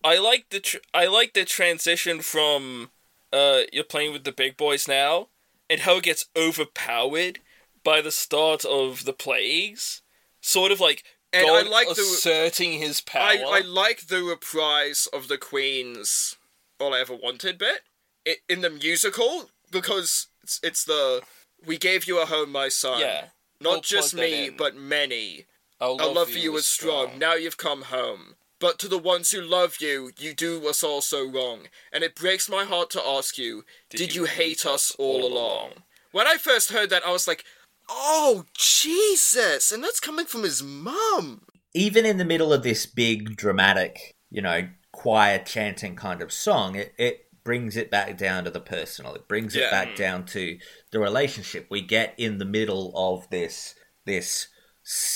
[0.04, 2.90] I like the tr- I like the transition from
[3.32, 5.28] uh you're playing with the big boys now
[5.70, 7.40] and how it gets overpowered
[7.82, 10.02] by the start of the plagues,
[10.40, 13.22] sort of like And God I like the- asserting his power.
[13.22, 16.36] I, I like the reprise of the Queen's
[16.80, 17.80] All I Ever Wanted bit
[18.26, 21.22] i in the musical because it's, it's the
[21.64, 23.00] We gave you a home, my son.
[23.00, 23.26] Yeah.
[23.60, 25.46] Not We'll just me, but many.
[25.80, 27.18] Our Our love for you is strong.
[27.18, 28.36] Now you've come home.
[28.58, 31.68] But to the ones who love you, you do us all so wrong.
[31.92, 35.72] And it breaks my heart to ask you, did, you, hate us all along?
[36.12, 37.44] When I first heard that, I was like,
[37.90, 39.70] oh, Jesus!
[39.70, 41.42] And that's coming from his mum.
[41.74, 46.74] even in the middle of this big dramatic, you know, choir chanting kind of song,
[46.74, 49.14] it, it brings it back down to the personal.
[49.14, 50.58] It brings it back down to
[50.90, 51.66] the relationship.
[51.70, 53.74] We get in the middle of this
[54.06, 54.48] this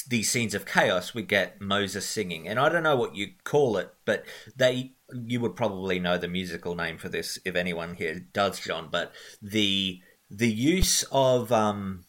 [0.08, 1.14] these scenes of chaos.
[1.14, 4.24] We get Moses singing, and I don't know what you call it, but
[4.56, 8.88] they you would probably know the musical name for this if anyone here does, John.
[8.90, 12.04] But the the use of um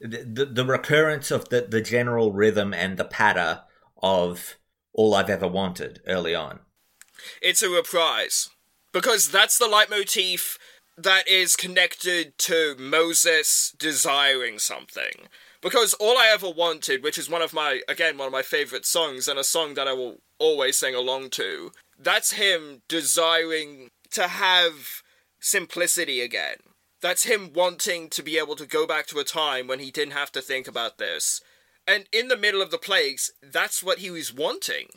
[0.00, 3.62] the, the, recurrence of the, the general rhythm and the patter
[4.02, 4.56] of
[4.92, 6.60] all I've ever wanted early on.
[7.40, 8.50] it's a reprise
[8.92, 10.58] because that's the leitmotif
[10.98, 15.28] that is connected to Moses desiring something.
[15.64, 18.84] Because all I ever wanted, which is one of my again one of my favorite
[18.84, 24.28] songs and a song that I will always sing along to, that's him desiring to
[24.28, 25.02] have
[25.40, 26.56] simplicity again.
[27.00, 30.12] That's him wanting to be able to go back to a time when he didn't
[30.12, 31.40] have to think about this.
[31.88, 34.88] And in the middle of the plagues, that's what he was wanting.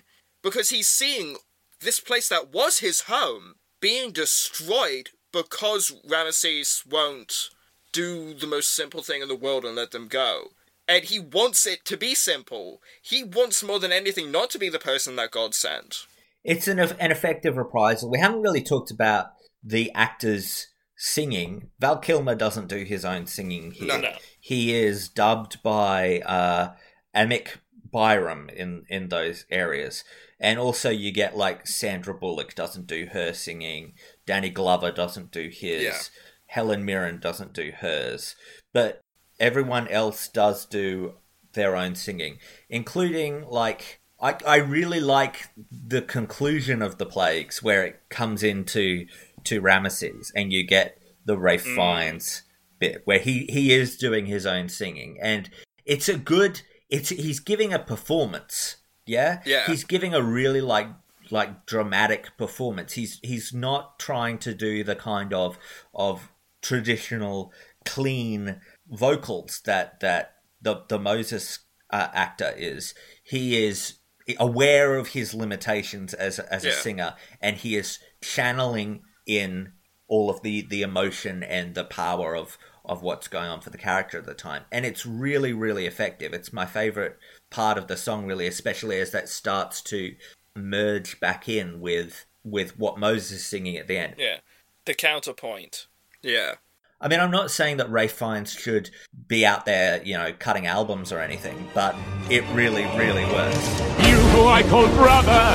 [0.43, 1.37] Because he's seeing
[1.79, 7.51] this place that was his home being destroyed because Ramesses won't
[7.93, 10.49] do the most simple thing in the world and let them go.
[10.87, 12.81] And he wants it to be simple.
[13.01, 16.05] He wants more than anything not to be the person that God sent.
[16.43, 18.09] It's an, an effective reprisal.
[18.09, 19.27] We haven't really talked about
[19.61, 21.69] the actors singing.
[21.79, 23.87] Val Kilmer doesn't do his own singing here.
[23.87, 24.13] No, no.
[24.39, 26.73] He is dubbed by uh,
[27.15, 27.57] Amick
[27.91, 30.05] Byram in, in those areas.
[30.39, 33.93] And also, you get like Sandra Bullock doesn't do her singing,
[34.25, 35.97] Danny Glover doesn't do his, Yeah.
[36.45, 38.35] Helen Mirren doesn't do hers.
[38.73, 39.01] But
[39.39, 41.15] everyone else does do
[41.53, 42.37] their own singing,
[42.69, 49.05] including like I, I really like the conclusion of the plagues where it comes into
[49.43, 51.75] to Ramesses and you get the Ralph Mm.
[51.75, 52.43] Fiennes
[52.79, 55.49] bit where he, he is doing his own singing and
[55.83, 58.75] it's a good it's he's giving a performance
[59.07, 59.65] yeah Yeah.
[59.65, 60.87] he's giving a really like
[61.31, 65.57] like dramatic performance he's he's not trying to do the kind of
[65.95, 66.29] of
[66.61, 67.51] traditional
[67.83, 71.59] clean vocals that that the the Moses
[71.89, 72.93] uh, actor is
[73.23, 73.95] he is
[74.39, 79.73] aware of his limitations as a, as a singer, and he is channeling in
[80.07, 83.77] all of the the emotion and the power of of what's going on for the
[83.77, 86.33] character at the time, and it's really really effective.
[86.33, 87.17] It's my favorite
[87.49, 90.15] part of the song, really, especially as that starts to
[90.55, 94.15] merge back in with with what Moses is singing at the end.
[94.17, 94.37] Yeah.
[94.85, 95.87] The counterpoint.
[96.21, 96.55] Yeah.
[96.99, 98.89] I mean, I'm not saying that Ray Fiennes should
[99.27, 101.95] be out there, you know, cutting albums or anything, but
[102.27, 103.69] it really, really works.
[104.01, 105.45] You who I call brother,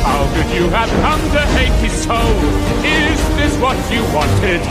[0.00, 2.16] how could you have come to hate me so?
[2.80, 4.64] Is this what you wanted?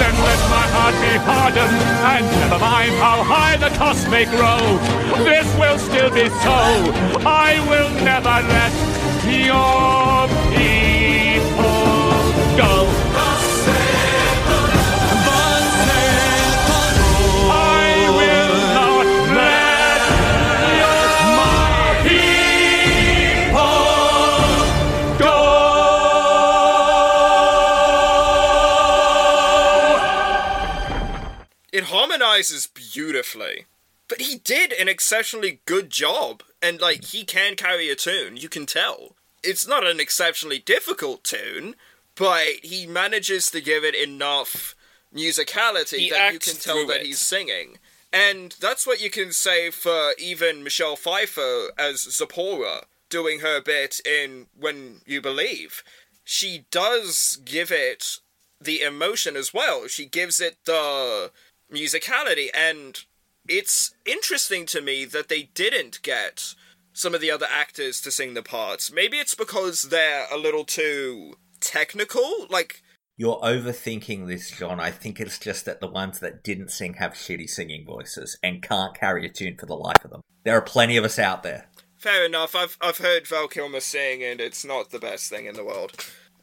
[0.00, 1.76] Then let my heart be hardened,
[2.08, 4.64] and never mind how high the cost may grow.
[5.24, 7.20] This will still be so.
[7.28, 8.72] I will never let
[9.28, 10.07] your
[31.78, 33.66] It harmonizes beautifully.
[34.08, 38.48] But he did an exceptionally good job, and like he can carry a tune, you
[38.48, 39.14] can tell.
[39.44, 41.76] It's not an exceptionally difficult tune,
[42.16, 44.74] but he manages to give it enough
[45.14, 47.06] musicality He that you can tell that it.
[47.06, 47.78] he's singing.
[48.12, 54.00] And that's what you can say for even Michelle Pfeiffer as Zipporah doing her bit
[54.04, 55.84] in When You Believe.
[56.24, 58.18] She does give it
[58.60, 59.86] the emotion as well.
[59.86, 61.30] She gives it the
[61.72, 62.98] musicality, and
[63.48, 66.54] it's interesting to me that they didn't get
[66.92, 68.92] some of the other actors to sing the parts.
[68.92, 72.46] Maybe it's because they're a little too technical.
[72.50, 72.82] Like,
[73.16, 74.80] You're overthinking this, John.
[74.80, 78.62] I think it's just that the ones that didn't sing have shitty singing voices and
[78.62, 80.22] can't carry a tune for the life of them.
[80.44, 81.68] There are plenty of us out there.
[81.96, 82.54] fair enough.
[82.56, 85.92] I've I've heard Val Kilmer sing, and it's not the best thing in the world.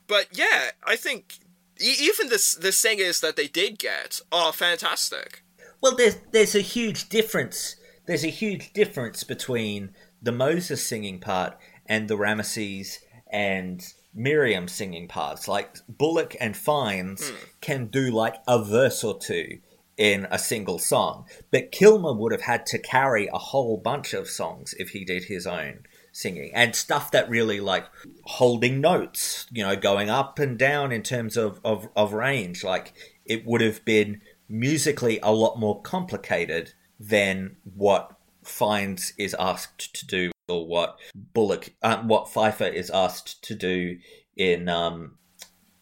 [0.08, 1.40] But yeah, I think
[1.80, 5.44] even the the singers that they did get are fantastic.
[5.82, 7.76] Well, there's there's a huge difference.
[8.06, 9.92] There's a huge difference between
[10.22, 13.00] the Moses singing part and the Ramesses
[13.32, 15.48] and Miriam singing parts.
[15.48, 17.36] Like Bullock and Fiennes hmm.
[17.62, 19.60] can do like a verse or two
[19.98, 24.28] in a single song, but Kilmer would have had to carry a whole bunch of
[24.28, 25.86] songs if he did his own
[26.16, 27.86] singing and stuff that really like
[28.24, 32.64] holding notes, you know, going up and down in terms of, of, of range.
[32.64, 32.94] Like
[33.26, 38.16] it would have been musically a lot more complicated than what
[38.46, 40.98] Fiennes is asked to do or what
[41.34, 43.98] Bullock, um, what Pfeiffer is asked to do
[44.38, 45.18] in um,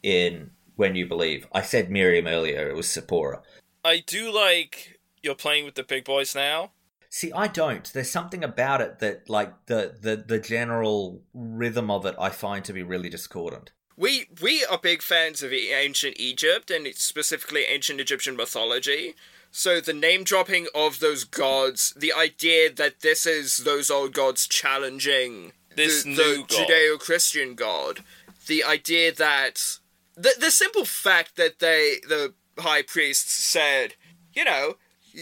[0.02, 1.46] in When You Believe.
[1.54, 3.44] I said Miriam earlier; it was Sephora.
[3.86, 6.72] I do like you're playing with the big boys now.
[7.16, 7.94] See, I don't.
[7.94, 12.66] There's something about it that, like the the the general rhythm of it, I find
[12.66, 13.72] to be really discordant.
[13.96, 19.14] We we are big fans of ancient Egypt and it's specifically ancient Egyptian mythology.
[19.52, 24.48] So the name dropping of those gods, the idea that this is those old gods
[24.48, 26.46] challenging This the, new the.
[26.48, 28.00] Judeo-Christian god,
[28.48, 29.78] the idea that
[30.16, 33.94] the the simple fact that they the high priests said,
[34.34, 34.78] you know,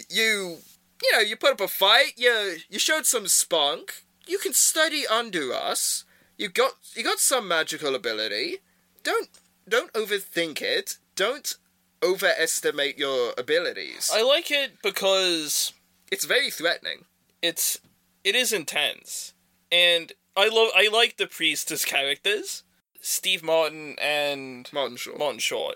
[0.10, 0.60] you
[1.04, 5.06] you know you put up a fight, you you showed some spunk, you can study
[5.08, 6.06] under us.
[6.38, 8.58] You got you got some magical ability.
[9.04, 9.30] Don't
[9.68, 10.98] don't overthink it.
[11.16, 11.56] Don't
[12.04, 14.10] overestimate your abilities.
[14.14, 15.74] I like it because
[16.12, 17.06] it's very threatening.
[17.42, 17.80] It's
[18.24, 19.34] it is intense,
[19.72, 22.64] and I love I like the priests as characters.
[23.02, 25.18] Steve Martin and Martin Short.
[25.18, 25.76] Martin Short.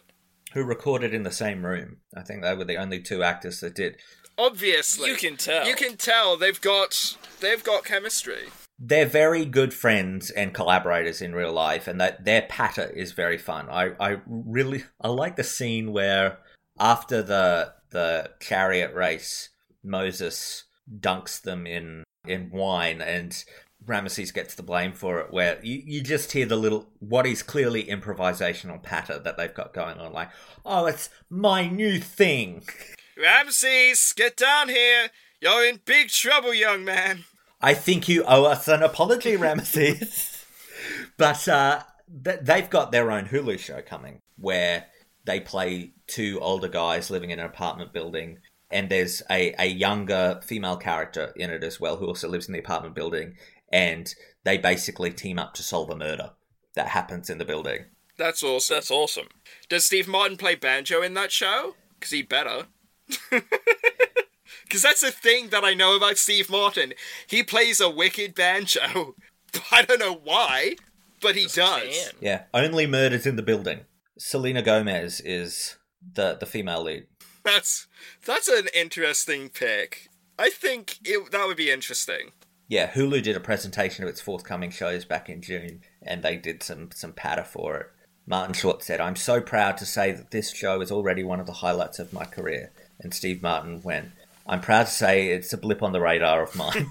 [0.53, 1.97] Who recorded in the same room?
[2.15, 3.97] I think they were the only two actors that did.
[4.37, 5.67] Obviously, You can tell.
[5.67, 8.49] You can tell they've got they've got chemistry.
[8.77, 13.37] They're very good friends and collaborators in real life, and that their patter is very
[13.37, 13.69] fun.
[13.69, 16.39] I, I really I like the scene where
[16.79, 19.49] after the the chariot race,
[19.83, 20.65] Moses
[20.99, 23.43] dunks them in in wine, and
[23.85, 25.31] Ramesses gets the blame for it.
[25.31, 29.73] Where you, you just hear the little what is clearly improvisational patter that they've got
[29.73, 30.31] going on, like
[30.65, 32.63] oh, it's my new thing.
[33.17, 35.09] Ramses, get down here.
[35.41, 37.25] You're in big trouble, young man.
[37.61, 40.43] I think you owe us an apology, Ramesses.
[41.17, 41.83] but uh,
[42.23, 44.87] th- they've got their own Hulu show coming where
[45.25, 48.39] they play two older guys living in an apartment building,
[48.69, 52.53] and there's a, a younger female character in it as well who also lives in
[52.53, 53.35] the apartment building,
[53.71, 54.13] and
[54.43, 56.31] they basically team up to solve a murder
[56.75, 57.85] that happens in the building.
[58.17, 58.75] That's awesome.
[58.75, 59.27] That's awesome.
[59.69, 61.75] Does Steve Martin play banjo in that show?
[61.97, 62.67] Because he better.
[64.75, 66.93] Because that's a thing that I know about Steve Martin.
[67.27, 69.15] He plays a wicked banjo.
[69.71, 70.75] I don't know why,
[71.21, 72.13] but he does.
[72.19, 73.81] Yeah, only murders in the building.
[74.17, 75.77] Selena Gomez is
[76.13, 77.07] the the female lead.
[77.43, 77.87] That's
[78.25, 80.09] that's an interesting pick.
[80.37, 82.31] I think it, that would be interesting.
[82.67, 86.63] Yeah, Hulu did a presentation of its forthcoming shows back in June, and they did
[86.63, 87.87] some some patter for it.
[88.25, 91.45] Martin Short said, "I'm so proud to say that this show is already one of
[91.45, 94.11] the highlights of my career." And Steve Martin went,
[94.47, 96.87] "I'm proud to say it's a blip on the radar of mine."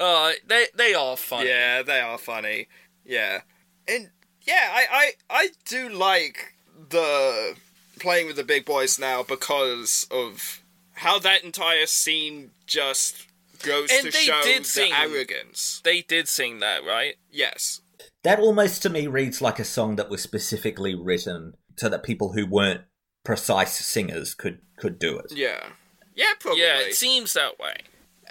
[0.00, 1.48] Uh, they they are funny.
[1.48, 2.68] Yeah, they are funny.
[3.04, 3.40] Yeah,
[3.88, 4.10] and
[4.42, 6.54] yeah, I I I do like
[6.90, 7.54] the
[8.00, 10.62] playing with the big boys now because of
[10.94, 13.26] how that entire scene just
[13.62, 15.80] goes And to they show did the sing- arrogance.
[15.84, 17.14] They did sing that, right?
[17.30, 17.80] Yes.
[18.24, 22.32] that almost to me reads like a song that was specifically written so that people
[22.32, 22.82] who weren't
[23.24, 25.32] precise singers could could do it.
[25.34, 25.64] Yeah.
[26.14, 26.62] Yeah, probably.
[26.62, 27.74] Yeah, it seems that way.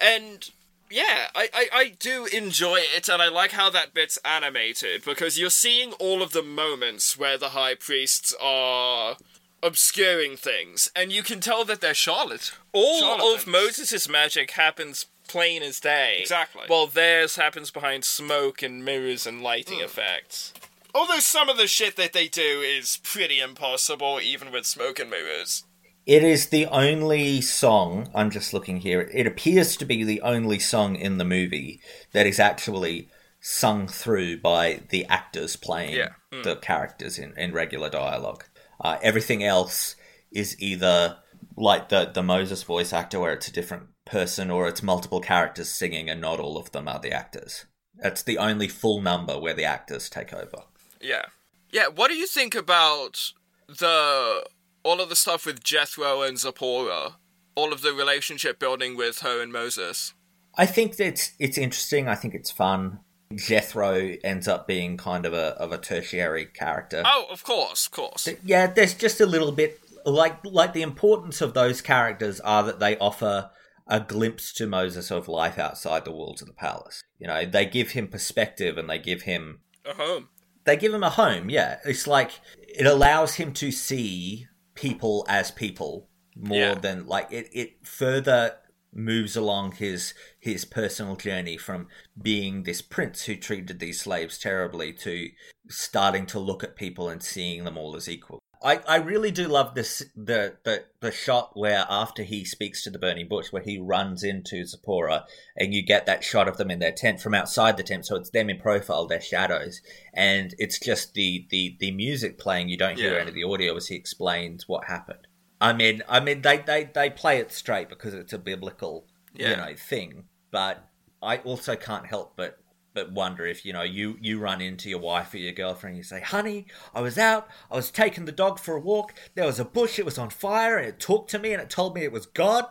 [0.02, 0.50] And
[0.90, 5.38] yeah, I, I, I do enjoy it, and I like how that bit's animated because
[5.40, 9.16] you're seeing all of the moments where the high priests are
[9.64, 12.52] obscuring things, and you can tell that they're charlotte.
[12.74, 13.42] All charlatans.
[13.44, 16.18] of Moses' magic happens plain as day.
[16.22, 16.64] Exactly.
[16.68, 19.86] While theirs happens behind smoke and mirrors and lighting Hmm.
[19.86, 20.54] effects.
[20.94, 25.10] Although some of the shit that they do is pretty impossible, even with smoke and
[25.10, 25.64] mirrors.
[26.06, 30.58] It is the only song, I'm just looking here, it appears to be the only
[30.60, 31.80] song in the movie
[32.12, 33.08] that is actually
[33.40, 36.10] sung through by the actors playing Yeah.
[36.34, 36.44] Mm.
[36.44, 38.46] the characters in, in regular dialogue.
[38.80, 39.96] Uh, everything else
[40.32, 41.18] is either
[41.56, 45.70] like the, the Moses voice actor, where it's a different person, or it's multiple characters
[45.70, 47.66] singing and not all of them are the actors.
[48.04, 50.64] It's the only full number where the actors take over.
[51.02, 51.26] Yeah.
[51.72, 53.32] Yeah, what do you think about
[53.68, 54.46] the
[54.84, 57.18] all of the stuff with Jethro and Zipporah?
[57.56, 60.14] All of the relationship building with her and Moses?
[60.56, 62.08] I think that it's it's interesting.
[62.08, 63.00] I think it's fun.
[63.36, 67.04] Jethro ends up being kind of a of a tertiary character.
[67.06, 68.28] Oh, of course, of course.
[68.44, 72.80] Yeah, there's just a little bit like like the importance of those characters are that
[72.80, 73.52] they offer
[73.88, 77.04] a glimpse to Moses of life outside the walls of the palace.
[77.20, 80.30] You know, they give him perspective and they give him A home.
[80.72, 81.50] They give him a home.
[81.50, 86.74] Yeah, it's like it allows him to see people as people more Yeah.
[86.76, 87.50] than like it.
[87.52, 88.58] It further
[88.94, 91.88] moves along his his personal journey from
[92.22, 95.30] being this prince who treated these slaves terribly to
[95.70, 98.40] starting to look at people and seeing them all as equal.
[98.64, 102.90] I, I really do love this the, the the shot where after he speaks to
[102.92, 105.26] the burning bush where he runs into Zipporah
[105.58, 108.06] and you get that shot of them in their tent from outside the tent.
[108.06, 109.82] So it's them in profile their shadows.
[110.14, 113.20] And it's just the the the music playing you don't hear Yeah.
[113.22, 115.28] any of the audio as he explains what happened.
[115.60, 119.56] I mean I mean they they, they play it straight because it's a biblical you
[119.58, 120.26] know thing.
[120.52, 120.88] But
[121.24, 122.58] I also can't help but
[122.94, 125.98] but wonder if you know you you run into your wife or your girlfriend and
[125.98, 129.46] you say honey i was out i was taking the dog for a walk there
[129.46, 131.96] was a bush it was on fire and it talked to me and it told
[131.96, 132.66] me it was god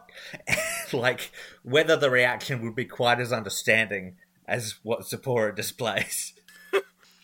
[0.92, 1.30] like
[1.62, 4.16] whether the reaction would be quite as understanding
[4.46, 6.34] as what Zipporah displays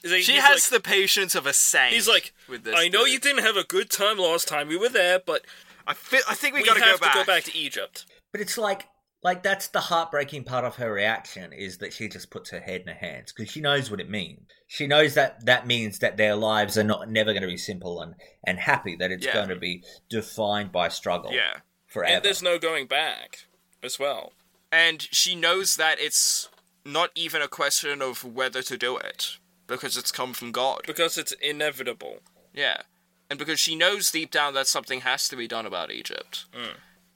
[0.03, 1.93] Is he- She has like- the patience of a saint.
[1.95, 3.15] He's like, with this I know dude.
[3.15, 5.43] you didn't have a good time last time we were there, but
[5.87, 7.13] I, fi- I think we, we gotta have go back.
[7.15, 8.07] to go back to Egypt.
[8.31, 8.87] but it's like
[9.27, 12.81] like that's the heartbreaking part of her reaction is that she just puts her head
[12.83, 16.17] in her hands because she knows what it means she knows that that means that
[16.17, 19.35] their lives are not never going to be simple and and happy that it's Yeah.
[19.35, 21.57] going to be defined by struggle Yeah.
[21.87, 23.47] forever And there's no going back
[23.83, 24.33] as well.
[24.73, 26.49] And she knows that it's
[26.85, 30.83] not even a question of whether to do it because it's come from God.
[30.87, 32.19] Because it's inevitable.
[32.55, 32.83] Yeah.
[33.31, 36.47] And because she knows deep down that something has to be done about Egypt.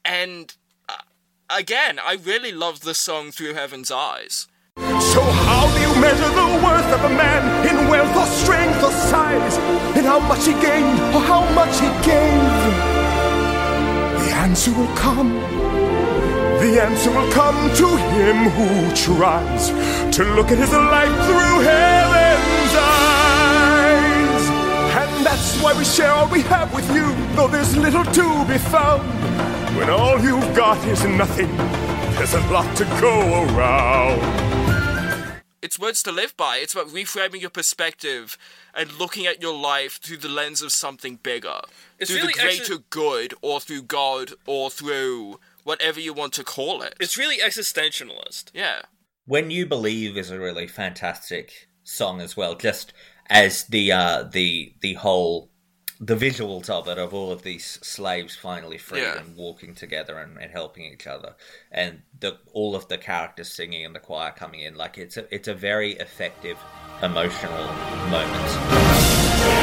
[0.05, 0.55] And uh,
[1.51, 4.47] again, I really love the song Through Heaven's Eyes.
[4.77, 8.93] So how do you measure the worth of a man in wealth or strength or
[8.93, 9.57] size?
[9.97, 12.51] In how much he gained or how much he gave?
[14.25, 15.35] The answer will come.
[16.61, 19.71] The answer will come to him who tries
[20.17, 24.45] to look at his life through heaven's eyes.
[25.01, 28.59] And that's why we share all we have with you, though there's little to be
[28.59, 29.60] found.
[29.81, 31.57] When all you've got is nothing,
[32.17, 34.21] there's a lot to go around.
[35.63, 36.59] It's words to live by.
[36.59, 38.37] It's about reframing your perspective
[38.75, 41.61] and looking at your life through the lens of something bigger.
[41.99, 46.35] It's through really the greater actually- good, or through God, or through whatever you want
[46.35, 46.95] to call it.
[47.01, 48.51] It's really existentialist.
[48.53, 48.83] Yeah.
[49.25, 52.93] when you believe is a really fantastic song as well just
[53.31, 55.50] as the uh the the whole
[56.03, 59.19] the visuals of it of all of these slaves finally free Yeah.
[59.19, 61.35] and walking together and, and helping each other.
[61.71, 64.77] And the all of the characters singing and the choir coming in.
[64.77, 66.57] Like it's a it's a very effective
[67.03, 67.67] emotional
[68.11, 69.61] moment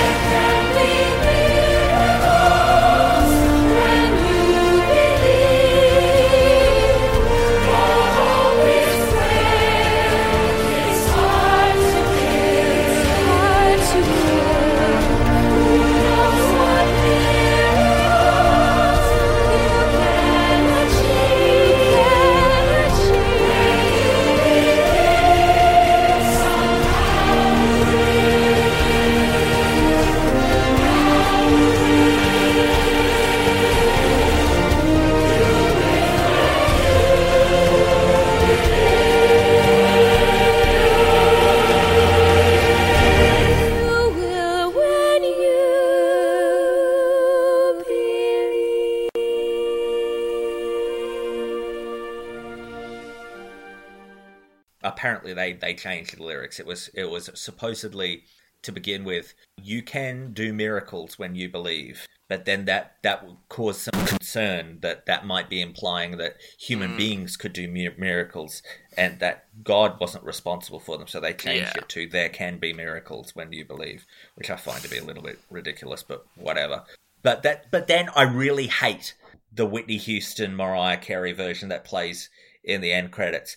[54.97, 58.23] apparently they they changed the lyrics it was it was supposedly
[58.63, 63.37] to begin with you can do miracles when you believe but then that that would
[63.47, 66.97] cause some concern that that might be implying that human Mm.
[66.97, 68.63] beings could do miracles
[68.97, 71.83] and that god wasn't responsible for them so they changed Yeah.
[71.83, 75.03] it to there can be miracles when you believe which i find to be a
[75.03, 76.83] little bit ridiculous but whatever
[77.21, 79.13] but that but then i really hate
[79.53, 82.29] the whitney houston mariah carey version that plays
[82.63, 83.55] in the end credits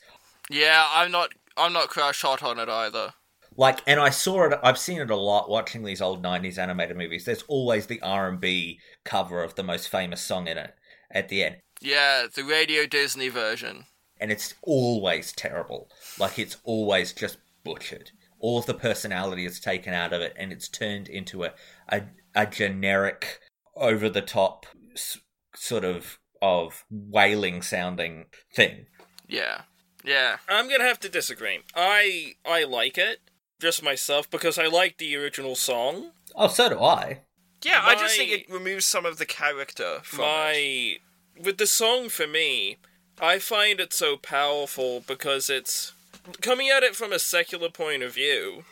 [0.51, 1.31] Yeah, I'm not.
[1.57, 3.13] I'm not crash hot on it either.
[3.57, 6.97] like and i saw it i've seen it a lot watching these old 90s animated
[6.97, 10.73] movies there's always the r&b cover of the most famous song in it
[11.11, 13.85] at the end Yeah, the Radio Disney version.
[14.21, 19.93] and it's always terrible like it's always just butchered all of the personality is taken
[19.93, 21.53] out of it and it's turned into a
[21.89, 22.03] a,
[22.35, 23.41] a generic
[23.77, 24.65] over the top
[24.95, 25.19] s-
[25.55, 28.87] sort of of wailing sounding thing
[29.29, 29.63] Yeah,
[30.05, 30.39] yeah.
[30.49, 31.61] I'm gonna have to disagree.
[31.75, 33.21] I I like it
[33.61, 36.13] just myself because I like the original song.
[36.35, 37.21] oh so do i
[37.63, 40.27] Yeah, I just think it removes some of the character from it.
[40.27, 40.97] my
[41.43, 42.77] with the song for me,
[43.21, 45.93] I find it so powerful because it's
[46.41, 48.65] coming at it from a secular point of view.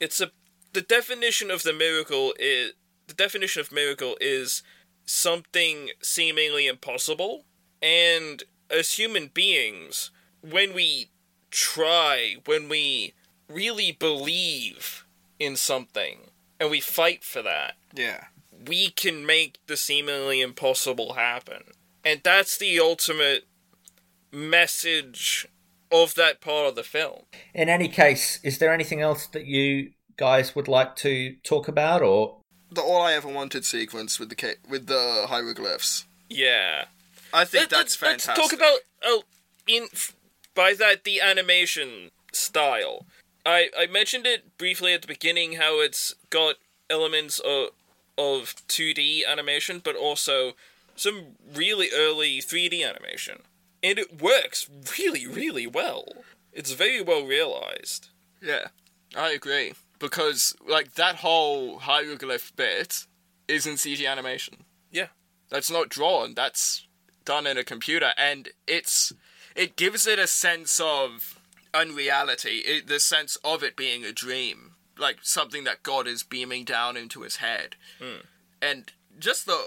[0.00, 0.30] It's a
[0.72, 2.72] the definition of the miracle is
[3.06, 4.62] the definition of miracle is
[5.04, 7.44] something seemingly impossible,
[7.82, 10.10] and as human beings,
[10.42, 11.08] when we
[11.50, 13.14] try, when we
[13.48, 15.04] really believe
[15.38, 18.26] in something and we fight for that, Yeah.
[18.66, 21.72] we can make the seemingly impossible happen.
[22.04, 23.46] And that's the ultimate
[24.32, 25.46] message
[25.90, 27.24] of that part of the film.
[27.54, 32.00] in any case is there anything else that you guys would like to talk about
[32.02, 32.38] or
[32.70, 36.06] The all I ever wanted sequence with the ca- with the hieroglyphs.
[36.30, 36.86] Yeah.
[37.34, 38.36] I think Let- that's let's- fantastic.
[38.38, 39.22] Let's talk about oh,
[39.66, 39.88] in
[40.54, 43.06] by that the animation style.
[43.44, 46.56] I I mentioned it briefly at the beginning how it's got
[46.88, 47.70] elements of
[48.18, 50.52] of 2D animation but also
[50.94, 53.40] some really early 3D animation.
[53.82, 54.68] And it works
[54.98, 56.06] really really well.
[56.52, 58.08] It's very well realized.
[58.40, 58.68] Yeah,
[59.16, 59.72] I agree.
[59.98, 63.06] Because, like, that whole hieroglyph bit
[63.46, 64.64] is in CG animation.
[64.90, 65.06] Yeah.
[65.48, 66.86] That's not drawn, that's
[67.24, 69.12] done in a computer, and it's.
[69.54, 71.38] It gives it a sense of
[71.74, 74.72] unreality, it, the sense of it being a dream.
[74.98, 77.76] Like, something that God is beaming down into his head.
[77.98, 78.26] Hmm.
[78.60, 79.58] And just the.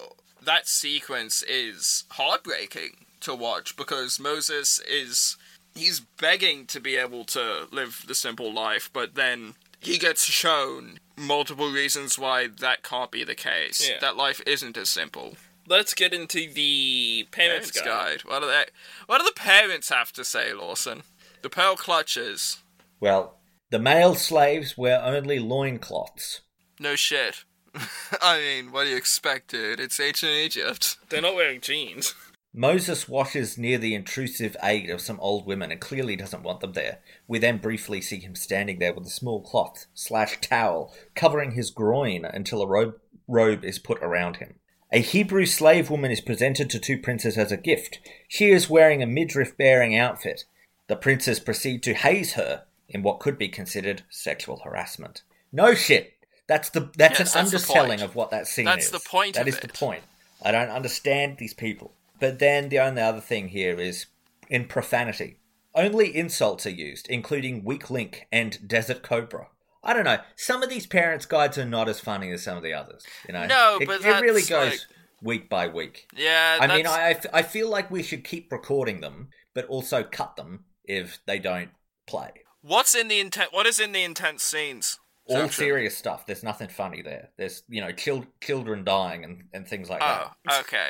[0.41, 5.37] That sequence is heartbreaking to watch because Moses is.
[5.73, 10.99] He's begging to be able to live the simple life, but then he gets shown
[11.17, 13.87] multiple reasons why that can't be the case.
[13.89, 13.97] Yeah.
[13.99, 15.35] That life isn't as simple.
[15.67, 18.23] Let's get into the parents, Parents guide.
[18.23, 18.29] guide.
[18.29, 18.65] What do they?
[19.07, 21.03] What do the parents have to say, Lawson?
[21.41, 22.63] The pearl clutches.
[22.99, 23.37] Well,
[23.71, 26.41] the male slaves wear only loincloths.
[26.79, 27.43] No shit.
[28.21, 29.79] I mean, what do you expect, dude?
[29.79, 30.97] It's ancient Egypt.
[31.09, 32.13] They're not wearing jeans.
[32.53, 36.71] Moses washes near the intrusive aid of some old women and clearly doesn't want them
[36.71, 36.99] there.
[37.27, 41.69] We then briefly see him standing there with a small cloth slash towel covering his
[41.69, 42.95] groin until a robe,
[43.27, 44.55] robe is put around him.
[44.95, 47.99] A Hebrew slave woman is presented to two princes as a gift.
[48.29, 50.45] She is wearing a midriff bearing outfit.
[50.87, 55.23] The princes proceed to haze her in what could be considered sexual harassment.
[55.51, 56.13] No shit.
[56.47, 58.91] That's the that's Yes, an that's underselling of what that scene That's is.
[58.91, 59.63] That's the point That of is it.
[59.63, 60.03] the point.
[60.41, 61.91] I don't understand these people.
[62.21, 64.05] But then the only other thing here is
[64.49, 65.35] in profanity.
[65.73, 69.49] Only insults are used, including weak link and desert cobra.
[69.85, 70.17] I don't know.
[70.35, 73.03] Some of these parents' guides are not as funny as some of the others.
[73.27, 74.79] You know, No, it, but it really goes like-
[75.21, 76.07] week by week.
[76.15, 79.29] Yeah, I mean, I I, I f- I feel like we should keep recording them,
[79.53, 81.69] but also cut them if they don't
[82.07, 82.31] play.
[82.61, 83.53] What's in the intent?
[83.53, 84.99] What is in the intense scenes?
[85.27, 85.51] All section?
[85.65, 86.25] serious stuff.
[86.25, 87.29] There's nothing funny there.
[87.37, 90.31] There's you know chil- children dying and, and things like that.
[90.49, 90.89] Oh, okay,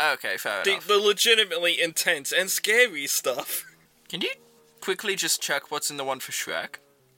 [0.00, 0.86] okay, fair The, enough.
[0.86, 3.64] the legitimately intense and scary stuff.
[4.08, 4.30] Can you
[4.80, 6.76] quickly just check what's in the one for Shrek?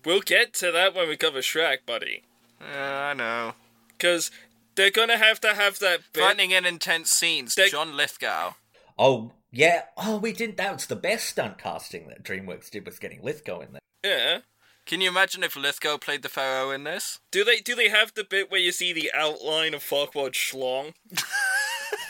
[0.08, 2.22] We'll get to that when we cover Shrek, buddy.
[2.62, 3.52] Yeah, I know.
[3.88, 4.30] Because
[4.74, 6.22] they're gonna have to have that bit.
[6.22, 7.54] Frightening and intense scenes.
[7.54, 8.52] John Lithgow.
[8.98, 9.82] Oh yeah.
[9.98, 10.56] Oh, we did.
[10.56, 13.80] That was the best stunt casting that DreamWorks did was getting Lithgow in there.
[14.02, 14.38] Yeah.
[14.86, 17.18] Can you imagine if Lithgow played the Pharaoh in this?
[17.30, 20.94] Do they do they have the bit where you see the outline of Farquaad Schlong?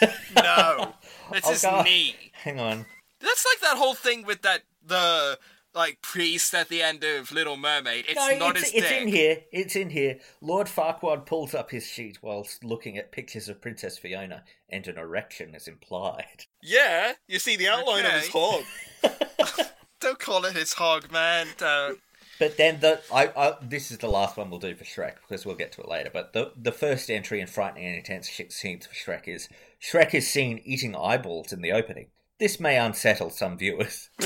[0.36, 0.94] No,
[1.32, 1.84] it's Oh, his God.
[1.84, 2.14] knee.
[2.32, 2.86] Hang on.
[3.20, 5.38] That's like that whole thing with that the
[5.78, 8.04] like priest at the end of Little Mermaid.
[8.08, 9.02] It's no, not it's, his it's dick.
[9.02, 9.38] in here.
[9.52, 10.18] It's in here.
[10.40, 14.98] Lord Farquaad pulls up his sheet whilst looking at pictures of Princess Fiona, and an
[14.98, 16.44] erection is implied.
[16.62, 18.64] Yeah, you see the outline of his hog.
[20.00, 21.46] Don't call it his hog, man.
[21.56, 22.00] Don't.
[22.40, 25.46] But then the I, I this is the last one we'll do for Shrek because
[25.46, 26.10] we'll get to it later.
[26.12, 29.48] But the the first entry in frightening and intense sh- scenes for Shrek is
[29.80, 32.08] Shrek is seen eating eyeballs in the opening.
[32.38, 34.10] This may unsettle some viewers.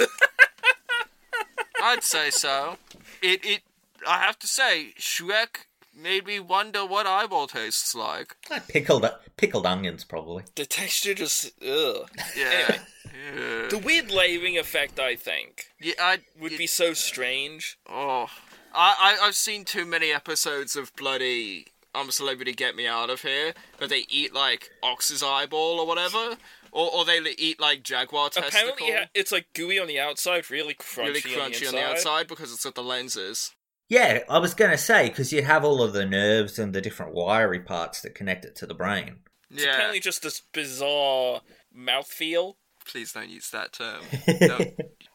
[1.82, 2.78] I'd say so.
[3.20, 3.62] It it.
[4.06, 8.36] I have to say, Shrek made me wonder what eyeball tastes like.
[8.50, 10.44] Like pickled pickled onions, probably.
[10.54, 12.08] The texture just ugh.
[12.36, 12.78] Yeah.
[13.24, 17.78] Anyway, the weird layering effect, I think, Yeah, I would be so strange.
[17.88, 18.28] Oh,
[18.74, 23.10] I, I I've seen too many episodes of bloody I'm a Celebrity Get Me Out
[23.10, 26.36] of Here, where they eat like ox's eyeball or whatever,
[26.72, 28.48] or or they eat like jaguar testicle.
[28.48, 32.26] Apparently, yeah, it's like gooey on the outside, really crunchy, really crunchy on, the outside
[32.26, 33.52] because it's got the lenses.
[33.88, 37.14] Yeah, I was gonna say because you have all of the nerves and the different
[37.14, 39.16] wiry parts that connect it to the brain.
[39.50, 41.42] It's apparently just this bizarre
[41.76, 42.54] mouthfeel.
[42.86, 44.00] Please don't use that term.
[44.40, 44.74] Don't-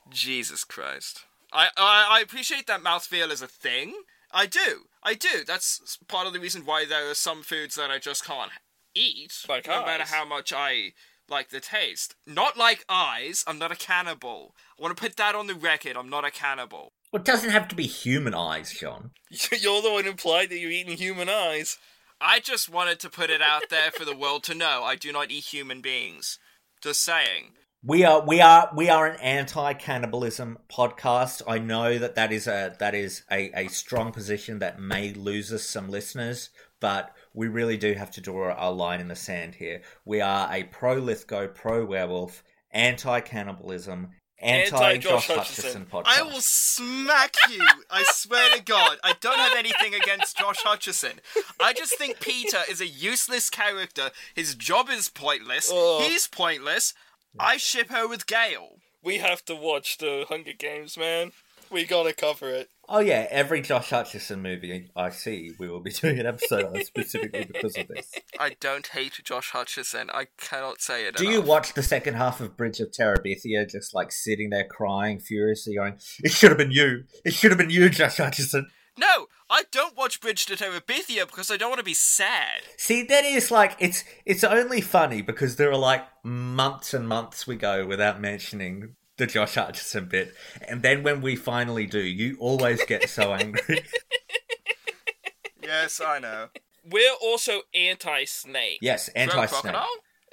[0.10, 1.26] Jesus Christ.
[1.52, 3.94] I, I I appreciate that mouthfeel is a thing.
[4.32, 4.86] I do.
[5.04, 5.44] I do.
[5.46, 8.52] That's part of the reason why there are some foods that I just can't
[8.94, 10.94] eat, Like no matter how much I
[11.30, 12.16] like the taste.
[12.26, 13.44] Not like eyes.
[13.48, 14.56] I'm not a cannibal.
[14.78, 15.98] I want to put that on the record.
[15.98, 16.94] I'm not a cannibal.
[17.12, 19.12] Well, it doesn't have to be human eyes, Sean.
[19.30, 21.78] You're the one who implied that you're eating human eyes.
[22.20, 24.84] I just wanted to put it out there for the world to know.
[24.84, 26.40] I do not eat human beings.
[26.82, 27.54] Just saying.
[27.84, 31.44] We are we are we are an anti-cannibalism podcast.
[31.48, 35.54] I know that that is a that is a, a strong position that may lose
[35.54, 36.50] us some listeners,
[36.80, 39.84] but we really do have to draw our line in the sand here.
[40.06, 44.10] We are a pro Lithgow, pro werewolf, anti-cannibalism,
[44.40, 46.06] anti Josh Hutcherson podcast.
[46.08, 47.64] I will smack you.
[47.92, 48.98] I swear to God.
[49.04, 51.20] I don't have anything against Josh Hutcherson.
[51.62, 54.10] I just think Peter is a useless character.
[54.34, 55.72] His job is pointless.
[55.72, 56.02] Ugh.
[56.02, 56.96] He's pointless.
[57.40, 58.80] I ship her with Gale.
[59.04, 61.34] We have to watch the Hunger Games, man.
[61.70, 62.72] We gotta cover it.
[62.90, 66.84] Oh yeah, every Josh Hutcherson movie I see, we will be doing an episode on
[66.86, 68.14] specifically because of this.
[68.40, 70.10] I don't hate Josh Hutcherson.
[70.14, 71.18] I cannot say it.
[71.18, 75.20] Do you watch the second half of Bridge of Terabithia just like sitting there crying
[75.20, 77.04] furiously going, It should have been you.
[77.26, 78.64] It should have been you, Josh Hutcherson.
[78.98, 82.62] No, I don't watch Bridge to Terabithia because I don't want to be sad.
[82.78, 87.46] See, that is like it's it's only funny because there are like months and months
[87.46, 90.34] we go without mentioning the Josh Hutcherson bit.
[90.68, 93.84] And then when we finally do, you always get so angry.
[95.62, 96.48] Yes, I know.
[96.90, 98.80] We're also anti-snake.
[98.82, 99.62] yes, anti snake.
[99.74, 99.88] Crocodile?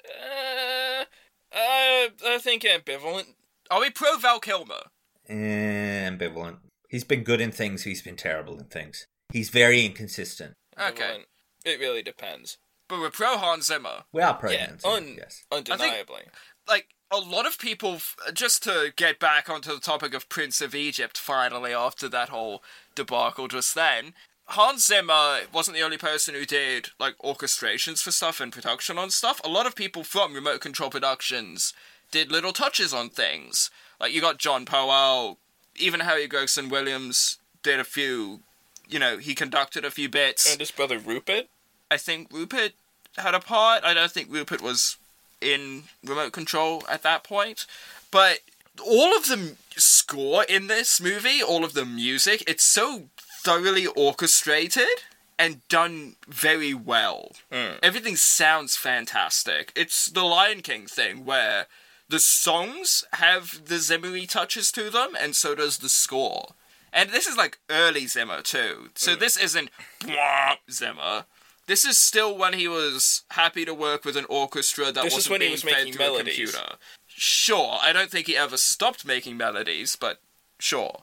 [0.06, 1.04] Uh,
[1.52, 3.34] I, I think ambivalent.
[3.70, 4.82] Are we pro Val Kilmer?
[5.28, 6.58] Ambivalent.
[6.88, 9.06] He's been good in things, he's been terrible in things.
[9.32, 10.54] He's very inconsistent.
[10.80, 11.24] Okay.
[11.64, 12.58] It really depends.
[12.88, 14.04] But we're pro Hans Zimmer.
[14.12, 14.94] We are pro Yeah, Zimmer.
[14.94, 15.44] un- yes.
[15.50, 16.22] undeniably.
[16.68, 17.98] like a lot of people
[18.32, 22.62] just to get back onto the topic of Prince of Egypt finally after that whole
[22.94, 24.14] debacle just then
[24.46, 29.10] Hans Zimmer wasn't the only person who did like orchestrations for stuff and production on
[29.10, 31.72] stuff a lot of people from remote control productions
[32.10, 33.70] did little touches on things
[34.00, 35.38] like you got John Powell
[35.76, 38.40] even Harry Gregson Williams did a few
[38.88, 41.46] you know he conducted a few bits And his brother Rupert.
[41.90, 42.72] I think Rupert
[43.16, 43.84] had a part.
[43.84, 44.96] I don't think Rupert was
[45.44, 47.66] in remote control at that point.
[48.10, 48.40] But
[48.84, 53.04] all of the score in this movie, all of the music, it's so
[53.44, 55.02] thoroughly orchestrated
[55.38, 57.32] and done very well.
[57.50, 57.78] Mm.
[57.82, 59.72] Everything sounds fantastic.
[59.76, 61.66] It's the Lion King thing where
[62.08, 66.48] the songs have the Zimmery touches to them, and so does the score.
[66.92, 68.90] And this is like early Zimmer too.
[68.94, 69.18] So mm.
[69.18, 69.70] this isn't
[70.70, 71.24] Zimmer.
[71.66, 75.32] This is still when he was happy to work with an orchestra that This wasn't
[75.32, 76.36] when he was fed making through a melodies.
[76.52, 76.76] computer.
[77.06, 80.20] Sure, I don't think he ever stopped making melodies, but
[80.58, 81.02] sure.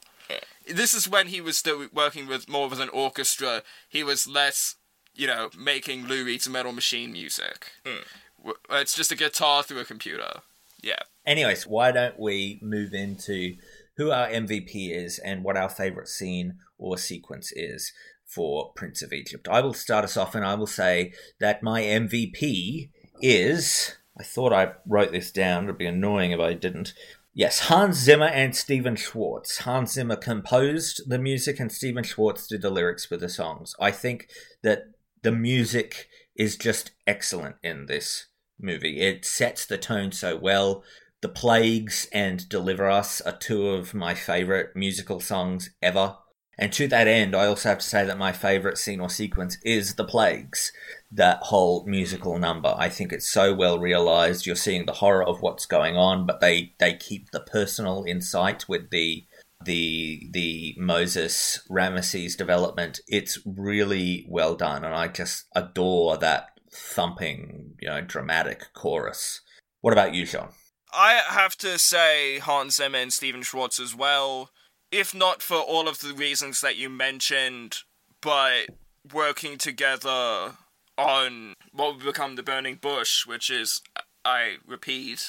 [0.68, 3.64] This is when he was still working with more with an orchestra.
[3.90, 4.76] He was less,
[5.16, 7.72] you know, making Lou Reed's Metal Machine music.
[7.86, 8.04] Hmm.
[8.38, 10.42] W- It's just a guitar through a computer.
[10.82, 11.00] Yeah.
[11.26, 13.56] Anyways, why don't we move into
[13.98, 17.92] who our MVP is and what our favorite scene or sequence is
[18.32, 19.48] for Prince of Egypt?
[19.50, 22.90] I will start us off and I will say that my MVP
[23.22, 23.96] is.
[24.18, 25.64] I thought I wrote this down.
[25.64, 26.94] It would be annoying if I didn't.
[27.34, 29.60] Yes, Hans Zimmer and Stephen Schwartz.
[29.60, 33.74] Hans Zimmer composed the music and Stephen Schwartz did the lyrics for the songs.
[33.80, 34.30] I think
[34.64, 34.90] that
[35.22, 38.28] the music is just excellent in this
[38.60, 39.00] movie.
[39.00, 40.84] It sets the tone so well.
[41.22, 46.18] The Plagues and Deliver Us are two of my favorite musical songs ever.
[46.62, 49.58] And to that end, I also have to say that my favorite scene or sequence
[49.66, 50.72] is The Plagues.
[51.12, 52.76] That whole musical number.
[52.78, 54.46] I think it's so well realized.
[54.46, 58.22] You're seeing the horror of what's going on, but they, they keep the personal in
[58.22, 59.26] sight with the
[59.64, 63.00] the the Moses Ramesses development.
[63.08, 69.42] It's really well done, and I just adore that thumping, you know, dramatic chorus.
[69.82, 70.52] What about you, Jeaun?
[70.94, 74.52] I have to say Hans Zimmer and Stephen Schwartz as well.
[74.92, 77.78] If not for all of the reasons that you mentioned,
[78.22, 78.66] but
[79.14, 80.58] working together
[80.98, 83.82] on what would become The Burning Bush, which is,
[84.26, 85.26] I repeat,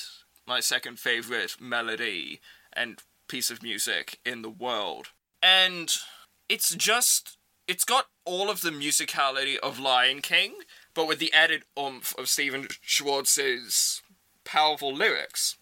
[0.47, 2.40] my second favorite melody
[2.72, 2.98] and
[3.28, 5.09] piece of music in the world.
[5.43, 5.94] And
[6.48, 10.55] it's just, it's got all of the musicality of Lion King,
[10.93, 14.02] but with the added oomph of Stephen Schwartz's
[14.44, 15.56] powerful lyrics,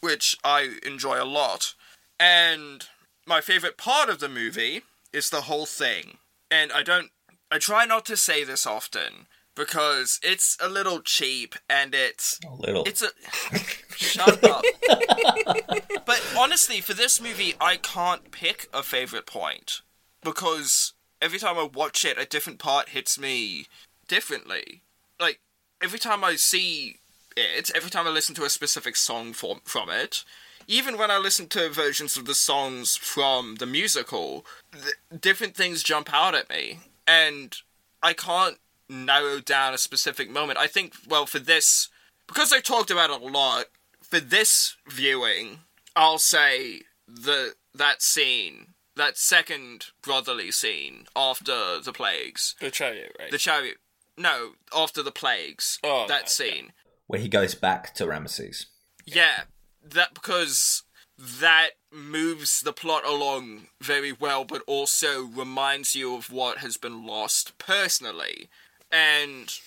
[0.00, 1.74] which I enjoy a lot.
[2.18, 2.86] And
[3.26, 4.82] my favorite part of the movie
[5.12, 6.18] is the whole thing.
[6.50, 7.10] And I don't
[7.50, 9.26] I try not to say this often
[9.56, 12.84] because it's a little cheap and it's A little.
[12.84, 13.08] it's a
[13.96, 14.62] shut up.
[16.06, 19.80] but honestly, for this movie, I can't pick a favorite point
[20.22, 23.66] because every time I watch it, a different part hits me
[24.08, 24.82] differently.
[25.18, 25.40] Like
[25.82, 26.96] every time I see
[27.36, 30.24] it, every time I listen to a specific song from from it,
[30.70, 35.82] even when I listen to versions of the songs from the musical, th- different things
[35.82, 36.78] jump out at me,
[37.08, 37.56] and
[38.02, 40.58] I can't narrow down a specific moment.
[40.58, 41.88] I think, well, for this,
[42.28, 43.66] because I talked about it a lot,
[44.00, 45.58] for this viewing,
[45.96, 53.30] I'll say the that scene, that second brotherly scene after the plagues, The chariot, right?
[53.30, 53.78] the chariot.
[54.16, 56.28] No, after the plagues, Oh, that okay.
[56.28, 56.72] scene.
[57.08, 58.66] Where he goes back to Ramesses.
[59.04, 59.42] Yeah,
[59.82, 60.82] that because
[61.18, 67.06] that moves the plot along very well, but also reminds you of what has been
[67.06, 68.48] lost personally,
[68.90, 69.58] and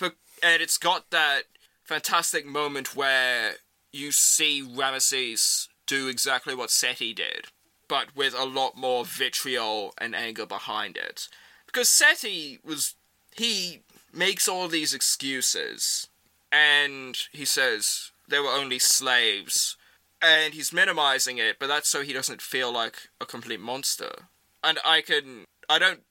[0.00, 1.42] and it's got that
[1.84, 3.52] fantastic moment where
[3.92, 7.46] you see Ramesses do exactly what Seti did,
[7.86, 11.28] but with a lot more vitriol and anger behind it,
[11.66, 12.94] because Seti was
[13.36, 13.82] he
[14.12, 16.08] makes all these excuses
[16.50, 19.76] and he says they were only slaves.
[20.20, 24.28] And he's minimizing it but that's so he doesn't feel like a complete monster.
[24.64, 26.02] And i can i don't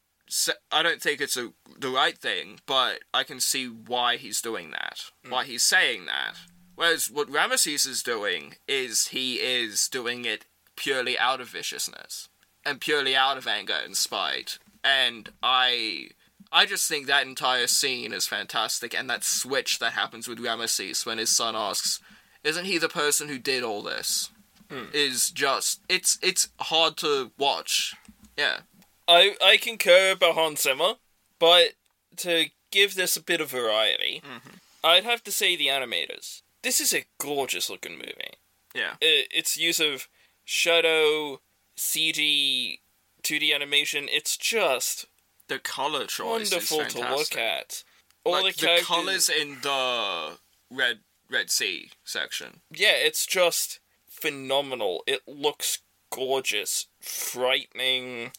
[0.72, 4.72] i don't think it's a, the right thing but i can see why he's doing
[4.72, 5.31] that mm.
[5.31, 6.35] why he's saying that.
[6.76, 10.45] Whereas what ramesses is doing is he is doing it
[10.76, 12.30] purely out of viciousness
[12.65, 14.57] and purely out of anger and spite.
[14.84, 16.10] And i
[16.51, 21.05] I just think that entire scene is fantastic, and that switch that happens with Ramesses
[21.05, 21.99] when his son asks,
[22.43, 24.29] "Isn't he the person who did all this?"
[24.69, 24.85] Hmm.
[24.93, 27.93] is just it's it's hard to watch.
[28.37, 28.59] Yeah,
[29.07, 30.95] I I concur about Hans Zimmer,
[31.39, 31.73] but
[32.17, 34.55] to give this a bit of variety, mm-hmm.
[34.83, 36.41] I'd have to say the animators.
[36.63, 38.35] This is a gorgeous looking movie.
[38.73, 40.07] yeah, I its use of
[40.45, 41.41] shadow,
[41.77, 42.79] CG,
[43.23, 45.05] 2D animation, it's just
[45.51, 47.83] the color choice wonderful is to look at.
[48.23, 50.37] All like the the, characters, colors in the
[50.69, 50.99] red
[51.29, 52.61] Red Sea section.
[52.71, 55.03] yeah, it's just phenomenal.
[55.05, 55.79] It looks
[56.09, 58.31] gorgeous, frightening,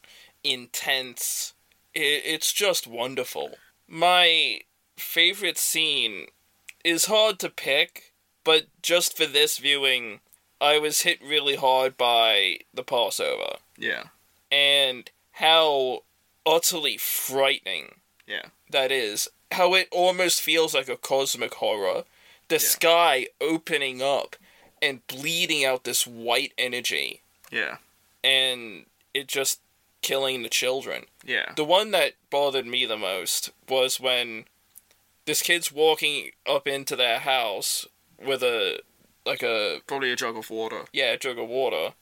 [0.43, 1.53] intense.
[1.95, 3.53] I it's just wonderful.
[3.87, 4.61] My
[4.97, 6.27] favorite scene
[6.85, 8.15] is hard to pick,
[8.45, 10.21] but just for this viewing,
[10.61, 14.05] I was hit really hard by the Passover Yeah,
[14.51, 16.05] and how
[16.47, 17.97] utterly frightening
[18.27, 19.29] yeah, that is.
[19.51, 22.05] How it almost feels like a cosmic horror.
[22.49, 24.37] The sky opening up
[24.81, 27.23] and bleeding out this white energy.
[27.51, 27.79] yeah,
[28.23, 29.61] And it just
[30.03, 31.05] killing the children.
[31.25, 31.53] Yeah.
[31.57, 34.45] The one that bothered me the most was when
[35.27, 37.87] this kid's walking up into their house
[38.25, 38.81] with a
[39.27, 40.83] like a Probably a jug of water.
[40.93, 41.95] yeah, a jug of water.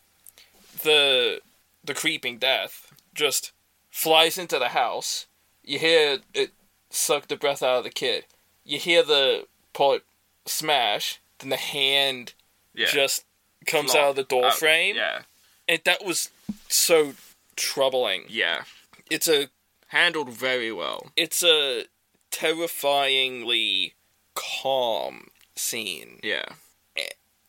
[0.83, 1.41] The
[1.85, 3.53] the creeping death just
[3.91, 5.27] flies into the house.
[5.63, 6.53] You hear it
[6.91, 8.25] suck the breath out of the kid.
[8.65, 10.03] You hear the pot
[10.47, 12.35] smash, then the hand
[12.75, 12.87] Yeah.
[12.87, 13.25] just
[13.67, 14.97] comes Flop out of the door frame.
[14.97, 15.23] Yeah.
[15.69, 16.31] And that was
[16.69, 17.15] so
[17.57, 18.25] troubling.
[18.29, 18.65] Yeah.
[19.11, 19.49] It's a
[19.89, 21.11] Handled very well.
[21.17, 21.85] it's a
[22.31, 23.95] terrifyingly
[24.35, 26.21] calm scene.
[26.23, 26.45] Yeah.
[26.97, 27.09] Eh,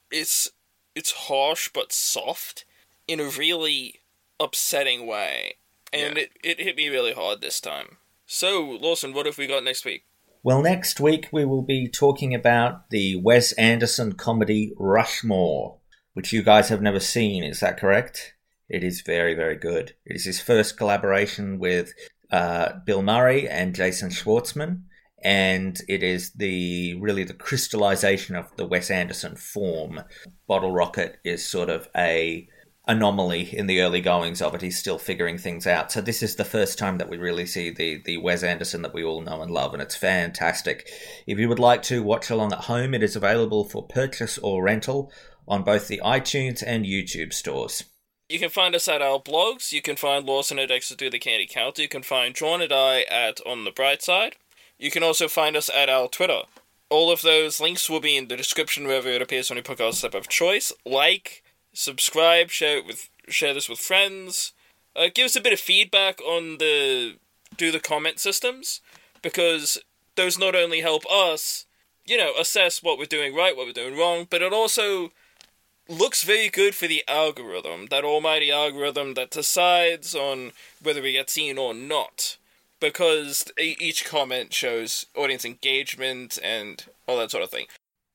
[0.10, 0.50] it's
[0.96, 2.66] it's harsh but soft
[3.08, 4.00] in a really
[4.40, 5.56] upsetting way.
[5.94, 6.24] And Yeah.
[6.24, 7.98] it, it hit me really hard this time.
[8.26, 10.04] So, Lawson, what have we got next week?
[10.44, 15.78] Well, next week we will be talking about the Wes Anderson comedy Rushmore,
[16.14, 17.44] which you guys have never seen.
[17.44, 18.34] Is that correct?
[18.70, 19.94] It is very, very good.
[20.06, 21.94] It is his first collaboration with
[22.32, 24.84] uh, Bill Murray and Jason Schwartzman,
[25.24, 30.02] and it is the really the crystallization of the Wes Anderson form.
[30.48, 32.48] Bottle Rocket is sort of a
[32.88, 34.62] anomaly in the early goings of it.
[34.62, 35.92] He's still figuring things out.
[35.92, 38.94] So this is the first time that we really see the the Wes Anderson that
[38.94, 40.90] we all know and love, and it's fantastic.
[41.28, 44.64] If you would like to watch along at home, it is available for purchase or
[44.64, 45.12] rental
[45.48, 47.84] on both the iTunes and YouTube stores.
[48.30, 49.74] You can find us at our blogs.
[49.74, 51.82] You can find Lawson at Exit Through the Candy Counter.
[51.82, 54.38] You can find Jeaun and I at On the Bright Side.
[54.80, 56.44] You can also find us at our Twitter.
[56.90, 60.06] All of those links will be in the description wherever it appears on your podcast
[60.06, 60.72] app of choice.
[60.86, 61.41] Like,
[61.74, 64.54] subscribe, share it with share this with friends.
[64.96, 67.16] Uh, give us a bit of feedback on the
[67.58, 68.82] do the comment systems
[69.22, 69.78] because
[70.16, 71.66] those not only help us,
[72.06, 75.12] you know, assess what we're doing right, what we're doing wrong, but it also
[75.88, 81.30] looks very good for the algorithm, that almighty algorithm that decides on whether we get
[81.30, 82.38] seen or not.
[82.80, 87.68] Because each comment shows audience engagement and all that sort of thing.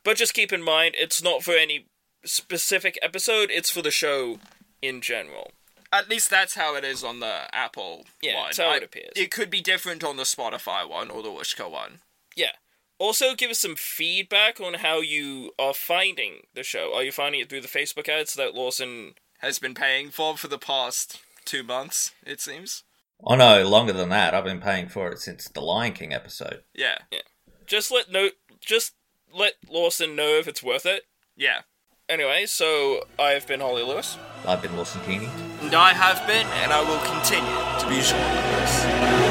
[0.03, 1.87] But just keep in mind, it's not for any
[2.27, 4.39] specific episode, it's for the show
[4.83, 5.53] in general.
[5.93, 8.45] At least that's how it is on the Apple Yeah, one.
[8.47, 9.13] that's how I- it appears.
[9.17, 12.01] It could be different on the Spotify one or the Whooshkaa one.
[12.35, 12.53] Yeah.
[12.99, 16.95] Also, give us some feedback on how you are finding the show.
[16.95, 20.49] Are you finding it through the Facebook ads that Lawson Has been paying for for
[20.49, 22.85] the past two months, it seems.
[23.23, 24.33] Oh no, longer than that.
[24.35, 26.65] I've been paying for it since the Lion King episode.
[26.75, 26.99] Yeah.
[27.11, 27.21] Yeah.
[27.67, 28.31] Just let no
[28.61, 28.95] just
[29.33, 31.05] let Lawson know if it's worth it.
[31.37, 31.63] Yeah.
[32.09, 34.17] Anyway, so I've been Harlly Lewis.
[34.47, 35.29] I've been Lawson Keeney.
[35.61, 37.51] And I have been, and I will continue
[37.81, 38.23] to be Jeaun
[38.53, 39.26] Lewis.